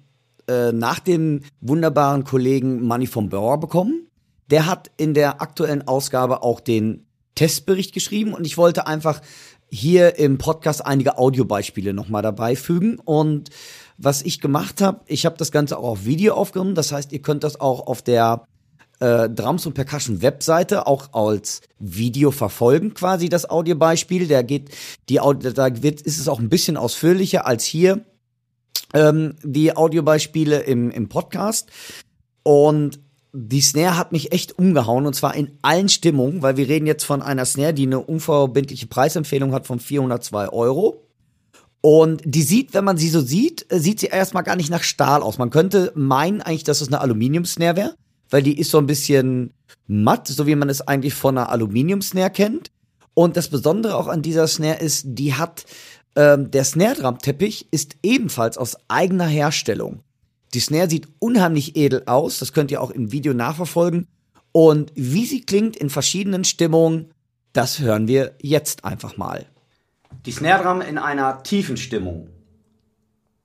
äh, 0.47 0.72
nach 0.72 0.99
dem 0.99 1.41
wunderbaren 1.61 2.24
Kollegen 2.24 2.84
Money 2.84 3.07
vom 3.07 3.30
Bauer 3.30 3.59
bekommen. 3.59 4.07
Der 4.51 4.67
hat 4.67 4.91
in 4.97 5.15
der 5.15 5.41
aktuellen 5.41 5.88
Ausgabe 5.88 6.43
auch 6.43 6.59
den 6.59 7.07
Testbericht 7.34 7.93
geschrieben 7.93 8.34
und 8.34 8.45
ich 8.45 8.57
wollte 8.57 8.86
einfach 8.86 9.22
hier 9.72 10.19
im 10.19 10.38
Podcast 10.38 10.86
einige 10.86 11.17
Audiobeispiele 11.17 11.93
nochmal 11.93 12.22
dabei 12.22 12.55
fügen. 12.55 12.99
Und 12.99 13.49
was 13.97 14.22
ich 14.22 14.41
gemacht 14.41 14.82
habe, 14.82 15.01
ich 15.07 15.26
habe 15.26 15.38
das 15.38 15.51
Ganze 15.51 15.78
auch 15.78 15.84
auf 15.84 16.05
Video 16.05 16.36
aufgenommen. 16.36 16.76
Das 16.76 16.91
heißt, 16.91 17.13
ihr 17.13 17.22
könnt 17.22 17.43
das 17.43 17.59
auch 17.59 17.88
auf 17.88 18.01
der 18.01 18.45
äh, 19.02 19.30
Drums 19.30 19.66
und 19.66 19.74
Percussion 19.74 20.22
Webseite 20.22 20.88
auch 20.88 21.14
als 21.14 21.62
Video 21.80 22.32
verfolgen, 22.32 22.93
quasi 22.93 23.30
das 23.30 23.49
Audiobeispiel. 23.49 24.28
Der 24.28 24.43
geht, 24.43 24.70
die 25.10 25.20
Audio, 25.20 25.52
da 25.52 25.82
wird, 25.82 26.02
ist 26.02 26.20
es 26.20 26.28
auch 26.28 26.39
ein 26.39 26.49
bisschen 26.49 26.78
ausführlicher 26.78 27.45
als 27.45 27.66
hier 27.66 28.06
ähm, 28.93 29.36
die 29.43 29.76
Audiobeispiele 29.76 30.60
im, 30.60 30.91
im 30.91 31.10
Podcast. 31.10 31.70
Und 32.43 32.99
die 33.34 33.62
Snare 33.62 33.97
hat 33.97 34.12
mich 34.12 34.34
echt 34.34 34.60
umgehauen 34.60 35.06
und 35.06 35.16
zwar 35.16 35.36
in 35.36 35.58
allen 35.62 35.89
Stimmungen, 35.89 36.41
weil 36.41 36.58
wir 36.58 36.68
reden 36.68 36.86
jetzt 36.86 37.06
von 37.06 37.22
einer 37.22 37.45
Snare, 37.45 37.74
die 37.74 37.86
eine 37.86 37.99
unverbindliche 37.99 38.88
Preisempfehlung 38.88 39.54
hat 39.54 39.68
von 39.68 39.80
402 39.80 40.49
Euro. 40.49 41.08
Und 41.82 42.22
die 42.26 42.43
sieht, 42.43 42.76
wenn 42.76 42.84
man 42.84 42.97
sie 42.97 43.10
so 43.10 43.22
sieht, 43.22 43.66
äh, 43.72 43.80
sieht 43.80 43.99
sie 43.99 44.08
erstmal 44.08 44.43
gar 44.43 44.56
nicht 44.56 44.70
nach 44.70 44.84
Stahl 44.84 45.24
aus. 45.24 45.39
Man 45.39 45.49
könnte 45.49 45.91
meinen 45.95 46.41
eigentlich, 46.41 46.64
dass 46.64 46.82
es 46.82 46.89
eine 46.89 47.02
Aluminium-Snare 47.02 47.76
wäre, 47.76 47.95
weil 48.32 48.41
die 48.41 48.57
ist 48.57 48.71
so 48.71 48.79
ein 48.79 48.88
bisschen 48.88 49.53
matt, 49.88 50.27
so 50.27 50.47
wie 50.47 50.55
man 50.55 50.69
es 50.69 50.82
eigentlich 50.82 51.13
von 51.13 51.38
einer 51.38 51.49
Aluminium-Snare 51.49 52.32
kennt. 52.32 52.71
Und 53.13 53.38
das 53.38 53.49
Besondere 53.49 53.95
auch 53.97 54.07
an 54.07 54.21
dieser 54.21 54.47
Snare 54.47 54.79
ist, 54.79 55.03
die 55.05 55.34
hat, 55.36 55.65
ähm, 56.15 56.49
der 56.49 56.63
Snare-Drum-Teppich 56.63 57.67
ist 57.69 57.97
ebenfalls 58.01 58.57
aus 58.57 58.77
eigener 58.88 59.27
Herstellung. 59.27 60.01
Die 60.53 60.61
Snare 60.61 60.89
sieht 60.89 61.07
unheimlich 61.19 61.75
edel 61.75 62.03
aus, 62.05 62.39
das 62.39 62.53
könnt 62.53 62.71
ihr 62.71 62.82
auch 62.82 62.91
im 62.91 63.11
Video 63.11 63.34
nachverfolgen. 63.34 64.07
Und 64.53 64.91
wie 64.95 65.25
sie 65.25 65.41
klingt 65.41 65.75
in 65.75 65.89
verschiedenen 65.89 66.43
Stimmungen, 66.43 67.13
das 67.53 67.79
hören 67.79 68.07
wir 68.07 68.36
jetzt 68.41 68.86
einfach 68.86 69.17
mal. 69.17 69.45
Die 70.25 70.32
Snare 70.32 70.63
Drum 70.63 70.82
in 70.82 70.97
einer 70.97 71.43
tiefen 71.43 71.77
Stimmung. 71.77 72.29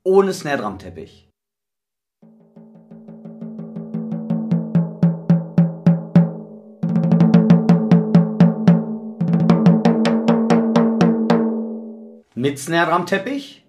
Ohne 0.04 0.32
Snare 0.32 0.58
Drum 0.58 0.78
Teppich. 0.78 1.25
Mit 12.46 12.60
Snare 12.60 12.92
Drum 12.92 13.06
Teppich. 13.06 13.64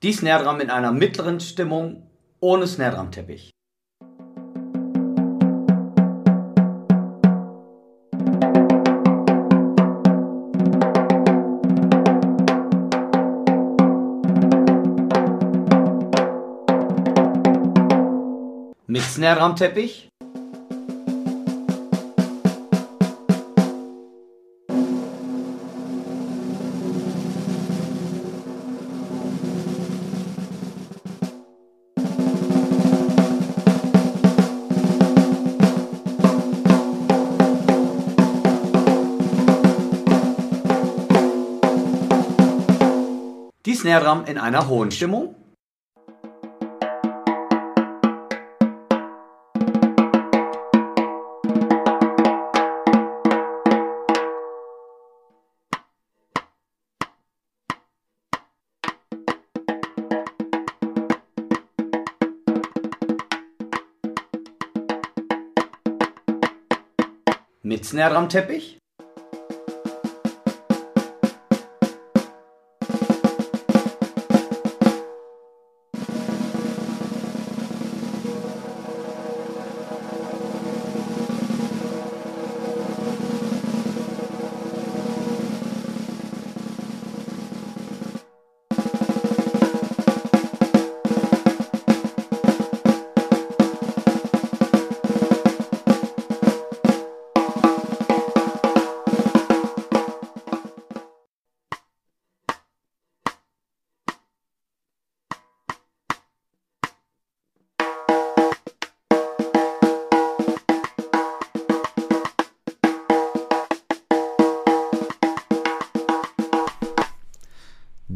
Die 0.00 0.12
Snare 0.12 0.44
Drum 0.44 0.60
in 0.60 0.70
einer 0.70 0.92
mittleren 0.92 1.40
Stimmung 1.40 2.08
ohne 2.38 2.68
Snare 2.68 2.94
Drum 2.94 3.10
Teppich. 3.10 3.50
Snare 19.20 19.54
Teppich. 19.54 20.08
Die 43.66 43.74
Snare 43.74 44.02
Drum 44.02 44.24
in 44.24 44.38
einer 44.38 44.66
hohen 44.66 44.90
Stimmung. 44.90 45.39
Mit 67.90 67.98
Snare 67.98 68.14
Drum 68.14 68.28
Teppich. 68.28 68.79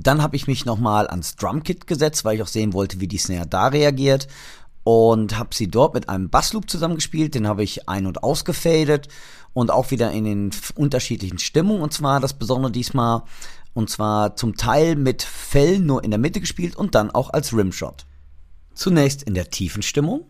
Dann 0.05 0.23
habe 0.23 0.37
ich 0.37 0.47
mich 0.47 0.65
nochmal 0.65 1.09
ans 1.09 1.35
Drumkit 1.35 1.89
gesetzt, 1.89 2.25
weil 2.25 2.37
ich 2.37 2.43
auch 2.43 2.47
sehen 2.47 2.73
wollte, 2.73 3.01
wie 3.01 3.09
die 3.09 3.19
Snare 3.19 3.47
da 3.47 3.69
reagiert. 3.69 4.29
Und 4.85 5.39
habe 5.39 5.55
sie 5.55 5.69
dort 5.69 5.95
mit 5.95 6.09
einem 6.09 6.29
Bassloop 6.29 6.69
zusammengespielt. 6.71 7.35
Den 7.35 7.49
habe 7.49 7.65
ich 7.65 7.89
ein- 7.89 8.07
und 8.07 8.23
ausgefadet 8.23 9.09
und 9.55 9.71
auch 9.71 9.91
wieder 9.91 10.13
in 10.13 10.25
den 10.25 10.51
unterschiedlichen 10.75 11.39
Stimmungen. 11.39 11.83
Und 11.83 11.93
zwar 11.93 12.21
das 12.21 12.35
Besondere 12.35 12.71
diesmal, 12.71 13.23
und 13.73 13.89
zwar 13.89 14.37
zum 14.37 14.57
Teil 14.57 14.95
mit 14.95 15.23
Fell 15.23 15.79
nur 15.79 16.05
in 16.05 16.11
der 16.11 16.21
Mitte 16.21 16.41
gespielt 16.41 16.77
und 16.77 16.95
dann 16.95 17.11
auch 17.11 17.31
als 17.31 17.53
Rimshot. 17.57 18.05
Zunächst 18.75 19.23
in 19.23 19.35
der 19.35 19.51
tiefen 19.51 19.83
Stimmung. 19.83 20.27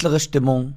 Mittlere 0.00 0.18
Stimmung. 0.18 0.74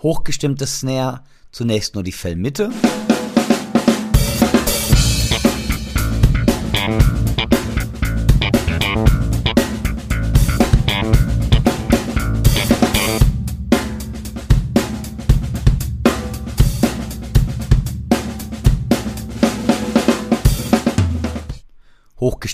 Hochgestimmte 0.00 0.66
Snare, 0.66 1.22
zunächst 1.50 1.96
nur 1.96 2.04
die 2.04 2.12
Fellmitte. 2.12 2.70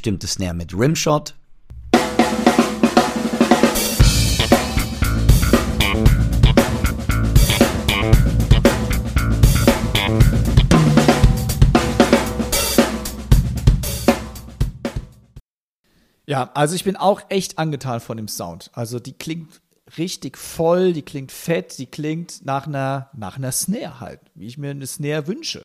Hochgestimmte 0.08 0.26
Snare 0.26 0.54
mit 0.54 0.72
Rimshot. 0.72 1.34
Ja, 16.26 16.50
also 16.54 16.74
ich 16.74 16.84
bin 16.84 16.96
auch 16.96 17.20
echt 17.28 17.58
angetan 17.58 18.00
von 18.00 18.16
dem 18.16 18.28
Sound. 18.28 18.70
Also 18.72 18.98
die 18.98 19.12
klingt 19.12 19.60
richtig 19.98 20.38
voll, 20.38 20.94
die 20.94 21.02
klingt 21.02 21.32
fett, 21.32 21.76
die 21.78 21.86
klingt 21.86 22.44
nach 22.46 22.66
einer, 22.66 23.10
nach 23.14 23.36
einer 23.36 23.52
Snare 23.52 24.00
halt, 24.00 24.20
wie 24.34 24.46
ich 24.46 24.56
mir 24.56 24.70
eine 24.70 24.86
Snare 24.86 25.26
wünsche. 25.26 25.62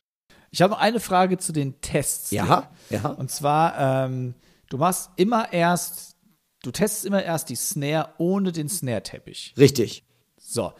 Ich 0.54 0.62
habe 0.62 0.72
noch 0.72 0.78
eine 0.78 1.00
Frage 1.00 1.36
zu 1.36 1.52
den 1.52 1.80
Tests. 1.80 2.30
Ja, 2.30 2.70
ja. 2.88 3.08
Und 3.08 3.28
zwar, 3.28 4.06
ähm, 4.06 4.34
du 4.70 4.78
machst 4.78 5.10
immer 5.16 5.52
erst, 5.52 6.14
du 6.62 6.70
testest 6.70 7.06
immer 7.06 7.24
erst 7.24 7.48
die 7.48 7.56
Snare 7.56 8.10
ohne 8.18 8.52
den 8.52 8.68
Snare-Teppich. 8.68 9.54
Richtig. 9.58 10.04
So. 10.38 10.72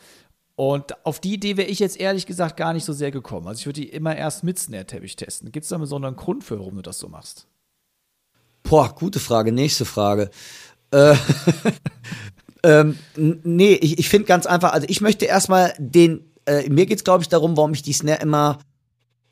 Und 0.55 1.05
auf 1.05 1.18
die 1.18 1.35
Idee 1.35 1.57
wäre 1.57 1.68
ich 1.68 1.81
jetzt 1.81 1.99
ehrlich 1.99 2.25
gesagt 2.27 2.57
gar 2.57 2.72
nicht 2.72 2.85
so 2.85 2.93
sehr 2.93 3.11
gekommen. 3.11 3.49
Also 3.49 3.59
ich 3.59 3.66
würde 3.66 3.81
die 3.81 3.89
immer 3.89 4.14
erst 4.14 4.45
mit 4.45 4.61
Snare-Teppich 4.61 5.16
testen. 5.16 5.51
Gibt 5.51 5.64
es 5.64 5.70
da 5.70 5.75
einen 5.75 5.83
besonderen 5.83 6.14
Grund 6.14 6.45
für, 6.45 6.61
warum 6.61 6.77
du 6.77 6.83
das 6.83 7.01
so 7.01 7.09
machst? 7.09 7.49
Boah, 8.62 8.95
gute 8.95 9.18
Frage. 9.18 9.51
Nächste 9.51 9.85
Frage. 9.85 10.31
Äh, 10.93 11.16
ähm, 12.62 12.97
nee, 13.16 13.75
ich, 13.75 13.99
ich 13.99 14.09
finde 14.09 14.29
ganz 14.29 14.47
einfach, 14.47 14.72
also 14.72 14.87
ich 14.89 15.01
möchte 15.01 15.25
erstmal 15.25 15.75
den, 15.79 16.33
äh, 16.47 16.70
mir 16.70 16.87
geht's 16.87 17.03
glaube 17.03 17.25
ich 17.25 17.29
darum, 17.29 17.57
warum 17.57 17.75
ich 17.75 17.83
die 17.83 17.93
Snare 17.93 18.22
immer 18.22 18.61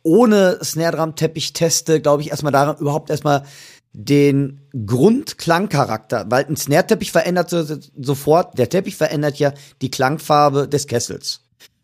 ohne 0.02 0.58
Snare 0.62 0.96
Drum 0.96 1.16
Teppich 1.16 1.52
teste, 1.52 2.00
glaube 2.00 2.22
ich 2.22 2.30
erstmal 2.30 2.52
daran, 2.52 2.76
überhaupt 2.78 3.10
erstmal 3.10 3.44
den 3.92 4.60
Grundklangcharakter, 4.86 6.26
weil 6.28 6.46
ein 6.46 6.56
Snare 6.56 6.86
Teppich 6.86 7.12
verändert 7.12 7.50
so, 7.50 7.64
sofort, 7.98 8.58
der 8.58 8.68
Teppich 8.68 8.96
verändert 8.96 9.38
ja 9.38 9.52
die 9.80 9.90
Klangfarbe 9.90 10.66
des 10.66 10.86
Kessels. 10.86 11.40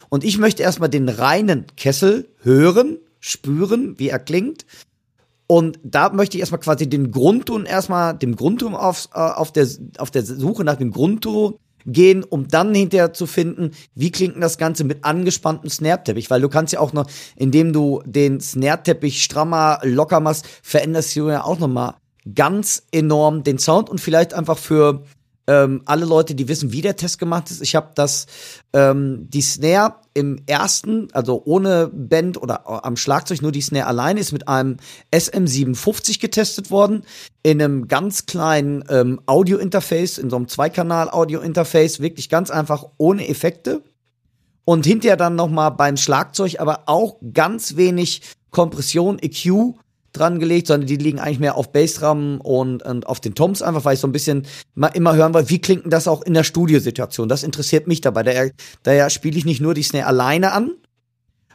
Und 0.08 0.24
ich 0.24 0.38
möchte 0.38 0.62
erstmal 0.62 0.88
den 0.88 1.08
reinen 1.08 1.66
Kessel 1.76 2.28
hören, 2.42 2.98
spüren, 3.20 3.98
wie 3.98 4.08
er 4.08 4.18
klingt. 4.18 4.64
Und 5.46 5.78
da 5.82 6.10
möchte 6.10 6.36
ich 6.36 6.40
erstmal 6.40 6.60
quasi 6.60 6.88
den 6.88 7.10
Grundton 7.10 7.66
erstmal, 7.66 8.16
dem 8.16 8.36
Grundton 8.36 8.74
auf, 8.74 9.08
äh, 9.14 9.18
auf, 9.18 9.52
der, 9.52 9.66
auf 9.98 10.10
der 10.10 10.22
Suche 10.22 10.64
nach 10.64 10.76
dem 10.76 10.92
Grundton 10.92 11.58
gehen, 11.93 12.22
um 12.22 12.49
dann 12.49 12.74
hinterher 12.74 13.12
zu 13.12 13.26
finden, 13.26 13.72
wie 13.95 14.11
klingt 14.11 14.34
denn 14.34 14.41
das 14.41 14.59
Ganze 14.59 14.84
mit 14.84 15.05
angespanntem 15.05 15.70
Snare-Teppich, 15.70 16.30
weil 16.30 16.41
du 16.41 16.49
kannst 16.49 16.72
ja 16.72 16.80
auch 16.80 16.93
noch, 16.93 17.07
indem 17.36 17.72
du 17.72 18.03
den 18.05 18.41
Snare-Teppich 18.41 19.22
strammer, 19.22 19.80
locker 19.82 20.20
machst, 20.20 20.47
veränderst 20.62 21.16
du 21.16 21.28
ja 21.28 21.45
auch 21.45 21.59
noch 21.59 21.68
mal 21.68 21.95
ganz 22.34 22.86
enorm 22.93 23.43
den 23.43 23.59
Sound 23.59 23.89
und 23.89 24.01
vielleicht 24.01 24.34
einfach 24.34 24.59
für 24.59 25.05
ähm, 25.49 25.80
alle 25.86 26.05
Leute, 26.05 26.34
die 26.34 26.46
wissen, 26.46 26.72
wie 26.72 26.82
der 26.82 26.94
Test 26.94 27.18
gemacht 27.18 27.51
ist. 27.51 27.62
Ich 27.62 27.74
habe 27.74 27.90
das 27.94 28.26
ähm, 28.74 29.26
die 29.30 29.40
Snare 29.40 29.94
im 30.12 30.42
ersten, 30.46 31.09
also 31.12 31.42
ohne 31.44 31.88
Band 31.88 32.40
oder 32.40 32.64
äh, 32.66 32.86
am 32.86 32.96
Schlagzeug 32.96 33.40
nur 33.40 33.51
die 33.51 33.62
Snare 33.62 33.86
alleine 33.86 34.20
ist 34.20 34.32
mit 34.32 34.46
einem 34.46 34.76
SM57 35.11 36.20
getestet 36.20 36.70
worden 36.70 37.03
in 37.42 37.62
einem 37.62 37.88
ganz 37.88 38.26
kleinen 38.26 38.84
ähm, 38.90 39.20
Audio-Interface, 39.24 40.18
in 40.18 40.28
so 40.28 40.36
einem 40.36 40.49
Zweikanal-Audio-Interface, 40.49 42.01
wirklich 42.01 42.28
ganz 42.28 42.51
einfach 42.51 42.84
ohne 42.99 43.26
Effekte 43.26 43.82
und 44.66 44.84
hinterher 44.84 45.16
dann 45.16 45.34
noch 45.34 45.49
mal 45.49 45.70
beim 45.70 45.96
Schlagzeug, 45.96 46.61
aber 46.61 46.82
auch 46.86 47.16
ganz 47.32 47.76
wenig 47.76 48.20
Kompression, 48.51 49.18
EQ 49.18 49.78
dran 50.18 50.38
gelegt, 50.38 50.66
sondern 50.66 50.86
die 50.86 50.96
liegen 50.96 51.18
eigentlich 51.18 51.38
mehr 51.38 51.56
auf 51.56 51.72
Bassdrum 51.72 52.40
und, 52.40 52.82
und 52.82 53.06
auf 53.06 53.20
den 53.20 53.34
Toms 53.34 53.62
einfach, 53.62 53.84
weil 53.84 53.94
ich 53.94 54.00
so 54.00 54.08
ein 54.08 54.12
bisschen 54.12 54.46
mal 54.74 54.88
immer 54.88 55.14
hören 55.14 55.34
wollte, 55.34 55.50
wie 55.50 55.60
klingt 55.60 55.92
das 55.92 56.08
auch 56.08 56.22
in 56.22 56.34
der 56.34 56.44
Studiosituation? 56.44 57.28
Das 57.28 57.42
interessiert 57.42 57.86
mich 57.86 58.00
dabei. 58.00 58.22
Daher, 58.22 58.50
daher 58.82 59.10
spiele 59.10 59.38
ich 59.38 59.44
nicht 59.44 59.60
nur 59.60 59.74
die 59.74 59.82
Snare 59.82 60.06
alleine 60.06 60.52
an, 60.52 60.72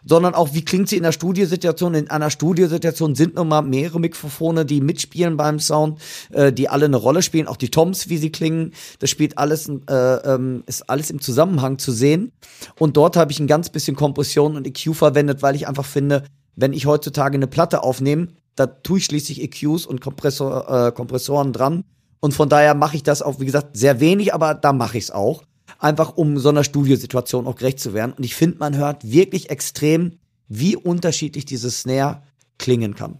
sondern 0.06 0.34
auch, 0.34 0.54
wie 0.54 0.66
klingt 0.66 0.90
sie 0.90 0.98
in 0.98 1.04
der 1.04 1.12
Studiosituation? 1.12 1.94
In 1.94 2.10
einer 2.10 2.30
Studiosituation 2.30 3.16
sind 3.16 3.36
nun 3.36 3.48
mal 3.48 3.62
mehrere 3.62 4.00
Mikrofone, 4.00 4.66
die 4.66 4.82
mitspielen 4.82 5.38
beim 5.38 5.60
Sound, 5.60 6.00
äh, 6.32 6.52
die 6.52 6.70
alle 6.70 6.86
eine 6.86 6.98
Rolle 6.98 7.22
spielen, 7.22 7.48
auch 7.48 7.58
die 7.58 7.70
Toms, 7.70 8.10
wie 8.10 8.18
sie 8.18 8.32
klingen. 8.32 8.74
Das 9.00 9.10
spielt 9.10 9.38
alles, 9.38 9.70
äh, 9.70 9.94
ähm, 9.94 10.64
ist 10.66 10.90
alles 10.90 11.10
im 11.10 11.22
Zusammenhang 11.22 11.78
zu 11.80 11.92
sehen. 11.92 12.32
Und 12.78 12.98
dort 12.98 13.16
habe 13.16 13.32
ich 13.32 13.40
ein 13.40 13.48
ganz 13.48 13.70
bisschen 13.70 13.96
Kompression 13.96 14.56
und 14.56 14.68
EQ 14.68 14.96
verwendet, 14.96 15.42
weil 15.42 15.56
ich 15.56 15.68
einfach 15.68 15.86
finde, 15.86 16.24
wenn 16.56 16.74
ich 16.74 16.86
heutzutage 16.86 17.36
eine 17.36 17.48
Platte 17.48 17.84
aufnehme, 17.84 18.30
da 18.56 18.68
tue 18.68 19.00
ich 19.00 19.06
schließlich 19.06 19.42
EQs 19.42 19.86
und 19.86 20.02
Kompressor, 20.02 20.88
äh, 20.88 20.92
Kompressoren 20.92 21.54
dran. 21.54 21.84
Und 22.20 22.34
von 22.34 22.50
daher 22.50 22.74
mache 22.76 22.96
ich 22.96 23.04
das 23.04 23.22
auch, 23.22 23.40
wie 23.40 23.46
gesagt, 23.46 23.76
sehr 23.76 24.00
wenig, 24.00 24.34
aber 24.34 24.54
da 24.54 24.72
mache 24.74 24.98
ich 24.98 25.06
es 25.06 25.12
auch. 25.12 25.44
Einfach 25.80 26.16
um 26.16 26.38
so 26.38 26.50
einer 26.50 26.64
Studiosituation 26.64 27.48
auch 27.48 27.56
gerecht 27.56 27.80
zu 27.80 27.94
werden. 27.94 28.14
Und 28.14 28.24
ich 28.24 28.36
finde, 28.36 28.60
man 28.60 28.78
hört 28.78 29.10
wirklich 29.10 29.50
extrem, 29.50 30.20
wie 30.48 30.76
unterschiedlich 30.76 31.46
dieses 31.46 31.82
Snare 31.82 32.22
klingen 32.58 32.96
kann. 32.96 33.20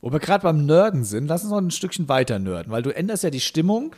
Wo 0.00 0.12
wir 0.12 0.20
gerade 0.20 0.42
beim 0.42 0.66
Nerden 0.66 1.02
sind, 1.02 1.26
lass 1.26 1.42
uns 1.42 1.50
noch 1.50 1.58
ein 1.58 1.70
Stückchen 1.72 2.08
weiter 2.08 2.38
nerden, 2.38 2.70
weil 2.70 2.82
du 2.82 2.94
änderst 2.94 3.24
ja 3.24 3.30
die 3.30 3.40
Stimmung 3.40 3.96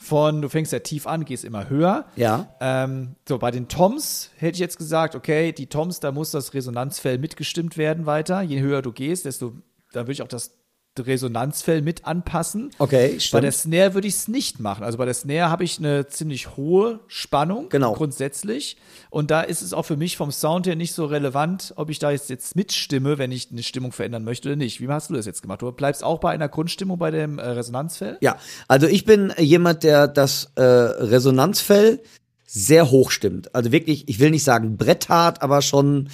von, 0.00 0.40
du 0.40 0.48
fängst 0.48 0.72
ja 0.72 0.78
tief 0.78 1.06
an, 1.08 1.24
gehst 1.24 1.44
immer 1.44 1.68
höher. 1.68 2.06
Ja. 2.14 2.54
Ähm, 2.60 3.16
so, 3.28 3.36
bei 3.38 3.50
den 3.50 3.66
Toms 3.66 4.30
hätte 4.36 4.54
ich 4.54 4.60
jetzt 4.60 4.78
gesagt, 4.78 5.16
okay, 5.16 5.52
die 5.52 5.66
Toms, 5.66 5.98
da 5.98 6.12
muss 6.12 6.30
das 6.30 6.54
Resonanzfell 6.54 7.18
mitgestimmt 7.18 7.76
werden 7.76 8.06
weiter. 8.06 8.40
Je 8.40 8.60
höher 8.60 8.80
du 8.80 8.92
gehst, 8.92 9.24
desto, 9.24 9.54
da 9.92 10.02
würde 10.02 10.12
ich 10.12 10.22
auch 10.22 10.28
das 10.28 10.57
Resonanzfell 11.06 11.82
mit 11.82 12.04
anpassen. 12.04 12.70
Okay, 12.78 13.12
Bei 13.14 13.18
stimmt. 13.18 13.44
der 13.44 13.52
Snare 13.52 13.94
würde 13.94 14.08
ich 14.08 14.14
es 14.14 14.28
nicht 14.28 14.60
machen. 14.60 14.84
Also 14.84 14.98
bei 14.98 15.04
der 15.04 15.14
Snare 15.14 15.50
habe 15.50 15.64
ich 15.64 15.78
eine 15.78 16.06
ziemlich 16.08 16.56
hohe 16.56 17.00
Spannung 17.06 17.68
Genau. 17.68 17.92
grundsätzlich. 17.94 18.76
Und 19.10 19.30
da 19.30 19.40
ist 19.42 19.62
es 19.62 19.72
auch 19.72 19.84
für 19.84 19.96
mich 19.96 20.16
vom 20.16 20.30
Sound 20.30 20.66
her 20.66 20.76
nicht 20.76 20.92
so 20.92 21.06
relevant, 21.06 21.72
ob 21.76 21.90
ich 21.90 21.98
da 21.98 22.10
jetzt, 22.10 22.28
jetzt 22.30 22.56
mitstimme, 22.56 23.18
wenn 23.18 23.32
ich 23.32 23.48
eine 23.50 23.62
Stimmung 23.62 23.92
verändern 23.92 24.24
möchte 24.24 24.48
oder 24.48 24.56
nicht. 24.56 24.80
Wie 24.80 24.88
hast 24.88 25.10
du 25.10 25.14
das 25.14 25.26
jetzt 25.26 25.42
gemacht? 25.42 25.62
Du 25.62 25.72
bleibst 25.72 26.04
auch 26.04 26.18
bei 26.20 26.30
einer 26.30 26.48
Grundstimmung 26.48 26.98
bei 26.98 27.10
dem 27.10 27.38
äh, 27.38 27.42
Resonanzfell? 27.48 28.18
Ja, 28.20 28.36
also 28.68 28.86
ich 28.86 29.04
bin 29.04 29.32
jemand, 29.38 29.82
der 29.82 30.08
das 30.08 30.50
äh, 30.56 30.62
Resonanzfell 30.62 32.00
sehr 32.46 32.90
hoch 32.90 33.10
stimmt. 33.10 33.54
Also 33.54 33.72
wirklich, 33.72 34.08
ich 34.08 34.18
will 34.20 34.30
nicht 34.30 34.44
sagen 34.44 34.76
bretthart, 34.76 35.42
aber 35.42 35.60
schon, 35.62 36.08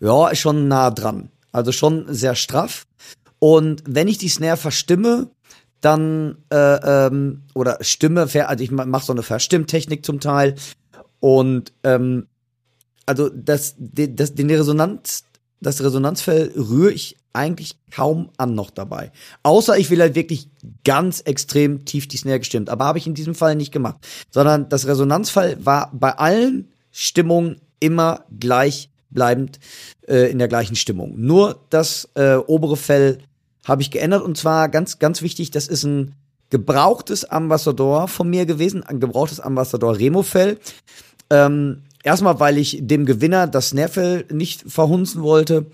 ja, 0.00 0.34
schon 0.34 0.68
nah 0.68 0.90
dran. 0.90 1.30
Also 1.52 1.72
schon 1.72 2.12
sehr 2.12 2.34
straff. 2.34 2.86
Und 3.38 3.82
wenn 3.86 4.08
ich 4.08 4.18
die 4.18 4.28
Snare 4.28 4.56
verstimme, 4.56 5.30
dann 5.80 6.38
äh, 6.50 7.06
ähm, 7.06 7.42
oder 7.54 7.78
Stimme, 7.82 8.22
also 8.22 8.64
ich 8.64 8.70
mache 8.70 9.04
so 9.04 9.12
eine 9.12 9.22
Verstimmtechnik 9.22 10.04
zum 10.04 10.20
Teil 10.20 10.54
Und 11.20 11.72
ähm, 11.84 12.26
also 13.04 13.28
das, 13.28 13.74
das, 13.78 14.34
den 14.34 14.50
Resonanz, 14.50 15.24
das 15.60 15.82
Resonanzfell 15.82 16.52
rühre 16.56 16.92
ich 16.92 17.16
eigentlich 17.32 17.76
kaum 17.90 18.30
an 18.36 18.54
noch 18.54 18.70
dabei. 18.70 19.12
Außer 19.42 19.76
ich 19.78 19.90
will 19.90 20.00
halt 20.00 20.14
wirklich 20.14 20.48
ganz 20.84 21.20
extrem 21.20 21.84
tief 21.84 22.08
die 22.08 22.16
Snare 22.16 22.38
gestimmt. 22.38 22.70
Aber 22.70 22.86
habe 22.86 22.98
ich 22.98 23.06
in 23.06 23.14
diesem 23.14 23.34
Fall 23.34 23.54
nicht 23.54 23.72
gemacht. 23.72 23.96
Sondern 24.30 24.68
das 24.68 24.86
Resonanzfall 24.86 25.64
war 25.64 25.90
bei 25.92 26.12
allen 26.12 26.68
Stimmungen 26.90 27.60
immer 27.78 28.24
gleichbleibend 29.12 29.58
äh, 30.08 30.30
in 30.30 30.38
der 30.38 30.48
gleichen 30.48 30.76
Stimmung. 30.76 31.14
Nur 31.16 31.60
das 31.70 32.08
äh, 32.14 32.36
obere 32.36 32.76
Fell 32.76 33.18
habe 33.64 33.82
ich 33.82 33.90
geändert. 33.90 34.22
Und 34.22 34.36
zwar 34.36 34.68
ganz, 34.68 34.98
ganz 34.98 35.22
wichtig, 35.22 35.50
das 35.50 35.68
ist 35.68 35.84
ein 35.84 36.14
gebrauchtes 36.50 37.24
Ambassador 37.24 38.08
von 38.08 38.28
mir 38.28 38.46
gewesen, 38.46 38.82
ein 38.82 39.00
gebrauchtes 39.00 39.40
Ambassador 39.40 39.98
Remo-Fell. 39.98 40.58
Ähm, 41.30 41.82
erstmal, 42.04 42.38
weil 42.38 42.58
ich 42.58 42.78
dem 42.82 43.04
Gewinner 43.04 43.48
das 43.48 43.70
Snarefell 43.70 44.26
nicht 44.30 44.64
verhunzen 44.70 45.22
wollte. 45.22 45.66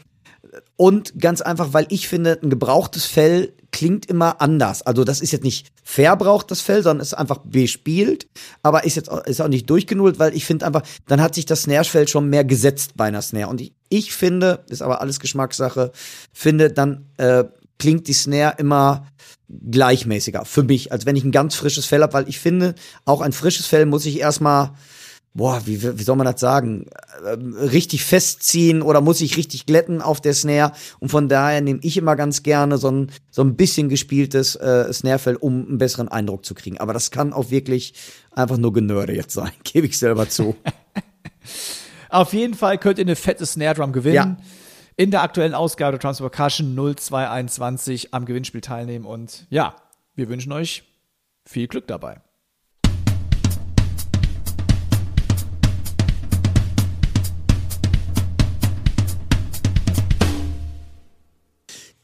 Und 0.76 1.18
ganz 1.20 1.42
einfach, 1.42 1.72
weil 1.72 1.86
ich 1.90 2.08
finde, 2.08 2.38
ein 2.42 2.50
gebrauchtes 2.50 3.06
Fell 3.06 3.52
klingt 3.72 4.06
immer 4.06 4.40
anders. 4.40 4.82
Also 4.82 5.02
das 5.02 5.20
ist 5.20 5.32
jetzt 5.32 5.42
nicht 5.42 5.72
verbraucht, 5.82 6.50
das 6.50 6.60
Fell, 6.60 6.82
sondern 6.82 7.02
ist 7.02 7.14
einfach 7.14 7.38
bespielt, 7.38 8.28
aber 8.62 8.84
ist 8.84 8.96
jetzt 8.96 9.10
auch, 9.10 9.24
ist 9.24 9.40
auch 9.40 9.48
nicht 9.48 9.68
durchgenullt, 9.68 10.18
weil 10.18 10.36
ich 10.36 10.44
finde 10.44 10.66
einfach, 10.66 10.82
dann 11.08 11.20
hat 11.20 11.34
sich 11.34 11.46
das 11.46 11.62
Snare-Fell 11.62 12.06
schon 12.06 12.28
mehr 12.28 12.44
gesetzt 12.44 12.92
bei 12.96 13.06
einer 13.06 13.22
Snare. 13.22 13.48
Und 13.48 13.60
ich, 13.60 13.72
ich 13.88 14.12
finde, 14.12 14.64
ist 14.68 14.82
aber 14.82 15.00
alles 15.00 15.18
Geschmackssache, 15.18 15.90
finde, 16.32 16.70
dann 16.70 17.06
äh, 17.16 17.44
klingt 17.78 18.06
die 18.06 18.12
Snare 18.12 18.54
immer 18.58 19.08
gleichmäßiger 19.48 20.44
für 20.44 20.62
mich, 20.62 20.92
als 20.92 21.04
wenn 21.06 21.16
ich 21.16 21.24
ein 21.24 21.32
ganz 21.32 21.54
frisches 21.54 21.86
Fell 21.86 22.02
habe, 22.02 22.12
weil 22.12 22.28
ich 22.28 22.38
finde, 22.38 22.74
auch 23.04 23.20
ein 23.20 23.32
frisches 23.32 23.66
Fell 23.66 23.86
muss 23.86 24.06
ich 24.06 24.20
erstmal 24.20 24.72
boah, 25.34 25.62
wie, 25.64 25.98
wie 25.98 26.02
soll 26.02 26.16
man 26.16 26.26
das 26.26 26.40
sagen, 26.40 26.86
ähm, 27.26 27.54
richtig 27.54 28.04
festziehen 28.04 28.82
oder 28.82 29.00
muss 29.00 29.20
ich 29.20 29.36
richtig 29.36 29.66
glätten 29.66 30.02
auf 30.02 30.20
der 30.20 30.34
Snare. 30.34 30.72
Und 31.00 31.08
von 31.08 31.28
daher 31.28 31.60
nehme 31.60 31.80
ich 31.82 31.96
immer 31.96 32.16
ganz 32.16 32.42
gerne 32.42 32.78
so 32.78 32.90
ein, 32.90 33.10
so 33.30 33.42
ein 33.42 33.56
bisschen 33.56 33.88
gespieltes 33.88 34.56
äh, 34.56 34.92
Snarefell, 34.92 35.36
um 35.36 35.66
einen 35.66 35.78
besseren 35.78 36.08
Eindruck 36.08 36.44
zu 36.44 36.54
kriegen. 36.54 36.78
Aber 36.78 36.92
das 36.92 37.10
kann 37.10 37.32
auch 37.32 37.50
wirklich 37.50 37.94
einfach 38.30 38.58
nur 38.58 38.72
Genörde 38.72 39.14
jetzt 39.14 39.34
sein, 39.34 39.52
gebe 39.64 39.86
ich 39.86 39.98
selber 39.98 40.28
zu. 40.28 40.56
auf 42.10 42.32
jeden 42.32 42.54
Fall 42.54 42.78
könnt 42.78 42.98
ihr 42.98 43.04
eine 43.04 43.16
fette 43.16 43.46
Snare 43.46 43.74
Drum 43.74 43.92
gewinnen. 43.92 44.14
Ja. 44.14 44.36
In 44.96 45.10
der 45.10 45.22
aktuellen 45.22 45.54
Ausgabe 45.54 45.92
der 45.92 46.00
Transfer 46.00 46.28
Percussion 46.28 46.74
0221 46.74 48.12
am 48.12 48.26
Gewinnspiel 48.26 48.60
teilnehmen. 48.60 49.06
Und 49.06 49.46
ja, 49.48 49.74
wir 50.14 50.28
wünschen 50.28 50.52
euch 50.52 50.84
viel 51.46 51.66
Glück 51.66 51.86
dabei. 51.86 52.20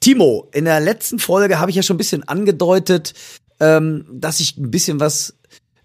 Timo, 0.09 0.49
in 0.55 0.65
der 0.65 0.81
letzten 0.81 1.19
Folge 1.19 1.61
habe 1.61 1.71
ich 1.71 1.77
ja 1.77 1.83
schon 1.83 1.97
ein 1.97 1.99
bisschen 1.99 2.27
angedeutet, 2.27 3.13
ähm, 3.61 4.07
dass 4.11 4.41
ich 4.41 4.57
ein 4.57 4.71
bisschen 4.71 5.01
was 5.01 5.35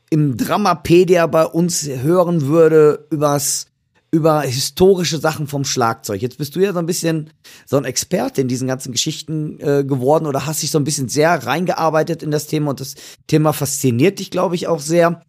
im 0.09 0.37
Dramapedia 0.37 1.27
bei 1.27 1.45
uns 1.45 1.85
hören 1.85 2.43
würde 2.43 3.05
übers 3.09 3.65
über 4.11 4.43
historische 4.43 5.17
Sachen 5.17 5.47
vom 5.47 5.65
Schlagzeug. 5.65 6.21
Jetzt 6.21 6.37
bist 6.37 6.55
du 6.55 6.61
ja 6.61 6.71
so 6.71 6.79
ein 6.79 6.85
bisschen 6.85 7.31
so 7.65 7.75
ein 7.75 7.83
Experte 7.83 8.39
in 8.39 8.47
diesen 8.47 8.69
ganzen 8.69 8.93
Geschichten 8.93 9.59
äh, 9.59 9.83
geworden 9.83 10.25
oder 10.25 10.45
hast 10.45 10.63
dich 10.63 10.71
so 10.71 10.77
ein 10.77 10.85
bisschen 10.85 11.09
sehr 11.09 11.45
reingearbeitet 11.45 12.23
in 12.23 12.31
das 12.31 12.47
Thema 12.47 12.69
und 12.69 12.79
das 12.79 12.95
Thema 13.27 13.51
fasziniert 13.51 14.19
dich, 14.19 14.31
glaube 14.31 14.55
ich, 14.55 14.67
auch 14.67 14.79
sehr. 14.79 15.21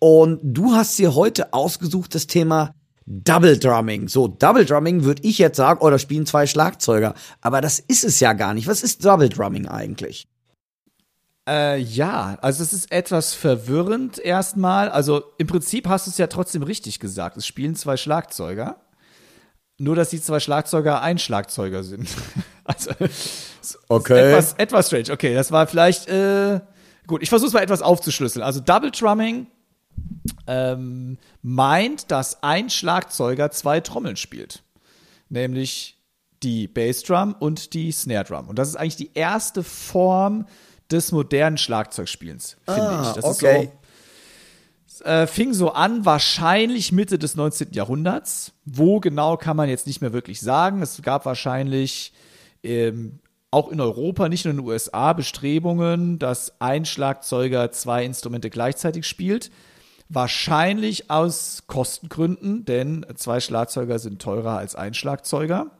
Und 0.00 0.40
du 0.42 0.72
hast 0.72 0.98
dir 0.98 1.14
heute 1.14 1.52
ausgesucht 1.52 2.12
das 2.16 2.26
Thema 2.26 2.74
Double 3.06 3.58
Drumming. 3.58 4.08
So, 4.08 4.28
Double 4.28 4.64
Drumming 4.64 5.04
würde 5.04 5.22
ich 5.22 5.38
jetzt 5.38 5.56
sagen, 5.56 5.80
oh, 5.82 5.90
da 5.90 5.98
spielen 5.98 6.26
zwei 6.26 6.46
Schlagzeuger. 6.46 7.14
Aber 7.40 7.60
das 7.60 7.78
ist 7.78 8.04
es 8.04 8.20
ja 8.20 8.32
gar 8.32 8.54
nicht. 8.54 8.68
Was 8.68 8.82
ist 8.82 9.04
Double 9.04 9.28
Drumming 9.28 9.66
eigentlich? 9.68 10.28
Äh, 11.48 11.78
ja, 11.78 12.38
also 12.40 12.62
es 12.62 12.72
ist 12.72 12.92
etwas 12.92 13.34
verwirrend 13.34 14.18
erstmal. 14.18 14.88
Also 14.88 15.24
im 15.38 15.48
Prinzip 15.48 15.88
hast 15.88 16.06
du 16.06 16.10
es 16.10 16.18
ja 16.18 16.28
trotzdem 16.28 16.62
richtig 16.62 17.00
gesagt. 17.00 17.36
Es 17.36 17.46
spielen 17.46 17.74
zwei 17.74 17.96
Schlagzeuger. 17.96 18.76
Nur, 19.78 19.96
dass 19.96 20.10
die 20.10 20.20
zwei 20.20 20.38
Schlagzeuger 20.38 21.02
ein 21.02 21.18
Schlagzeuger 21.18 21.82
sind. 21.82 22.08
also, 22.64 22.92
okay. 23.88 24.30
Etwas, 24.30 24.54
etwas 24.54 24.86
strange. 24.86 25.10
Okay, 25.10 25.34
das 25.34 25.50
war 25.50 25.66
vielleicht, 25.66 26.08
äh, 26.08 26.60
gut, 27.08 27.22
ich 27.22 27.28
versuche 27.28 27.48
es 27.48 27.54
mal 27.54 27.62
etwas 27.62 27.82
aufzuschlüsseln. 27.82 28.44
Also 28.44 28.60
Double 28.60 28.92
Drumming 28.92 29.48
ähm, 30.46 31.18
meint, 31.42 32.10
dass 32.10 32.42
ein 32.42 32.70
Schlagzeuger 32.70 33.50
zwei 33.50 33.80
Trommeln 33.80 34.16
spielt. 34.16 34.62
Nämlich 35.28 35.98
die 36.42 36.68
Bassdrum 36.68 37.34
und 37.38 37.74
die 37.74 37.92
Snare 37.92 38.24
Drum. 38.24 38.48
Und 38.48 38.58
das 38.58 38.68
ist 38.68 38.76
eigentlich 38.76 38.96
die 38.96 39.10
erste 39.14 39.62
Form 39.62 40.46
des 40.90 41.12
modernen 41.12 41.58
Schlagzeugspielens, 41.58 42.56
finde 42.64 42.82
ah, 42.82 43.02
ich. 43.02 43.14
Das 43.14 43.24
okay. 43.24 43.70
ist 44.86 44.98
so, 44.98 45.04
äh, 45.04 45.26
fing 45.26 45.54
so 45.54 45.72
an, 45.72 46.04
wahrscheinlich 46.04 46.92
Mitte 46.92 47.18
des 47.18 47.34
19. 47.34 47.72
Jahrhunderts. 47.72 48.52
Wo 48.64 49.00
genau 49.00 49.36
kann 49.36 49.56
man 49.56 49.68
jetzt 49.68 49.86
nicht 49.86 50.00
mehr 50.00 50.12
wirklich 50.12 50.40
sagen. 50.40 50.82
Es 50.82 51.00
gab 51.02 51.24
wahrscheinlich 51.24 52.12
ähm, 52.62 53.20
auch 53.50 53.70
in 53.70 53.80
Europa, 53.80 54.28
nicht 54.28 54.44
nur 54.44 54.52
in 54.52 54.58
den 54.58 54.66
USA, 54.66 55.12
Bestrebungen, 55.12 56.18
dass 56.18 56.60
ein 56.60 56.84
Schlagzeuger 56.84 57.70
zwei 57.70 58.04
Instrumente 58.04 58.50
gleichzeitig 58.50 59.06
spielt. 59.06 59.50
Wahrscheinlich 60.14 61.10
aus 61.10 61.62
Kostengründen, 61.66 62.66
denn 62.66 63.06
zwei 63.14 63.40
Schlagzeuger 63.40 63.98
sind 63.98 64.20
teurer 64.20 64.58
als 64.58 64.74
ein 64.74 64.92
Schlagzeuger. 64.92 65.70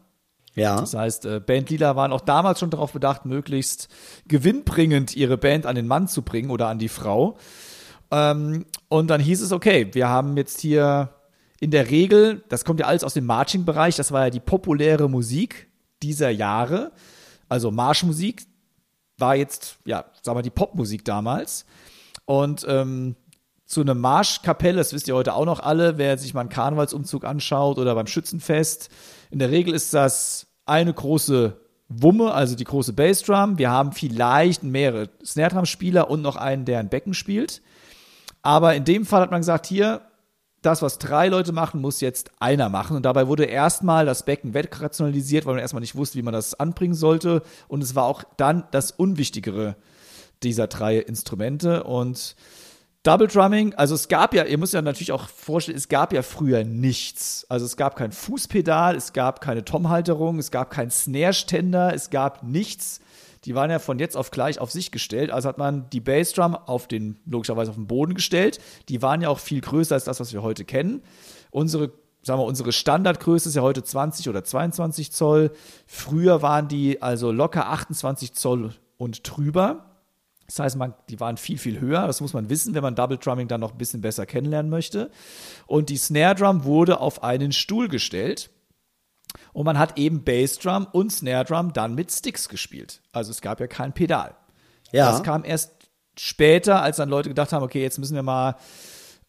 Ja. 0.54 0.80
Das 0.80 0.94
heißt, 0.94 1.26
äh, 1.26 1.40
Band 1.40 1.68
Lila 1.68 1.96
waren 1.96 2.12
auch 2.12 2.22
damals 2.22 2.60
schon 2.60 2.70
darauf 2.70 2.92
bedacht, 2.92 3.26
möglichst 3.26 3.88
gewinnbringend 4.26 5.14
ihre 5.16 5.36
Band 5.36 5.66
an 5.66 5.74
den 5.74 5.86
Mann 5.86 6.08
zu 6.08 6.22
bringen 6.22 6.50
oder 6.50 6.68
an 6.68 6.78
die 6.78 6.88
Frau. 6.88 7.36
Ähm, 8.10 8.64
und 8.88 9.08
dann 9.08 9.20
hieß 9.20 9.42
es, 9.42 9.52
okay, 9.52 9.88
wir 9.92 10.08
haben 10.08 10.36
jetzt 10.36 10.60
hier 10.60 11.10
in 11.60 11.70
der 11.70 11.90
Regel, 11.90 12.42
das 12.48 12.64
kommt 12.64 12.80
ja 12.80 12.86
alles 12.86 13.04
aus 13.04 13.14
dem 13.14 13.26
Marching-Bereich, 13.26 13.96
das 13.96 14.12
war 14.12 14.24
ja 14.24 14.30
die 14.30 14.40
populäre 14.40 15.08
Musik 15.08 15.68
dieser 16.02 16.30
Jahre. 16.30 16.92
Also 17.48 17.70
Marschmusik 17.70 18.46
war 19.18 19.36
jetzt, 19.36 19.76
ja, 19.84 20.06
sagen 20.22 20.38
wir 20.38 20.42
die 20.42 20.50
Popmusik 20.50 21.04
damals. 21.04 21.64
Und 22.24 22.64
ähm, 22.68 23.16
zu 23.72 23.80
einer 23.80 23.94
Marschkapelle, 23.94 24.76
das 24.76 24.92
wisst 24.92 25.08
ihr 25.08 25.14
heute 25.14 25.34
auch 25.34 25.46
noch 25.46 25.58
alle, 25.58 25.96
wer 25.96 26.18
sich 26.18 26.34
mal 26.34 26.40
einen 26.40 26.50
Karnevalsumzug 26.50 27.24
anschaut 27.24 27.78
oder 27.78 27.94
beim 27.94 28.06
Schützenfest. 28.06 28.90
In 29.30 29.38
der 29.38 29.50
Regel 29.50 29.72
ist 29.72 29.94
das 29.94 30.46
eine 30.66 30.92
große 30.92 31.56
Wumme, 31.88 32.34
also 32.34 32.54
die 32.54 32.64
große 32.64 32.92
Bassdrum. 32.92 33.56
Wir 33.56 33.70
haben 33.70 33.92
vielleicht 33.92 34.62
mehrere 34.62 35.08
Snare-Drum-Spieler 35.24 36.10
und 36.10 36.20
noch 36.20 36.36
einen, 36.36 36.66
der 36.66 36.80
ein 36.80 36.90
Becken 36.90 37.14
spielt. 37.14 37.62
Aber 38.42 38.74
in 38.74 38.84
dem 38.84 39.06
Fall 39.06 39.22
hat 39.22 39.30
man 39.30 39.40
gesagt, 39.40 39.66
hier, 39.66 40.02
das, 40.60 40.82
was 40.82 40.98
drei 40.98 41.28
Leute 41.28 41.52
machen, 41.52 41.80
muss 41.80 42.02
jetzt 42.02 42.30
einer 42.40 42.68
machen. 42.68 42.94
Und 42.94 43.06
dabei 43.06 43.26
wurde 43.26 43.44
erstmal 43.44 44.04
das 44.04 44.26
Becken 44.26 44.52
wegrationalisiert, 44.52 45.46
weil 45.46 45.54
man 45.54 45.62
erstmal 45.62 45.80
nicht 45.80 45.96
wusste, 45.96 46.18
wie 46.18 46.22
man 46.22 46.34
das 46.34 46.52
anbringen 46.52 46.94
sollte. 46.94 47.42
Und 47.68 47.82
es 47.82 47.94
war 47.94 48.04
auch 48.04 48.22
dann 48.36 48.64
das 48.70 48.90
Unwichtigere 48.90 49.76
dieser 50.42 50.66
drei 50.66 50.98
Instrumente. 50.98 51.84
Und 51.84 52.36
Double 53.02 53.26
Drumming, 53.26 53.74
also 53.74 53.96
es 53.96 54.06
gab 54.06 54.32
ja, 54.32 54.44
ihr 54.44 54.58
müsst 54.58 54.74
ja 54.74 54.82
natürlich 54.82 55.10
auch 55.10 55.28
vorstellen, 55.28 55.76
es 55.76 55.88
gab 55.88 56.12
ja 56.12 56.22
früher 56.22 56.62
nichts. 56.62 57.44
Also 57.48 57.66
es 57.66 57.76
gab 57.76 57.96
kein 57.96 58.12
Fußpedal, 58.12 58.94
es 58.94 59.12
gab 59.12 59.40
keine 59.40 59.64
Tom-Halterung, 59.64 60.38
es 60.38 60.52
gab 60.52 60.70
keinen 60.70 60.90
Snare-Ständer, 60.92 61.92
es 61.94 62.10
gab 62.10 62.44
nichts. 62.44 63.00
Die 63.44 63.56
waren 63.56 63.72
ja 63.72 63.80
von 63.80 63.98
jetzt 63.98 64.16
auf 64.16 64.30
gleich 64.30 64.60
auf 64.60 64.70
sich 64.70 64.92
gestellt. 64.92 65.32
Also 65.32 65.48
hat 65.48 65.58
man 65.58 65.90
die 65.90 65.98
Bassdrum 65.98 66.54
auf 66.54 66.86
den, 66.86 67.18
logischerweise 67.26 67.72
auf 67.72 67.76
den 67.76 67.88
Boden 67.88 68.14
gestellt. 68.14 68.60
Die 68.88 69.02
waren 69.02 69.20
ja 69.20 69.30
auch 69.30 69.40
viel 69.40 69.60
größer 69.60 69.96
als 69.96 70.04
das, 70.04 70.20
was 70.20 70.32
wir 70.32 70.44
heute 70.44 70.64
kennen. 70.64 71.02
Unsere, 71.50 71.90
sagen 72.22 72.38
wir, 72.38 72.44
unsere 72.44 72.70
Standardgröße 72.70 73.48
ist 73.48 73.56
ja 73.56 73.62
heute 73.62 73.82
20 73.82 74.28
oder 74.28 74.44
22 74.44 75.10
Zoll. 75.10 75.50
Früher 75.86 76.40
waren 76.40 76.68
die 76.68 77.02
also 77.02 77.32
locker 77.32 77.68
28 77.68 78.32
Zoll 78.34 78.74
und 78.96 79.28
drüber. 79.28 79.91
Das 80.52 80.64
heißt, 80.64 80.76
man, 80.76 80.94
die 81.08 81.18
waren 81.18 81.38
viel, 81.38 81.56
viel 81.56 81.80
höher. 81.80 82.06
Das 82.06 82.20
muss 82.20 82.34
man 82.34 82.50
wissen, 82.50 82.74
wenn 82.74 82.82
man 82.82 82.94
Double 82.94 83.16
Drumming 83.16 83.48
dann 83.48 83.60
noch 83.60 83.72
ein 83.72 83.78
bisschen 83.78 84.02
besser 84.02 84.26
kennenlernen 84.26 84.70
möchte. 84.70 85.10
Und 85.66 85.88
die 85.88 85.96
Snare 85.96 86.34
Drum 86.34 86.64
wurde 86.64 87.00
auf 87.00 87.22
einen 87.22 87.52
Stuhl 87.52 87.88
gestellt. 87.88 88.50
Und 89.54 89.64
man 89.64 89.78
hat 89.78 89.98
eben 89.98 90.24
Bass 90.24 90.58
Drum 90.58 90.86
und 90.92 91.10
Snare 91.10 91.46
Drum 91.46 91.72
dann 91.72 91.94
mit 91.94 92.12
Sticks 92.12 92.50
gespielt. 92.50 93.00
Also 93.12 93.30
es 93.30 93.40
gab 93.40 93.60
ja 93.60 93.66
kein 93.66 93.94
Pedal. 93.94 94.34
Ja. 94.92 95.10
Das 95.10 95.22
kam 95.22 95.42
erst 95.44 95.72
später, 96.18 96.82
als 96.82 96.98
dann 96.98 97.08
Leute 97.08 97.30
gedacht 97.30 97.52
haben, 97.52 97.62
okay, 97.62 97.80
jetzt 97.80 97.98
müssen 97.98 98.14
wir 98.14 98.22
mal 98.22 98.56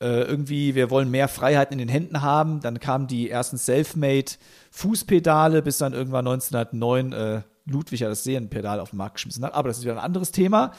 äh, 0.01 0.23
irgendwie, 0.23 0.75
wir 0.75 0.89
wollen 0.89 1.09
mehr 1.09 1.29
Freiheit 1.29 1.71
in 1.71 1.77
den 1.77 1.87
Händen 1.87 2.21
haben. 2.21 2.59
Dann 2.59 2.81
kamen 2.81 3.07
die 3.07 3.29
ersten 3.29 3.55
Selfmade 3.55 4.33
Fußpedale, 4.71 5.61
bis 5.61 5.77
dann 5.77 5.93
irgendwann 5.93 6.27
1909 6.27 7.13
äh, 7.13 7.41
Ludwig 7.65 7.99
ja 7.99 8.09
das 8.09 8.23
Serienpedal 8.23 8.79
auf 8.79 8.91
den 8.91 8.97
Markt 8.97 9.15
geschmissen 9.15 9.43
hat. 9.43 9.53
Aber 9.53 9.69
das 9.69 9.77
ist 9.77 9.83
wieder 9.83 9.93
ein 9.93 9.99
anderes 9.99 10.31
Thema. 10.31 10.71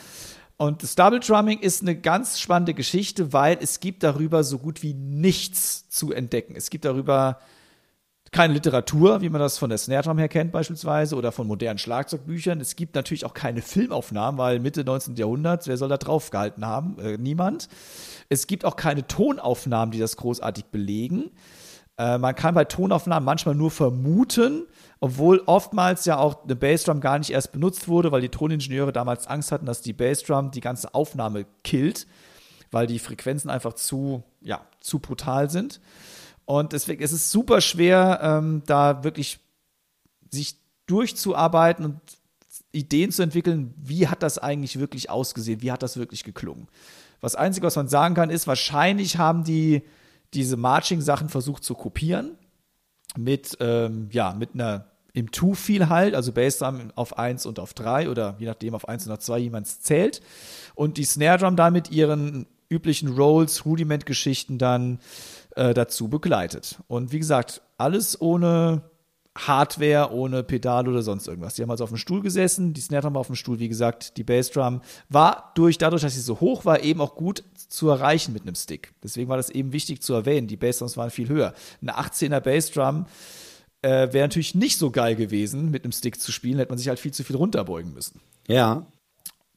Und 0.56 0.82
das 0.82 0.94
Double 0.94 1.20
Drumming 1.20 1.58
ist 1.58 1.82
eine 1.82 1.96
ganz 1.96 2.38
spannende 2.38 2.74
Geschichte, 2.74 3.32
weil 3.32 3.58
es 3.60 3.80
gibt 3.80 4.02
darüber 4.02 4.44
so 4.44 4.58
gut 4.58 4.82
wie 4.82 4.94
nichts 4.94 5.88
zu 5.88 6.12
entdecken. 6.12 6.54
Es 6.56 6.70
gibt 6.70 6.84
darüber 6.84 7.38
keine 8.30 8.54
Literatur, 8.54 9.20
wie 9.20 9.28
man 9.30 9.40
das 9.40 9.58
von 9.58 9.68
der 9.68 9.78
Snare 9.78 10.02
Drum 10.02 10.18
her 10.18 10.28
kennt 10.28 10.52
beispielsweise 10.52 11.16
oder 11.16 11.32
von 11.32 11.46
modernen 11.46 11.78
Schlagzeugbüchern. 11.78 12.60
Es 12.60 12.76
gibt 12.76 12.94
natürlich 12.96 13.24
auch 13.24 13.34
keine 13.34 13.62
Filmaufnahmen, 13.62 14.38
weil 14.38 14.58
Mitte 14.58 14.84
19. 14.84 15.14
Jahrhunderts, 15.14 15.68
wer 15.68 15.76
soll 15.76 15.88
da 15.88 15.98
drauf 15.98 16.30
gehalten 16.30 16.66
haben? 16.66 16.98
Äh, 16.98 17.16
niemand. 17.16 17.68
Es 18.28 18.46
gibt 18.46 18.64
auch 18.64 18.76
keine 18.76 19.06
Tonaufnahmen, 19.06 19.92
die 19.92 20.00
das 20.00 20.16
großartig 20.16 20.66
belegen. 20.66 21.30
Äh, 21.96 22.18
man 22.18 22.34
kann 22.34 22.54
bei 22.54 22.64
Tonaufnahmen 22.64 23.24
manchmal 23.24 23.54
nur 23.54 23.70
vermuten, 23.70 24.66
obwohl 25.00 25.42
oftmals 25.46 26.04
ja 26.04 26.18
auch 26.18 26.44
eine 26.44 26.56
Bassdrum 26.56 27.00
gar 27.00 27.18
nicht 27.18 27.30
erst 27.30 27.52
benutzt 27.52 27.88
wurde, 27.88 28.10
weil 28.10 28.20
die 28.20 28.28
Toningenieure 28.28 28.92
damals 28.92 29.26
Angst 29.26 29.52
hatten, 29.52 29.66
dass 29.66 29.82
die 29.82 29.92
Bassdrum 29.92 30.50
die 30.50 30.60
ganze 30.60 30.94
Aufnahme 30.94 31.46
killt, 31.62 32.06
weil 32.70 32.86
die 32.86 32.98
Frequenzen 32.98 33.50
einfach 33.50 33.74
zu, 33.74 34.24
ja, 34.40 34.66
zu 34.80 34.98
brutal 34.98 35.50
sind. 35.50 35.80
Und 36.46 36.72
deswegen 36.72 37.02
ist 37.02 37.12
es 37.12 37.30
super 37.30 37.60
schwer, 37.60 38.20
ähm, 38.22 38.62
da 38.66 39.04
wirklich 39.04 39.38
sich 40.30 40.56
durchzuarbeiten 40.86 41.84
und 41.84 42.00
Ideen 42.72 43.12
zu 43.12 43.22
entwickeln, 43.22 43.72
wie 43.76 44.08
hat 44.08 44.22
das 44.22 44.38
eigentlich 44.38 44.78
wirklich 44.78 45.08
ausgesehen, 45.08 45.62
wie 45.62 45.72
hat 45.72 45.82
das 45.82 45.96
wirklich 45.96 46.24
geklungen. 46.24 46.68
Was 47.20 47.36
Einzige, 47.36 47.66
was 47.66 47.76
man 47.76 47.88
sagen 47.88 48.14
kann, 48.14 48.30
ist, 48.30 48.46
wahrscheinlich 48.46 49.16
haben 49.16 49.44
die 49.44 49.82
diese 50.34 50.56
Marching-Sachen 50.56 51.28
versucht 51.28 51.64
zu 51.64 51.74
kopieren 51.74 52.36
mit, 53.16 53.56
ähm, 53.60 54.08
ja, 54.10 54.34
mit 54.34 54.54
einer 54.54 54.86
im 55.12 55.30
Two-Feel 55.30 55.88
halt, 55.88 56.14
also 56.14 56.32
Bassdrum 56.32 56.90
auf 56.96 57.16
1 57.16 57.46
und 57.46 57.60
auf 57.60 57.72
3 57.72 58.10
oder 58.10 58.34
je 58.38 58.46
nachdem 58.46 58.74
auf 58.74 58.88
1 58.88 59.06
und 59.06 59.12
auf 59.12 59.20
2 59.20 59.38
jemand 59.38 59.68
zählt. 59.68 60.20
Und 60.74 60.98
die 60.98 61.04
Snare 61.04 61.38
Drum 61.38 61.54
dann 61.54 61.72
mit 61.72 61.92
ihren 61.92 62.46
üblichen 62.68 63.08
Rolls, 63.08 63.64
Rudiment-Geschichten 63.64 64.58
dann 64.58 64.98
äh, 65.54 65.72
dazu 65.72 66.08
begleitet. 66.08 66.80
Und 66.88 67.12
wie 67.12 67.20
gesagt, 67.20 67.62
alles 67.78 68.20
ohne 68.20 68.82
Hardware, 69.36 70.12
ohne 70.12 70.44
Pedal 70.44 70.88
oder 70.88 71.02
sonst 71.02 71.26
irgendwas. 71.26 71.54
Die 71.54 71.62
haben 71.62 71.70
also 71.70 71.84
auf 71.84 71.90
dem 71.90 71.98
Stuhl 71.98 72.22
gesessen, 72.22 72.72
die 72.72 72.80
Snare 72.80 73.02
Drum 73.02 73.14
war 73.14 73.20
auf 73.20 73.26
dem 73.26 73.36
Stuhl, 73.36 73.58
wie 73.58 73.68
gesagt, 73.68 74.16
die 74.16 74.22
Bassdrum 74.22 74.80
war 75.08 75.52
durch, 75.56 75.76
dadurch, 75.76 76.02
dass 76.02 76.14
sie 76.14 76.20
so 76.20 76.38
hoch 76.40 76.64
war, 76.64 76.82
eben 76.82 77.00
auch 77.00 77.16
gut 77.16 77.42
zu 77.68 77.88
erreichen 77.88 78.32
mit 78.32 78.42
einem 78.42 78.54
Stick. 78.54 78.92
Deswegen 79.02 79.28
war 79.28 79.36
das 79.36 79.50
eben 79.50 79.72
wichtig 79.72 80.02
zu 80.02 80.14
erwähnen. 80.14 80.46
Die 80.46 80.56
Bassdrums 80.56 80.96
waren 80.96 81.10
viel 81.10 81.28
höher. 81.28 81.52
Eine 81.82 81.98
18er 81.98 82.40
Bassdrum 82.40 83.06
äh, 83.82 84.12
wäre 84.12 84.24
natürlich 84.24 84.54
nicht 84.54 84.78
so 84.78 84.90
geil 84.90 85.16
gewesen, 85.16 85.70
mit 85.70 85.84
einem 85.84 85.92
Stick 85.92 86.20
zu 86.20 86.30
spielen, 86.30 86.58
hätte 86.58 86.70
man 86.70 86.78
sich 86.78 86.88
halt 86.88 87.00
viel 87.00 87.12
zu 87.12 87.24
viel 87.24 87.36
runterbeugen 87.36 87.92
müssen. 87.92 88.20
Ja. 88.46 88.86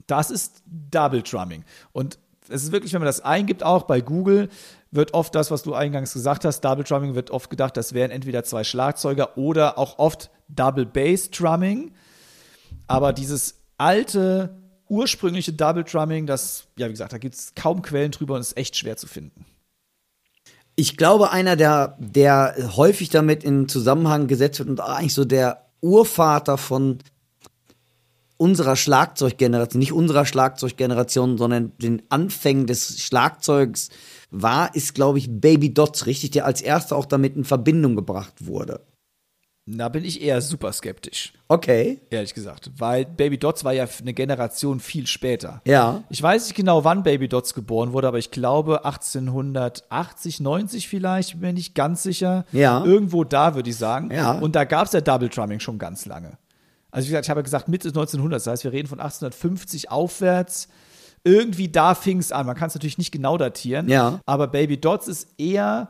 Das 0.08 0.32
ist 0.32 0.64
Double 0.66 1.22
Drumming. 1.22 1.64
Und 1.92 2.18
es 2.50 2.64
ist 2.64 2.72
wirklich, 2.72 2.94
wenn 2.94 3.02
man 3.02 3.08
das 3.08 3.22
eingibt, 3.22 3.64
auch 3.64 3.84
bei 3.84 4.02
Google, 4.02 4.50
wird 4.92 5.14
oft 5.14 5.36
das, 5.36 5.52
was 5.52 5.64
du 5.64 5.74
eingangs 5.74 6.14
gesagt 6.14 6.46
hast, 6.46 6.62
Double 6.62 6.84
Drumming 6.84 7.16
wird 7.16 7.32
oft 7.32 7.50
gedacht, 7.50 7.78
das 7.78 7.94
wären 7.94 8.12
entweder 8.12 8.44
zwei 8.44 8.64
Schlagzeuger 8.64 9.38
oder 9.38 9.78
auch 9.78 10.00
oft 10.00 10.30
Double 10.48 10.86
Bass 10.86 11.30
Drumming. 11.30 11.94
Aber 12.88 13.14
dieses 13.14 13.56
alte, 13.78 14.58
ursprüngliche 14.88 15.54
Double 15.54 15.84
Drumming, 15.84 16.26
das, 16.26 16.68
ja, 16.78 16.88
wie 16.88 16.92
gesagt, 16.92 17.14
da 17.14 17.18
gibt 17.18 17.36
es 17.36 17.54
kaum 17.56 17.82
Quellen 17.82 18.12
drüber 18.12 18.36
und 18.36 18.42
ist 18.42 18.58
echt 18.58 18.76
schwer 18.76 18.98
zu 18.98 19.08
finden. 19.08 19.46
Ich 20.76 20.96
glaube, 20.96 21.32
einer, 21.32 21.56
der, 21.56 21.98
der 22.00 22.56
häufig 22.76 23.10
damit 23.10 23.44
in 23.44 23.68
Zusammenhang 23.68 24.28
gesetzt 24.28 24.60
wird 24.60 24.70
und 24.70 24.80
eigentlich 24.80 25.16
so 25.16 25.26
der 25.26 25.66
Urvater 25.82 26.58
von 26.58 27.00
unserer 28.38 28.76
Schlagzeuggeneration, 28.76 29.80
nicht 29.80 29.92
unserer 29.92 30.26
Schlagzeuggeneration, 30.26 31.38
sondern 31.38 31.72
den 31.80 32.04
Anfängen 32.10 32.68
des 32.68 33.00
Schlagzeugs 33.02 33.90
war, 34.32 34.76
ist, 34.76 34.96
glaube 34.96 35.18
ich, 35.18 35.30
Baby 35.30 35.74
Dots, 35.74 36.06
richtig, 36.06 36.32
der 36.32 36.46
als 36.46 36.62
erster 36.62 36.96
auch 36.96 37.06
damit 37.06 37.36
in 37.36 37.44
Verbindung 37.44 37.96
gebracht 37.96 38.46
wurde. 38.46 38.82
Da 39.70 39.90
bin 39.90 40.06
ich 40.06 40.22
eher 40.22 40.40
super 40.42 40.72
skeptisch. 40.72 41.34
Okay. 41.50 42.00
Ehrlich 42.10 42.34
gesagt. 42.34 42.72
Weil 42.78 43.04
Baby 43.06 43.38
Dots 43.38 43.66
war 43.66 43.74
ja 43.74 43.86
eine 44.00 44.14
Generation 44.14 44.80
viel 44.80 45.08
später. 45.08 45.62
Ja. 45.66 46.04
Ich 46.10 46.24
weiß 46.24 46.46
nicht 46.46 46.56
genau, 46.56 46.86
wann 46.86 47.04
Baby 47.04 47.28
Dots 47.28 47.54
geboren 47.54 47.92
wurde, 47.92 48.08
aber 48.08 48.18
ich 48.18 48.32
glaube 48.32 48.86
1880, 48.86 50.40
90 50.40 50.88
vielleicht, 50.88 51.42
bin 51.42 51.56
nicht 51.56 51.76
ganz 51.76 52.02
sicher. 52.04 52.46
Ja. 52.54 52.84
Irgendwo 52.86 53.26
da, 53.26 53.56
würde 53.56 53.70
ich 53.70 53.76
sagen. 53.76 54.10
Ja. 54.10 54.40
Und 54.40 54.56
da 54.56 54.64
gab 54.64 54.86
es 54.86 54.94
ja 54.94 55.02
Double 55.02 55.28
Drumming 55.28 55.60
schon 55.60 55.78
ganz 55.78 56.06
lange. 56.06 56.38
Also 56.90 57.08
wie 57.08 57.10
gesagt, 57.10 57.26
ich 57.26 57.30
habe 57.30 57.42
ja 57.42 57.44
gesagt 57.44 57.68
Mitte 57.68 57.90
1900, 57.90 58.38
das 58.38 58.48
heißt, 58.48 58.64
wir 58.64 58.72
reden 58.72 58.88
von 58.88 59.02
1850 59.02 59.92
aufwärts. 59.92 60.70
Irgendwie 61.28 61.68
da 61.68 61.94
fing 61.94 62.20
es 62.20 62.32
an. 62.32 62.46
Man 62.46 62.56
kann 62.56 62.70
es 62.70 62.76
natürlich 62.76 62.98
nicht 62.98 63.12
genau 63.12 63.38
datieren. 63.38 63.90
Ja. 63.90 64.22
Aber 64.26 64.48
Baby 64.48 64.80
Dots 64.80 65.08
ist 65.08 65.28
eher 65.38 65.90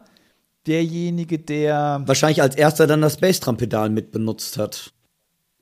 derjenige, 0.65 1.39
der 1.39 2.01
Wahrscheinlich 2.05 2.41
als 2.41 2.55
erster 2.55 2.87
dann 2.87 3.01
das 3.01 3.17
Bassdrum-Pedal 3.17 3.89
mit 3.89 4.11
benutzt 4.11 4.57
hat. 4.57 4.91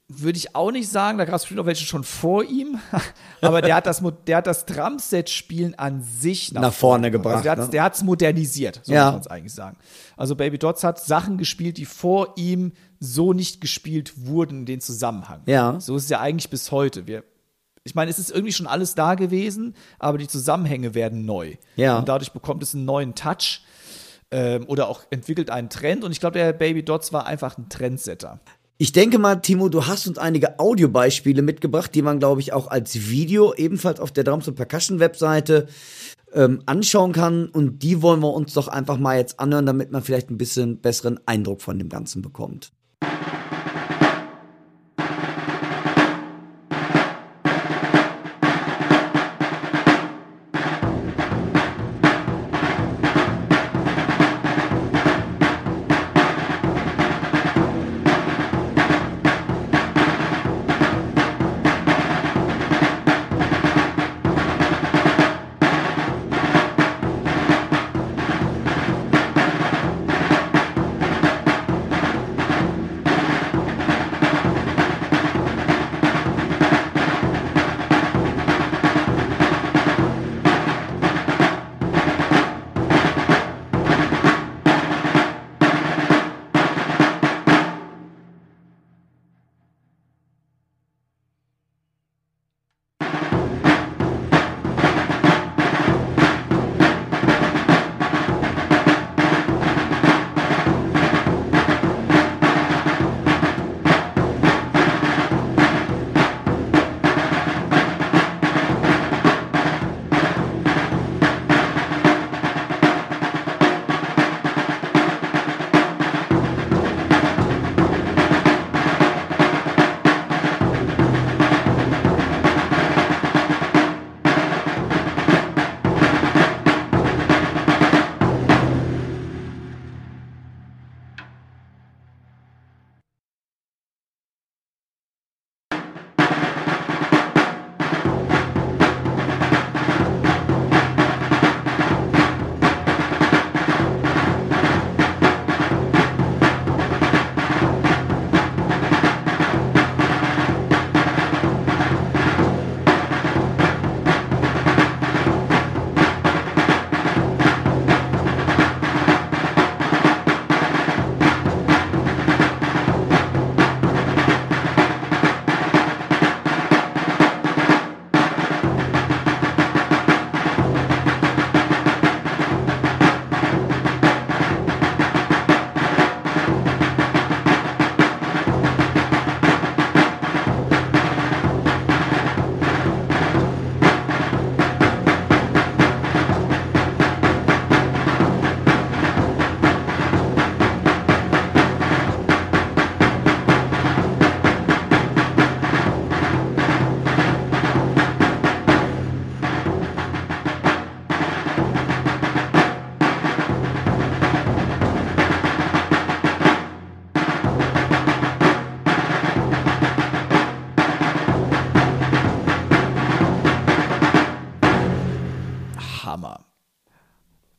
würde 0.08 0.38
ich 0.38 0.56
auch 0.56 0.72
nicht 0.72 0.90
sagen, 0.90 1.18
da 1.18 1.26
gab 1.26 1.36
es 1.36 1.42
bestimmt 1.44 1.60
auch 1.60 1.66
welche 1.66 1.86
schon 1.86 2.04
vor 2.04 2.44
ihm, 2.44 2.80
aber 3.42 3.62
der 3.62 3.76
hat 3.76 3.86
das, 3.88 4.02
der 4.28 4.38
hat 4.38 4.48
das 4.48 4.66
Drumset-Spielen 4.66 5.76
an 5.78 6.02
sich 6.02 6.52
nach, 6.54 6.62
Nach 6.62 6.74
vorne 6.74 7.12
gebracht, 7.12 7.36
Also 7.38 7.44
der 7.44 7.56
ne? 7.58 7.64
hat 7.64 7.74
der 7.74 7.84
hat's 7.84 8.04
modernisiert, 8.04 8.82
so 8.84 8.94
Ja. 8.94 9.06
muss 9.06 9.12
man 9.14 9.22
es 9.22 9.28
eigentlich 9.28 9.54
sagen. 9.54 9.78
Also 10.18 10.36
Baby 10.36 10.58
Dots 10.58 10.84
hat 10.84 11.00
Sachen 11.04 11.38
gespielt, 11.38 11.78
die 11.78 11.86
vor 11.86 12.34
ihm 12.38 12.72
so 13.00 13.34
nicht 13.34 13.62
gespielt 13.62 14.14
wurden 14.28 14.60
in 14.62 14.66
den 14.66 14.82
Zusammenhang. 14.82 15.42
Ja. 15.48 15.80
So 15.80 15.96
ist 15.98 16.04
es 16.06 16.10
ja 16.10 16.20
eigentlich 16.20 16.50
bis 16.50 16.72
heute. 16.72 17.06
Wir, 17.08 17.24
ich 17.86 17.94
meine, 17.94 18.10
es 18.10 18.18
ist 18.18 18.32
irgendwie 18.32 18.52
schon 18.52 18.66
alles 18.68 18.96
da 18.96 19.14
gewesen, 19.14 19.76
aber 20.00 20.18
die 20.18 20.28
Zusammenhänge 20.28 20.96
werden 20.96 21.24
neu. 21.24 21.54
Ja. 21.76 22.00
Und 22.00 22.10
dadurch 22.10 22.32
bekommt 22.32 22.64
es 22.64 22.74
einen 22.74 22.84
neuen 22.84 23.14
Touch 23.14 23.62
ähm, 24.32 24.66
oder 24.68 24.90
auch 24.90 25.04
entwickelt 25.12 25.52
einen 25.52 25.70
Trend. 25.70 26.04
Und 26.04 26.12
ich 26.12 26.20
glaube, 26.20 26.40
der 26.40 26.52
Baby 26.52 26.84
Dots 26.84 27.14
war 27.14 27.28
einfach 27.28 27.60
ein 27.60 27.70
Trendsetter. 27.70 28.42
Ich 28.78 28.92
denke 28.92 29.20
mal, 29.20 29.36
Timo, 29.36 29.70
du 29.70 29.86
hast 29.86 30.08
uns 30.08 30.18
einige 30.18 30.60
Audiobeispiele 30.60 31.44
mitgebracht, 31.44 31.94
die 31.94 32.02
man, 32.02 32.20
glaube 32.20 32.42
ich, 32.42 32.54
auch 32.54 32.68
als 32.68 33.08
Video 33.08 33.54
ebenfalls 33.54 34.00
auf 34.00 34.12
der 34.12 34.24
Drums 34.24 34.48
und 34.48 34.56
Percussion 34.56 35.00
Webseite 35.00 35.68
ähm, 36.34 36.64
anschauen 36.66 37.14
kann. 37.14 37.48
Und 37.50 37.84
die 37.84 38.02
wollen 38.02 38.20
wir 38.22 38.34
uns 38.34 38.54
doch 38.54 38.68
einfach 38.68 38.98
mal 38.98 39.18
jetzt 39.18 39.40
anhören, 39.40 39.68
damit 39.68 39.92
man 39.92 40.02
vielleicht 40.02 40.32
ein 40.32 40.40
bisschen 40.40 40.82
besseren 40.82 41.20
Eindruck 41.28 41.62
von 41.62 41.78
dem 41.78 41.90
Ganzen 41.90 42.24
bekommt. 42.24 42.72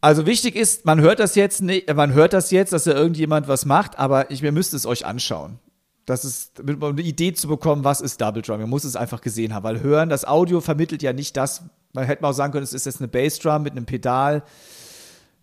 Also 0.07 0.25
wichtig 0.25 0.55
ist, 0.55 0.85
man 0.85 1.01
hört 1.01 1.19
das 1.19 1.35
jetzt 1.35 1.63
nicht, 1.63 1.93
man 1.93 2.13
hört 2.13 2.33
das 2.33 2.53
jetzt, 2.53 2.73
dass 2.73 2.85
da 2.85 2.93
irgendjemand 2.93 3.49
was 3.49 3.65
macht, 3.65 3.99
aber 3.99 4.31
ich, 4.31 4.41
ihr 4.41 4.53
müsst 4.53 4.73
es 4.73 4.87
euch 4.87 5.05
anschauen. 5.05 5.59
Das 6.05 6.25
ist, 6.25 6.61
um 6.61 6.81
eine 6.81 7.03
Idee 7.03 7.33
zu 7.33 7.49
bekommen, 7.49 7.83
was 7.83 8.01
ist 8.01 8.21
Double 8.21 8.41
Drum. 8.41 8.61
Man 8.61 8.71
muss 8.71 8.85
es 8.85 8.95
einfach 8.95 9.21
gesehen 9.21 9.53
haben, 9.53 9.65
weil 9.65 9.81
hören, 9.81 10.09
das 10.09 10.25
Audio 10.25 10.61
vermittelt 10.61 11.03
ja 11.03 11.13
nicht 11.13 11.37
das, 11.37 11.65
man 11.93 12.05
hätte 12.05 12.23
mal 12.23 12.29
auch 12.29 12.35
sagen 12.35 12.53
können, 12.53 12.63
es 12.63 12.73
ist 12.73 12.87
jetzt 12.87 13.01
eine 13.01 13.09
Bassdrum 13.09 13.65
mit 13.65 13.73
einem 13.73 13.85
Pedal. 13.85 14.45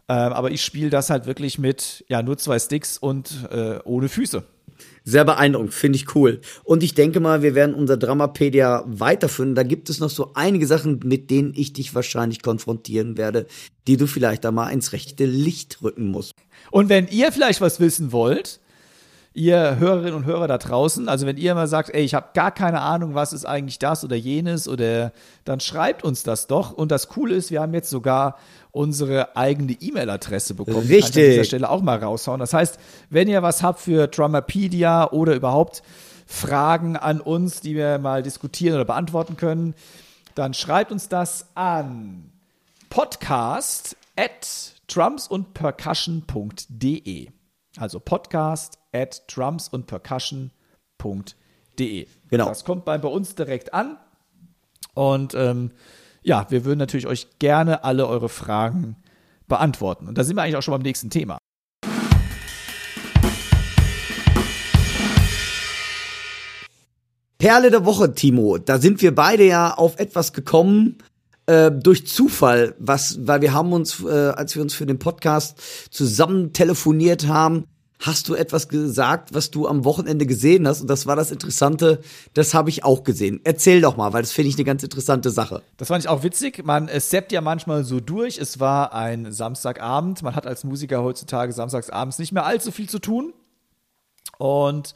Ähm, 0.07 0.31
aber 0.31 0.49
ich 0.49 0.63
spiele 0.63 0.89
das 0.89 1.09
halt 1.09 1.25
wirklich 1.25 1.59
mit, 1.59 2.05
ja, 2.07 2.23
nur 2.23 2.37
zwei 2.37 2.57
Sticks 2.57 2.97
und 2.97 3.49
äh, 3.51 3.79
ohne 3.83 4.07
Füße. 4.07 4.45
Sehr 5.05 5.25
beeindruckend, 5.25 5.73
finde 5.73 5.97
ich 5.97 6.15
cool. 6.15 6.39
Und 6.63 6.81
ich 6.81 6.93
denke 6.93 7.19
mal, 7.19 7.41
wir 7.41 7.55
werden 7.55 7.75
unser 7.75 7.97
Dramapedia 7.97 8.83
weiterführen. 8.87 9.53
Da 9.53 9.63
gibt 9.63 9.89
es 9.89 9.99
noch 9.99 10.09
so 10.09 10.31
einige 10.33 10.65
Sachen, 10.65 10.99
mit 11.03 11.29
denen 11.29 11.53
ich 11.55 11.73
dich 11.73 11.93
wahrscheinlich 11.93 12.41
konfrontieren 12.41 13.17
werde, 13.17 13.45
die 13.87 13.97
du 13.97 14.07
vielleicht 14.07 14.45
da 14.45 14.51
mal 14.51 14.69
ins 14.69 14.93
rechte 14.93 15.25
Licht 15.25 15.81
rücken 15.81 16.07
musst. 16.07 16.33
Und 16.71 16.87
wenn 16.87 17.07
ihr 17.09 17.31
vielleicht 17.33 17.59
was 17.59 17.81
wissen 17.81 18.13
wollt, 18.13 18.61
ihr 19.33 19.79
Hörerinnen 19.79 20.13
und 20.13 20.25
Hörer 20.25 20.47
da 20.47 20.59
draußen, 20.59 21.09
also 21.09 21.25
wenn 21.25 21.37
ihr 21.37 21.55
mal 21.55 21.65
sagt, 21.67 21.89
ey, 21.89 22.03
ich 22.03 22.13
habe 22.13 22.27
gar 22.33 22.51
keine 22.51 22.81
Ahnung, 22.81 23.15
was 23.15 23.33
ist 23.33 23.45
eigentlich 23.45 23.79
das 23.79 24.03
oder 24.03 24.15
jenes 24.15 24.67
oder 24.67 25.11
dann 25.43 25.59
schreibt 25.59 26.03
uns 26.03 26.21
das 26.23 26.45
doch. 26.47 26.71
Und 26.71 26.91
das 26.91 27.07
Coole 27.07 27.33
ist, 27.35 27.49
wir 27.49 27.61
haben 27.61 27.73
jetzt 27.73 27.89
sogar 27.89 28.37
unsere 28.71 29.35
eigene 29.35 29.71
E-Mail-Adresse 29.73 30.53
bekommen. 30.53 30.87
Richtig. 30.87 31.01
Kann 31.01 31.09
ich 31.09 31.17
an 31.17 31.23
dieser 31.31 31.45
Stelle 31.45 31.69
auch 31.69 31.81
mal 31.81 31.97
raushauen. 31.97 32.39
Das 32.39 32.53
heißt, 32.53 32.77
wenn 33.09 33.27
ihr 33.27 33.41
was 33.41 33.63
habt 33.63 33.79
für 33.79 34.05
Drummerpedia 34.07 35.09
oder 35.11 35.33
überhaupt 35.35 35.81
Fragen 36.25 36.95
an 36.95 37.19
uns, 37.19 37.59
die 37.61 37.75
wir 37.75 37.97
mal 37.99 38.23
diskutieren 38.23 38.75
oder 38.75 38.85
beantworten 38.85 39.35
können, 39.37 39.75
dann 40.35 40.53
schreibt 40.53 40.91
uns 40.91 41.09
das 41.09 41.47
an 41.55 42.29
podcast 42.89 43.97
at 44.15 44.75
drumsundpercussion.de. 44.87 47.29
Also 47.77 47.99
podcast 47.99 48.77
at 48.91 49.23
drumsundpercussion.de. 49.27 52.07
Genau. 52.29 52.45
Das 52.45 52.65
kommt 52.65 52.85
bei, 52.85 52.99
bei 52.99 53.07
uns 53.07 53.33
direkt 53.33 53.73
an. 53.73 53.97
Und 54.93 55.33
ähm, 55.33 55.71
ja, 56.21 56.45
wir 56.49 56.65
würden 56.65 56.77
natürlich 56.77 57.07
euch 57.07 57.39
gerne 57.39 57.83
alle 57.83 58.05
eure 58.07 58.29
Fragen 58.29 58.97
beantworten. 59.47 60.07
Und 60.07 60.19
da 60.19 60.23
sind 60.23 60.35
wir 60.35 60.43
eigentlich 60.43 60.57
auch 60.57 60.61
schon 60.61 60.73
beim 60.73 60.83
nächsten 60.83 61.09
Thema. 61.09 61.39
Perle 67.39 67.71
der 67.71 67.85
Woche, 67.85 68.13
Timo. 68.13 68.59
Da 68.59 68.77
sind 68.77 69.01
wir 69.01 69.15
beide 69.15 69.45
ja 69.45 69.73
auf 69.73 69.97
etwas 69.99 70.31
gekommen 70.31 70.99
äh, 71.45 71.71
durch 71.71 72.07
Zufall, 72.07 72.75
was, 72.79 73.27
weil 73.27 73.41
wir 73.41 73.53
haben 73.53 73.73
uns, 73.73 74.03
äh, 74.03 74.09
als 74.09 74.55
wir 74.55 74.61
uns 74.61 74.73
für 74.73 74.85
den 74.85 74.99
Podcast 74.99 75.59
zusammen 75.91 76.53
telefoniert 76.53 77.27
haben, 77.27 77.65
hast 77.99 78.27
du 78.27 78.35
etwas 78.35 78.67
gesagt, 78.67 79.33
was 79.33 79.49
du 79.49 79.67
am 79.67 79.85
Wochenende 79.85 80.25
gesehen 80.25 80.67
hast. 80.67 80.81
Und 80.81 80.89
das 80.89 81.07
war 81.07 81.15
das 81.15 81.31
Interessante, 81.31 82.01
das 82.33 82.53
habe 82.53 82.69
ich 82.69 82.83
auch 82.83 83.03
gesehen. 83.03 83.39
Erzähl 83.43 83.81
doch 83.81 83.95
mal, 83.95 84.13
weil 84.13 84.21
das 84.21 84.31
finde 84.31 84.49
ich 84.49 84.55
eine 84.55 84.65
ganz 84.65 84.83
interessante 84.83 85.29
Sache. 85.31 85.61
Das 85.77 85.87
fand 85.87 86.03
ich 86.03 86.09
auch 86.09 86.23
witzig. 86.23 86.63
Man 86.65 86.89
seppt 86.93 87.31
ja 87.31 87.41
manchmal 87.41 87.83
so 87.83 87.99
durch. 87.99 88.37
Es 88.37 88.59
war 88.59 88.93
ein 88.93 89.31
Samstagabend. 89.31 90.21
Man 90.21 90.35
hat 90.35 90.45
als 90.45 90.63
Musiker 90.63 91.01
heutzutage 91.01 91.53
samstagsabends 91.53 92.19
nicht 92.19 92.33
mehr 92.33 92.45
allzu 92.45 92.71
viel 92.71 92.89
zu 92.89 92.99
tun. 92.99 93.33
Und 94.37 94.93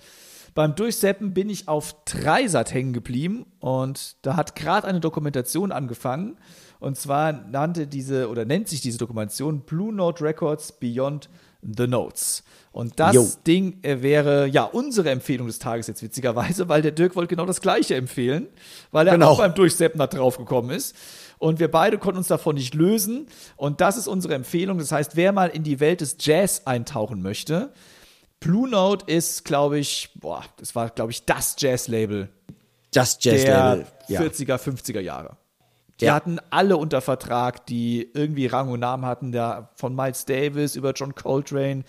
beim 0.57 0.73
Durchseppen 0.73 1.35
bin 1.35 1.51
ich 1.51 1.67
auf 1.67 1.95
Dreisat 2.05 2.73
hängen 2.73 2.91
geblieben 2.91 3.45
und 3.59 4.15
da 4.23 4.35
hat 4.35 4.55
gerade 4.55 4.87
eine 4.87 4.99
Dokumentation 4.99 5.71
angefangen. 5.71 6.35
Und 6.79 6.97
zwar 6.97 7.31
nannte 7.31 7.85
diese 7.85 8.27
oder 8.27 8.43
nennt 8.43 8.67
sich 8.67 8.81
diese 8.81 8.97
Dokumentation 8.97 9.61
Blue 9.61 9.93
Note 9.93 10.23
Records 10.23 10.71
Beyond 10.71 11.29
the 11.61 11.85
Notes. 11.85 12.43
Und 12.71 12.99
das 12.99 13.13
Jo. 13.13 13.27
Ding 13.45 13.83
äh, 13.83 14.01
wäre 14.01 14.47
ja 14.47 14.63
unsere 14.63 15.11
Empfehlung 15.11 15.45
des 15.45 15.59
Tages 15.59 15.85
jetzt 15.85 16.01
witzigerweise, 16.01 16.67
weil 16.67 16.81
der 16.81 16.91
Dirk 16.91 17.15
wollte 17.15 17.35
genau 17.35 17.45
das 17.45 17.61
gleiche 17.61 17.93
empfehlen, 17.93 18.47
weil 18.91 19.05
er 19.07 19.13
Genau. 19.13 19.27
auch 19.29 19.37
beim 19.37 19.53
Durchseppen 19.53 19.99
da 19.99 20.07
drauf 20.07 20.39
gekommen 20.39 20.71
ist. 20.71 20.95
Und 21.37 21.59
wir 21.59 21.69
beide 21.69 21.99
konnten 21.99 22.17
uns 22.17 22.29
davon 22.29 22.55
nicht 22.55 22.73
lösen. 22.73 23.27
Und 23.57 23.79
das 23.79 23.95
ist 23.95 24.07
unsere 24.07 24.33
Empfehlung. 24.33 24.79
Das 24.79 24.91
heißt, 24.91 25.15
wer 25.15 25.33
mal 25.33 25.49
in 25.49 25.61
die 25.61 25.79
Welt 25.79 26.01
des 26.01 26.17
Jazz 26.19 26.63
eintauchen 26.65 27.21
möchte, 27.21 27.71
Blue 28.39 28.69
Note 28.69 29.11
ist, 29.11 29.45
glaube 29.45 29.79
ich, 29.79 30.11
boah, 30.15 30.43
das 30.57 30.75
war, 30.75 30.89
glaube 30.89 31.11
ich, 31.11 31.25
das 31.25 31.55
Jazz-Label 31.57 32.29
Just 32.93 33.23
Jazz 33.25 33.43
der 33.43 33.69
Level. 33.75 33.87
Ja. 34.07 34.21
40er, 34.21 34.57
50er 34.57 34.99
Jahre. 35.01 35.37
Die 35.99 36.05
Ja. 36.05 36.13
hatten 36.13 36.39
alle 36.51 36.77
unter 36.77 37.01
Vertrag, 37.01 37.65
die 37.65 38.09
irgendwie 38.13 38.45
Rang 38.45 38.69
und 38.69 38.79
Namen 38.79 39.05
hatten, 39.05 39.31
da 39.31 39.69
von 39.75 39.95
Miles 39.95 40.25
Davis 40.25 40.75
über 40.75 40.93
John 40.93 41.15
Coltrane, 41.15 41.83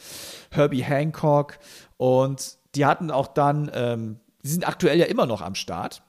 Herbie 0.51 0.83
Hancock 0.83 1.59
und 1.99 2.57
die 2.75 2.87
hatten 2.87 3.11
auch 3.11 3.27
dann, 3.29 3.71
ähm, 3.75 4.21
die 4.43 4.49
sind 4.49 4.67
aktuell 4.67 4.99
ja 4.99 5.07
immer 5.07 5.27
noch 5.27 5.43
am 5.43 5.55
Start. 5.55 6.03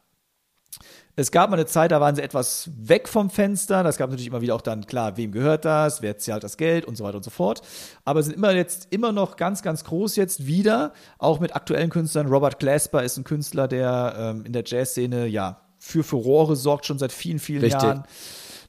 Es 1.19 1.31
gab 1.31 1.49
mal 1.49 1.57
eine 1.57 1.65
Zeit, 1.65 1.91
da 1.91 1.99
waren 1.99 2.15
sie 2.15 2.21
etwas 2.21 2.69
weg 2.77 3.09
vom 3.09 3.29
Fenster. 3.29 3.83
Das 3.83 3.97
gab 3.97 4.09
natürlich 4.09 4.27
immer 4.27 4.39
wieder 4.39 4.55
auch 4.55 4.61
dann, 4.61 4.85
klar, 4.85 5.17
wem 5.17 5.33
gehört 5.33 5.65
das, 5.65 6.01
wer 6.01 6.17
zahlt 6.17 6.45
das 6.45 6.55
Geld 6.55 6.85
und 6.85 6.95
so 6.95 7.03
weiter 7.03 7.17
und 7.17 7.23
so 7.23 7.29
fort. 7.29 7.61
Aber 8.05 8.23
sind 8.23 8.37
immer 8.37 8.53
jetzt 8.53 8.87
immer 8.89 9.11
noch 9.11 9.35
ganz, 9.35 9.61
ganz 9.61 9.83
groß 9.83 10.15
jetzt 10.15 10.47
wieder, 10.47 10.93
auch 11.17 11.41
mit 11.41 11.53
aktuellen 11.57 11.89
Künstlern. 11.89 12.27
Robert 12.27 12.57
Glasper 12.59 13.03
ist 13.03 13.17
ein 13.17 13.25
Künstler, 13.25 13.67
der 13.67 14.15
ähm, 14.17 14.45
in 14.45 14.53
der 14.53 14.63
Jazzszene 14.65 15.27
ja 15.27 15.59
für 15.77 16.05
Furore 16.05 16.55
sorgt, 16.55 16.85
schon 16.85 16.99
seit 16.99 17.11
vielen, 17.11 17.39
vielen 17.39 17.63
Richtig. 17.63 17.83
Jahren. 17.83 18.03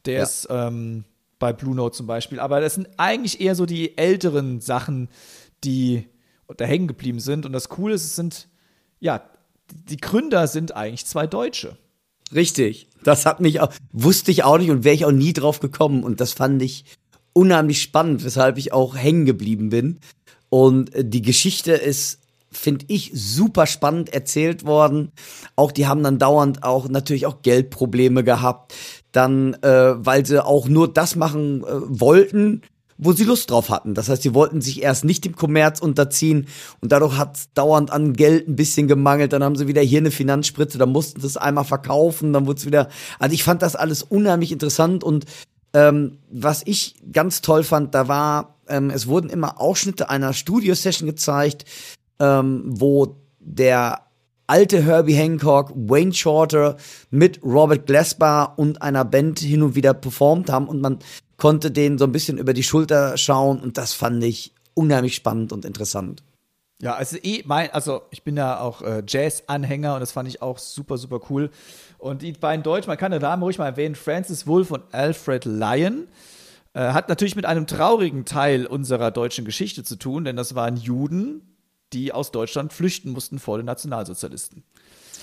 Der 0.06 0.14
Ja. 0.14 0.22
ist 0.24 0.48
ähm, 0.50 1.04
bei 1.38 1.52
Blue 1.52 1.76
Note 1.76 1.96
zum 1.96 2.08
Beispiel. 2.08 2.40
Aber 2.40 2.60
das 2.60 2.74
sind 2.74 2.88
eigentlich 2.96 3.40
eher 3.40 3.54
so 3.54 3.64
die 3.64 3.96
älteren 3.96 4.60
Sachen, 4.60 5.08
die 5.62 6.08
da 6.56 6.64
hängen 6.64 6.88
geblieben 6.88 7.20
sind. 7.20 7.46
Und 7.46 7.52
das 7.52 7.68
Coole 7.68 7.94
ist, 7.94 8.04
es 8.06 8.16
sind, 8.16 8.48
ja, 8.98 9.22
die 9.70 9.98
Gründer 9.98 10.48
sind 10.48 10.74
eigentlich 10.74 11.06
zwei 11.06 11.28
Deutsche. 11.28 11.76
Richtig. 12.34 12.88
Das 13.02 13.26
hat 13.26 13.40
mich 13.40 13.60
auch, 13.60 13.72
wusste 13.92 14.30
ich 14.30 14.44
auch 14.44 14.58
nicht 14.58 14.70
und 14.70 14.84
wäre 14.84 14.94
ich 14.94 15.04
auch 15.04 15.12
nie 15.12 15.32
drauf 15.32 15.60
gekommen. 15.60 16.04
Und 16.04 16.20
das 16.20 16.32
fand 16.32 16.62
ich 16.62 16.84
unheimlich 17.32 17.80
spannend, 17.80 18.24
weshalb 18.24 18.58
ich 18.58 18.72
auch 18.72 18.96
hängen 18.96 19.24
geblieben 19.24 19.70
bin. 19.70 20.00
Und 20.48 20.94
äh, 20.94 21.04
die 21.04 21.22
Geschichte 21.22 21.72
ist, 21.72 22.20
finde 22.52 22.84
ich, 22.88 23.12
super 23.14 23.66
spannend 23.66 24.12
erzählt 24.12 24.64
worden. 24.64 25.12
Auch 25.56 25.72
die 25.72 25.86
haben 25.86 26.02
dann 26.02 26.18
dauernd 26.18 26.64
auch 26.64 26.88
natürlich 26.88 27.26
auch 27.26 27.42
Geldprobleme 27.42 28.24
gehabt. 28.24 28.74
Dann, 29.12 29.54
äh, 29.62 29.94
weil 29.96 30.26
sie 30.26 30.44
auch 30.44 30.68
nur 30.68 30.92
das 30.92 31.16
machen 31.16 31.62
äh, 31.62 31.66
wollten, 31.68 32.62
wo 33.00 33.12
sie 33.12 33.24
Lust 33.24 33.50
drauf 33.50 33.70
hatten. 33.70 33.94
Das 33.94 34.08
heißt, 34.08 34.22
sie 34.22 34.34
wollten 34.34 34.60
sich 34.60 34.82
erst 34.82 35.04
nicht 35.04 35.24
dem 35.24 35.34
Kommerz 35.34 35.80
unterziehen 35.80 36.46
und 36.80 36.92
dadurch 36.92 37.16
hat 37.16 37.38
dauernd 37.54 37.90
an 37.90 38.12
Geld 38.12 38.46
ein 38.46 38.56
bisschen 38.56 38.88
gemangelt. 38.88 39.32
Dann 39.32 39.42
haben 39.42 39.56
sie 39.56 39.66
wieder 39.66 39.80
hier 39.80 40.00
eine 40.00 40.10
Finanzspritze, 40.10 40.78
dann 40.78 40.92
mussten 40.92 41.20
sie 41.20 41.26
es 41.26 41.36
einmal 41.36 41.64
verkaufen, 41.64 42.32
dann 42.32 42.46
wurde 42.46 42.58
es 42.58 42.66
wieder. 42.66 42.88
Also 43.18 43.34
ich 43.34 43.42
fand 43.42 43.62
das 43.62 43.74
alles 43.74 44.02
unheimlich 44.02 44.52
interessant 44.52 45.02
und 45.02 45.24
ähm, 45.72 46.18
was 46.30 46.62
ich 46.64 46.96
ganz 47.12 47.40
toll 47.40 47.64
fand, 47.64 47.94
da 47.94 48.08
war, 48.08 48.56
ähm, 48.68 48.90
es 48.90 49.06
wurden 49.06 49.30
immer 49.30 49.60
Ausschnitte 49.60 50.10
einer 50.10 50.32
Studio-Session 50.32 51.06
gezeigt, 51.06 51.64
ähm, 52.18 52.64
wo 52.66 53.16
der 53.38 54.02
alte 54.46 54.82
Herbie 54.82 55.14
Hancock, 55.14 55.72
Wayne 55.76 56.12
Shorter 56.12 56.76
mit 57.10 57.40
Robert 57.44 57.86
Glasper 57.86 58.54
und 58.56 58.82
einer 58.82 59.04
Band 59.04 59.38
hin 59.38 59.62
und 59.62 59.76
wieder 59.76 59.94
performt 59.94 60.50
haben 60.50 60.66
und 60.66 60.80
man 60.80 60.98
konnte 61.40 61.70
denen 61.70 61.98
so 61.98 62.04
ein 62.04 62.12
bisschen 62.12 62.38
über 62.38 62.52
die 62.52 62.62
Schulter 62.62 63.16
schauen 63.16 63.60
und 63.60 63.78
das 63.78 63.94
fand 63.94 64.22
ich 64.22 64.52
unheimlich 64.74 65.14
spannend 65.16 65.52
und 65.52 65.64
interessant. 65.64 66.22
Ja, 66.80 66.94
also 66.94 67.16
eh 67.22 67.42
mein, 67.44 67.70
also 67.72 68.02
ich 68.10 68.22
bin 68.22 68.36
ja 68.36 68.60
auch 68.60 68.82
äh, 68.82 69.02
Jazz-Anhänger 69.06 69.94
und 69.94 70.00
das 70.00 70.12
fand 70.12 70.28
ich 70.28 70.40
auch 70.40 70.58
super, 70.58 70.96
super 70.96 71.20
cool. 71.28 71.50
Und 71.98 72.22
die 72.22 72.32
beiden 72.32 72.62
Deutschen, 72.62 72.88
man 72.88 72.96
kann 72.96 73.12
den 73.12 73.20
Namen 73.20 73.42
ruhig 73.42 73.58
mal 73.58 73.66
erwähnen, 73.66 73.94
Francis 73.94 74.46
Wolff 74.46 74.70
und 74.70 74.82
Alfred 74.92 75.44
Lyon, 75.44 76.08
äh, 76.72 76.92
hat 76.92 77.08
natürlich 77.08 77.36
mit 77.36 77.46
einem 77.46 77.66
traurigen 77.66 78.24
Teil 78.24 78.66
unserer 78.66 79.10
deutschen 79.10 79.44
Geschichte 79.44 79.82
zu 79.82 79.96
tun, 79.96 80.24
denn 80.24 80.36
das 80.36 80.54
waren 80.54 80.76
Juden, 80.76 81.56
die 81.92 82.12
aus 82.12 82.32
Deutschland 82.32 82.72
flüchten 82.72 83.10
mussten 83.10 83.38
vor 83.38 83.58
den 83.58 83.66
Nationalsozialisten. 83.66 84.62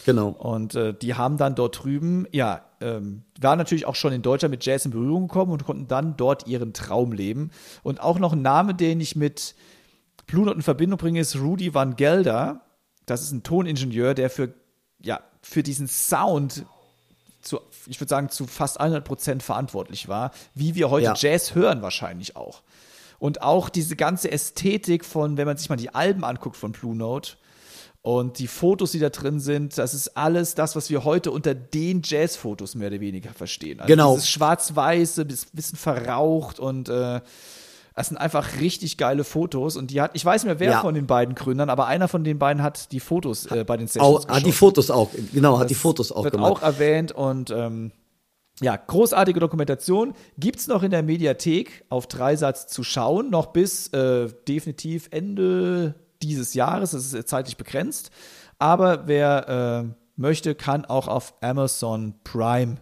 Genau. 0.07 0.29
Und 0.29 0.73
äh, 0.73 0.93
die 0.93 1.15
haben 1.15 1.35
dann 1.35 1.53
dort 1.53 1.83
drüben, 1.83 2.27
ja, 2.31 2.63
ähm, 2.79 3.23
waren 3.41 3.57
natürlich 3.57 3.85
auch 3.85 3.95
schon 3.95 4.13
in 4.13 4.21
Deutschland 4.21 4.51
mit 4.51 4.63
Jazz 4.63 4.85
in 4.85 4.91
Berührung 4.91 5.27
gekommen 5.27 5.51
und 5.51 5.65
konnten 5.65 5.89
dann 5.89 6.15
dort 6.15 6.47
ihren 6.47 6.71
Traum 6.71 7.11
leben. 7.11 7.51
Und 7.83 7.99
auch 7.99 8.17
noch 8.17 8.31
ein 8.31 8.41
Name, 8.41 8.73
den 8.73 9.01
ich 9.01 9.17
mit 9.17 9.53
Blue 10.25 10.45
Note 10.45 10.55
in 10.55 10.61
Verbindung 10.61 10.97
bringe, 10.97 11.19
ist 11.19 11.35
Rudy 11.35 11.73
Van 11.73 11.97
Gelder. 11.97 12.61
Das 13.05 13.21
ist 13.21 13.33
ein 13.33 13.43
Toningenieur, 13.43 14.13
der 14.13 14.29
für, 14.29 14.53
ja, 15.03 15.19
für 15.41 15.61
diesen 15.61 15.89
Sound 15.89 16.65
zu, 17.41 17.59
ich 17.85 17.99
würde 17.99 18.09
sagen, 18.09 18.29
zu 18.29 18.47
fast 18.47 18.79
100 18.79 19.03
Prozent 19.03 19.43
verantwortlich 19.43 20.07
war, 20.07 20.31
wie 20.55 20.75
wir 20.75 20.89
heute 20.89 21.07
Ja. 21.07 21.15
Jazz 21.17 21.53
hören 21.53 21.81
wahrscheinlich 21.81 22.37
auch. 22.37 22.61
Und 23.19 23.41
auch 23.41 23.67
diese 23.67 23.97
ganze 23.97 24.31
Ästhetik 24.31 25.03
von, 25.03 25.35
wenn 25.35 25.47
man 25.47 25.57
sich 25.57 25.67
mal 25.67 25.75
die 25.75 25.93
Alben 25.93 26.23
anguckt 26.23 26.55
von 26.55 26.71
Blue 26.71 26.95
Note 26.95 27.33
und 28.07 28.39
die 28.39 28.47
Fotos, 28.47 28.91
die 28.91 28.99
da 28.99 29.09
drin 29.09 29.41
sind, 29.41 29.77
das 29.77 29.93
ist 29.93 30.15
alles 30.15 30.55
das, 30.55 30.77
was 30.77 30.89
wir 30.89 31.03
heute 31.03 31.29
unter 31.31 31.53
den 31.53 32.01
Jazz-Fotos 32.05 32.75
mehr 32.75 32.87
oder 32.87 33.01
weniger 33.01 33.31
verstehen. 33.31 33.81
Also 33.81 33.87
Genau. 33.91 34.13
Dieses 34.13 34.29
schwarz-weiße, 34.29 35.25
bis 35.25 35.47
bisschen 35.47 35.77
verraucht 35.77 36.57
und 36.59 36.87
äh, 36.87 37.19
Das 37.95 38.07
sind 38.09 38.17
einfach 38.17 38.61
richtig 38.61 38.97
geile 38.97 39.23
Fotos 39.23 39.75
und 39.75 39.89
die 39.91 39.99
hat, 39.99 40.11
ich 40.13 40.23
weiß 40.23 40.43
nicht 40.43 40.49
mehr 40.51 40.59
wer 40.59 40.71
Ja. 40.73 40.81
von 40.81 40.93
den 40.93 41.07
beiden 41.07 41.33
Gründern, 41.35 41.69
aber 41.71 41.87
einer 41.87 42.07
von 42.07 42.23
den 42.23 42.37
beiden 42.39 42.61
hat 42.63 42.91
die 42.91 42.99
Fotos 42.99 43.47
äh, 43.47 43.63
bei 43.65 43.75
den 43.75 43.87
Sessions 43.87 44.25
Auch, 44.25 44.27
hat 44.29 44.45
die. 44.45 44.51
Fotos 44.53 44.89
auch, 44.91 45.09
genau, 45.33 45.57
hat 45.59 45.69
die 45.69 45.73
Das 45.73 45.81
Fotos 45.81 46.11
auch 46.13 46.23
wird 46.23 46.33
gemacht. 46.35 46.51
auch 46.51 46.61
erwähnt 46.61 47.11
und 47.11 47.49
ähm, 47.49 47.91
ja, 48.61 48.75
großartige 48.77 49.39
Dokumentation. 49.39 50.13
Gibt's 50.37 50.67
noch 50.67 50.83
in 50.83 50.91
der 50.91 51.03
Mediathek 51.03 51.83
auf 51.89 52.07
Dreisatz 52.07 52.67
zu 52.67 52.83
schauen, 52.83 53.29
noch 53.31 53.47
bis 53.47 53.87
äh, 53.89 54.29
definitiv 54.47 55.07
Ende 55.11 55.95
dieses 56.21 56.53
Jahres. 56.53 56.91
Das 56.91 57.13
ist 57.13 57.29
zeitlich 57.29 57.57
begrenzt. 57.57 58.11
Aber 58.59 59.07
wer 59.07 59.85
äh, 59.87 59.93
möchte, 60.15 60.55
kann 60.55 60.85
auch 60.85 61.07
auf 61.07 61.33
Amazon 61.41 62.15
Prime 62.23 62.77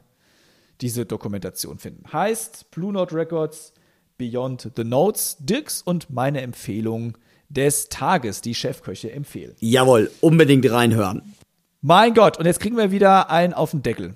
diese 0.82 1.06
Dokumentation 1.06 1.80
finden. 1.80 2.12
Heißt 2.12 2.72
Blue 2.72 2.92
Note 2.92 3.16
Records 3.16 3.74
Beyond 4.18 4.72
the 4.76 4.84
Notes, 4.84 5.38
Dirks 5.40 5.82
und 5.82 6.10
meine 6.10 6.42
Empfehlung 6.42 7.18
des 7.50 7.90
Tages, 7.90 8.42
die 8.42 8.56
Chefköche 8.56 9.12
empfehlen. 9.12 9.56
Jawohl, 9.60 10.10
unbedingt 10.22 10.70
reinhören. 10.70 11.22
Mein 11.82 12.14
Gott, 12.14 12.40
und 12.40 12.46
jetzt 12.46 12.60
kriegen 12.60 12.78
wir 12.78 12.92
wieder 12.92 13.30
einen 13.30 13.54
auf 13.54 13.72
den 13.72 13.84
Deckel. 13.84 14.16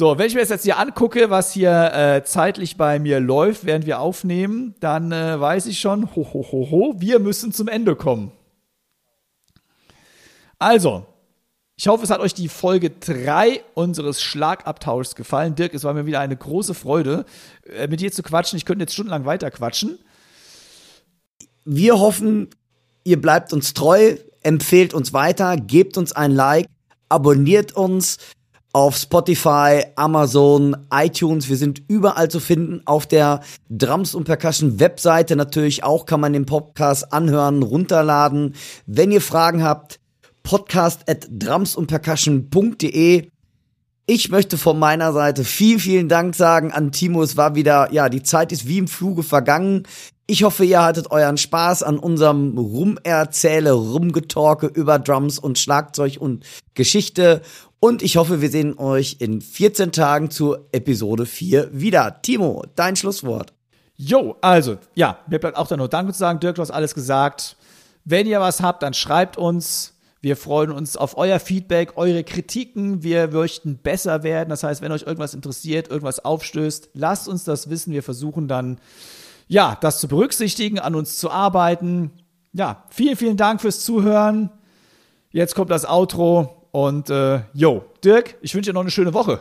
So, 0.00 0.16
wenn 0.16 0.28
ich 0.28 0.34
mir 0.34 0.42
jetzt 0.42 0.62
hier 0.62 0.78
angucke, 0.78 1.28
was 1.28 1.52
hier 1.52 1.92
äh, 1.92 2.24
zeitlich 2.24 2.78
bei 2.78 2.98
mir 2.98 3.20
läuft, 3.20 3.66
während 3.66 3.84
wir 3.84 4.00
aufnehmen, 4.00 4.74
dann 4.80 5.12
äh, 5.12 5.38
weiß 5.38 5.66
ich 5.66 5.78
schon, 5.78 6.16
ho, 6.16 6.26
ho, 6.32 6.42
ho, 6.50 6.70
ho, 6.70 6.94
wir 6.96 7.18
müssen 7.18 7.52
zum 7.52 7.68
Ende 7.68 7.94
kommen. 7.94 8.32
Also, 10.58 11.04
ich 11.76 11.86
hoffe, 11.86 12.02
es 12.02 12.08
hat 12.08 12.20
euch 12.20 12.32
die 12.32 12.48
Folge 12.48 12.88
3 12.88 13.62
unseres 13.74 14.22
Schlagabtauschs 14.22 15.16
gefallen. 15.16 15.54
Dirk, 15.54 15.74
es 15.74 15.84
war 15.84 15.92
mir 15.92 16.06
wieder 16.06 16.20
eine 16.20 16.34
große 16.34 16.72
Freude, 16.72 17.26
äh, 17.66 17.86
mit 17.86 18.00
dir 18.00 18.10
zu 18.10 18.22
quatschen. 18.22 18.56
Ich 18.56 18.64
könnte 18.64 18.84
jetzt 18.84 18.94
stundenlang 18.94 19.26
weiter 19.26 19.50
quatschen. 19.50 19.98
Wir 21.66 22.00
hoffen, 22.00 22.48
ihr 23.04 23.20
bleibt 23.20 23.52
uns 23.52 23.74
treu, 23.74 24.16
empfehlt 24.42 24.94
uns 24.94 25.12
weiter, 25.12 25.58
gebt 25.58 25.98
uns 25.98 26.12
ein 26.12 26.32
Like, 26.32 26.68
abonniert 27.10 27.72
uns 27.72 28.16
auf 28.72 28.96
Spotify, 28.96 29.84
Amazon, 29.96 30.76
iTunes. 30.92 31.48
Wir 31.48 31.56
sind 31.56 31.82
überall 31.88 32.28
zu 32.28 32.40
finden. 32.40 32.82
Auf 32.84 33.06
der 33.06 33.40
Drums 33.68 34.14
und 34.14 34.24
Percussion 34.24 34.78
Webseite 34.78 35.36
natürlich 35.36 35.82
auch 35.82 36.06
kann 36.06 36.20
man 36.20 36.32
den 36.32 36.46
Podcast 36.46 37.12
anhören, 37.12 37.62
runterladen. 37.62 38.54
Wenn 38.86 39.10
ihr 39.10 39.20
Fragen 39.20 39.62
habt, 39.64 40.00
podcast 40.42 41.08
at 41.08 41.26
drumsundpercussion.de. 41.30 43.28
Ich 44.06 44.28
möchte 44.28 44.58
von 44.58 44.78
meiner 44.78 45.12
Seite 45.12 45.44
vielen, 45.44 45.78
vielen 45.78 46.08
Dank 46.08 46.34
sagen 46.34 46.72
an 46.72 46.90
Timo. 46.90 47.22
Es 47.22 47.36
war 47.36 47.54
wieder, 47.54 47.92
ja, 47.92 48.08
die 48.08 48.22
Zeit 48.22 48.50
ist 48.50 48.66
wie 48.66 48.78
im 48.78 48.88
Fluge 48.88 49.22
vergangen. 49.22 49.84
Ich 50.26 50.44
hoffe, 50.44 50.64
ihr 50.64 50.82
hattet 50.82 51.10
euren 51.10 51.36
Spaß 51.36 51.82
an 51.82 51.98
unserem 51.98 52.56
Rumerzähle, 52.56 53.72
Rumgetorke 53.72 54.66
über 54.66 55.00
Drums 55.00 55.40
und 55.40 55.58
Schlagzeug 55.58 56.18
und 56.20 56.44
Geschichte. 56.74 57.42
Und 57.82 58.02
ich 58.02 58.18
hoffe, 58.18 58.42
wir 58.42 58.50
sehen 58.50 58.78
euch 58.78 59.16
in 59.20 59.40
14 59.40 59.90
Tagen 59.90 60.30
zur 60.30 60.68
Episode 60.72 61.24
4 61.24 61.70
wieder. 61.72 62.20
Timo, 62.20 62.62
dein 62.76 62.94
Schlusswort. 62.94 63.54
Jo, 63.96 64.36
also, 64.42 64.76
ja, 64.94 65.18
mir 65.28 65.38
bleibt 65.38 65.56
auch 65.56 65.66
da 65.66 65.78
nur 65.78 65.88
Danke 65.88 66.12
zu 66.12 66.18
sagen. 66.18 66.40
Dirk, 66.40 66.56
du 66.56 66.62
hast 66.62 66.70
alles 66.70 66.94
gesagt. 66.94 67.56
Wenn 68.04 68.26
ihr 68.26 68.38
was 68.38 68.60
habt, 68.60 68.82
dann 68.82 68.92
schreibt 68.92 69.38
uns. 69.38 69.96
Wir 70.20 70.36
freuen 70.36 70.72
uns 70.72 70.98
auf 70.98 71.16
euer 71.16 71.40
Feedback, 71.40 71.94
eure 71.96 72.22
Kritiken. 72.22 73.02
Wir 73.02 73.28
möchten 73.28 73.78
besser 73.78 74.22
werden. 74.22 74.50
Das 74.50 74.62
heißt, 74.62 74.82
wenn 74.82 74.92
euch 74.92 75.06
irgendwas 75.06 75.32
interessiert, 75.32 75.88
irgendwas 75.88 76.22
aufstößt, 76.22 76.90
lasst 76.92 77.28
uns 77.28 77.44
das 77.44 77.70
wissen. 77.70 77.94
Wir 77.94 78.02
versuchen 78.02 78.46
dann, 78.46 78.78
ja, 79.48 79.78
das 79.80 80.00
zu 80.00 80.08
berücksichtigen, 80.08 80.78
an 80.78 80.94
uns 80.94 81.16
zu 81.16 81.30
arbeiten. 81.30 82.10
Ja, 82.52 82.84
vielen, 82.90 83.16
vielen 83.16 83.38
Dank 83.38 83.62
fürs 83.62 83.80
Zuhören. 83.80 84.50
Jetzt 85.30 85.54
kommt 85.54 85.70
das 85.70 85.88
Outro 85.88 86.59
und 86.72 87.10
äh, 87.10 87.40
jo, 87.52 87.84
Dirk, 88.04 88.36
ich 88.40 88.54
wünsche 88.54 88.70
dir 88.70 88.74
noch 88.74 88.82
eine 88.82 88.90
schöne 88.90 89.12
Woche. 89.12 89.40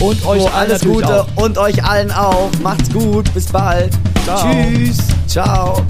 Und 0.00 0.24
euch 0.26 0.42
allen 0.42 0.70
alles 0.70 0.82
Gute 0.82 1.22
auch. 1.22 1.36
und 1.36 1.58
euch 1.58 1.84
allen 1.84 2.10
auch. 2.10 2.50
Macht's 2.62 2.90
gut. 2.90 3.32
Bis 3.34 3.46
bald. 3.46 3.92
Ciao. 4.24 4.52
Tschüss. 4.52 4.98
Ciao. 5.26 5.84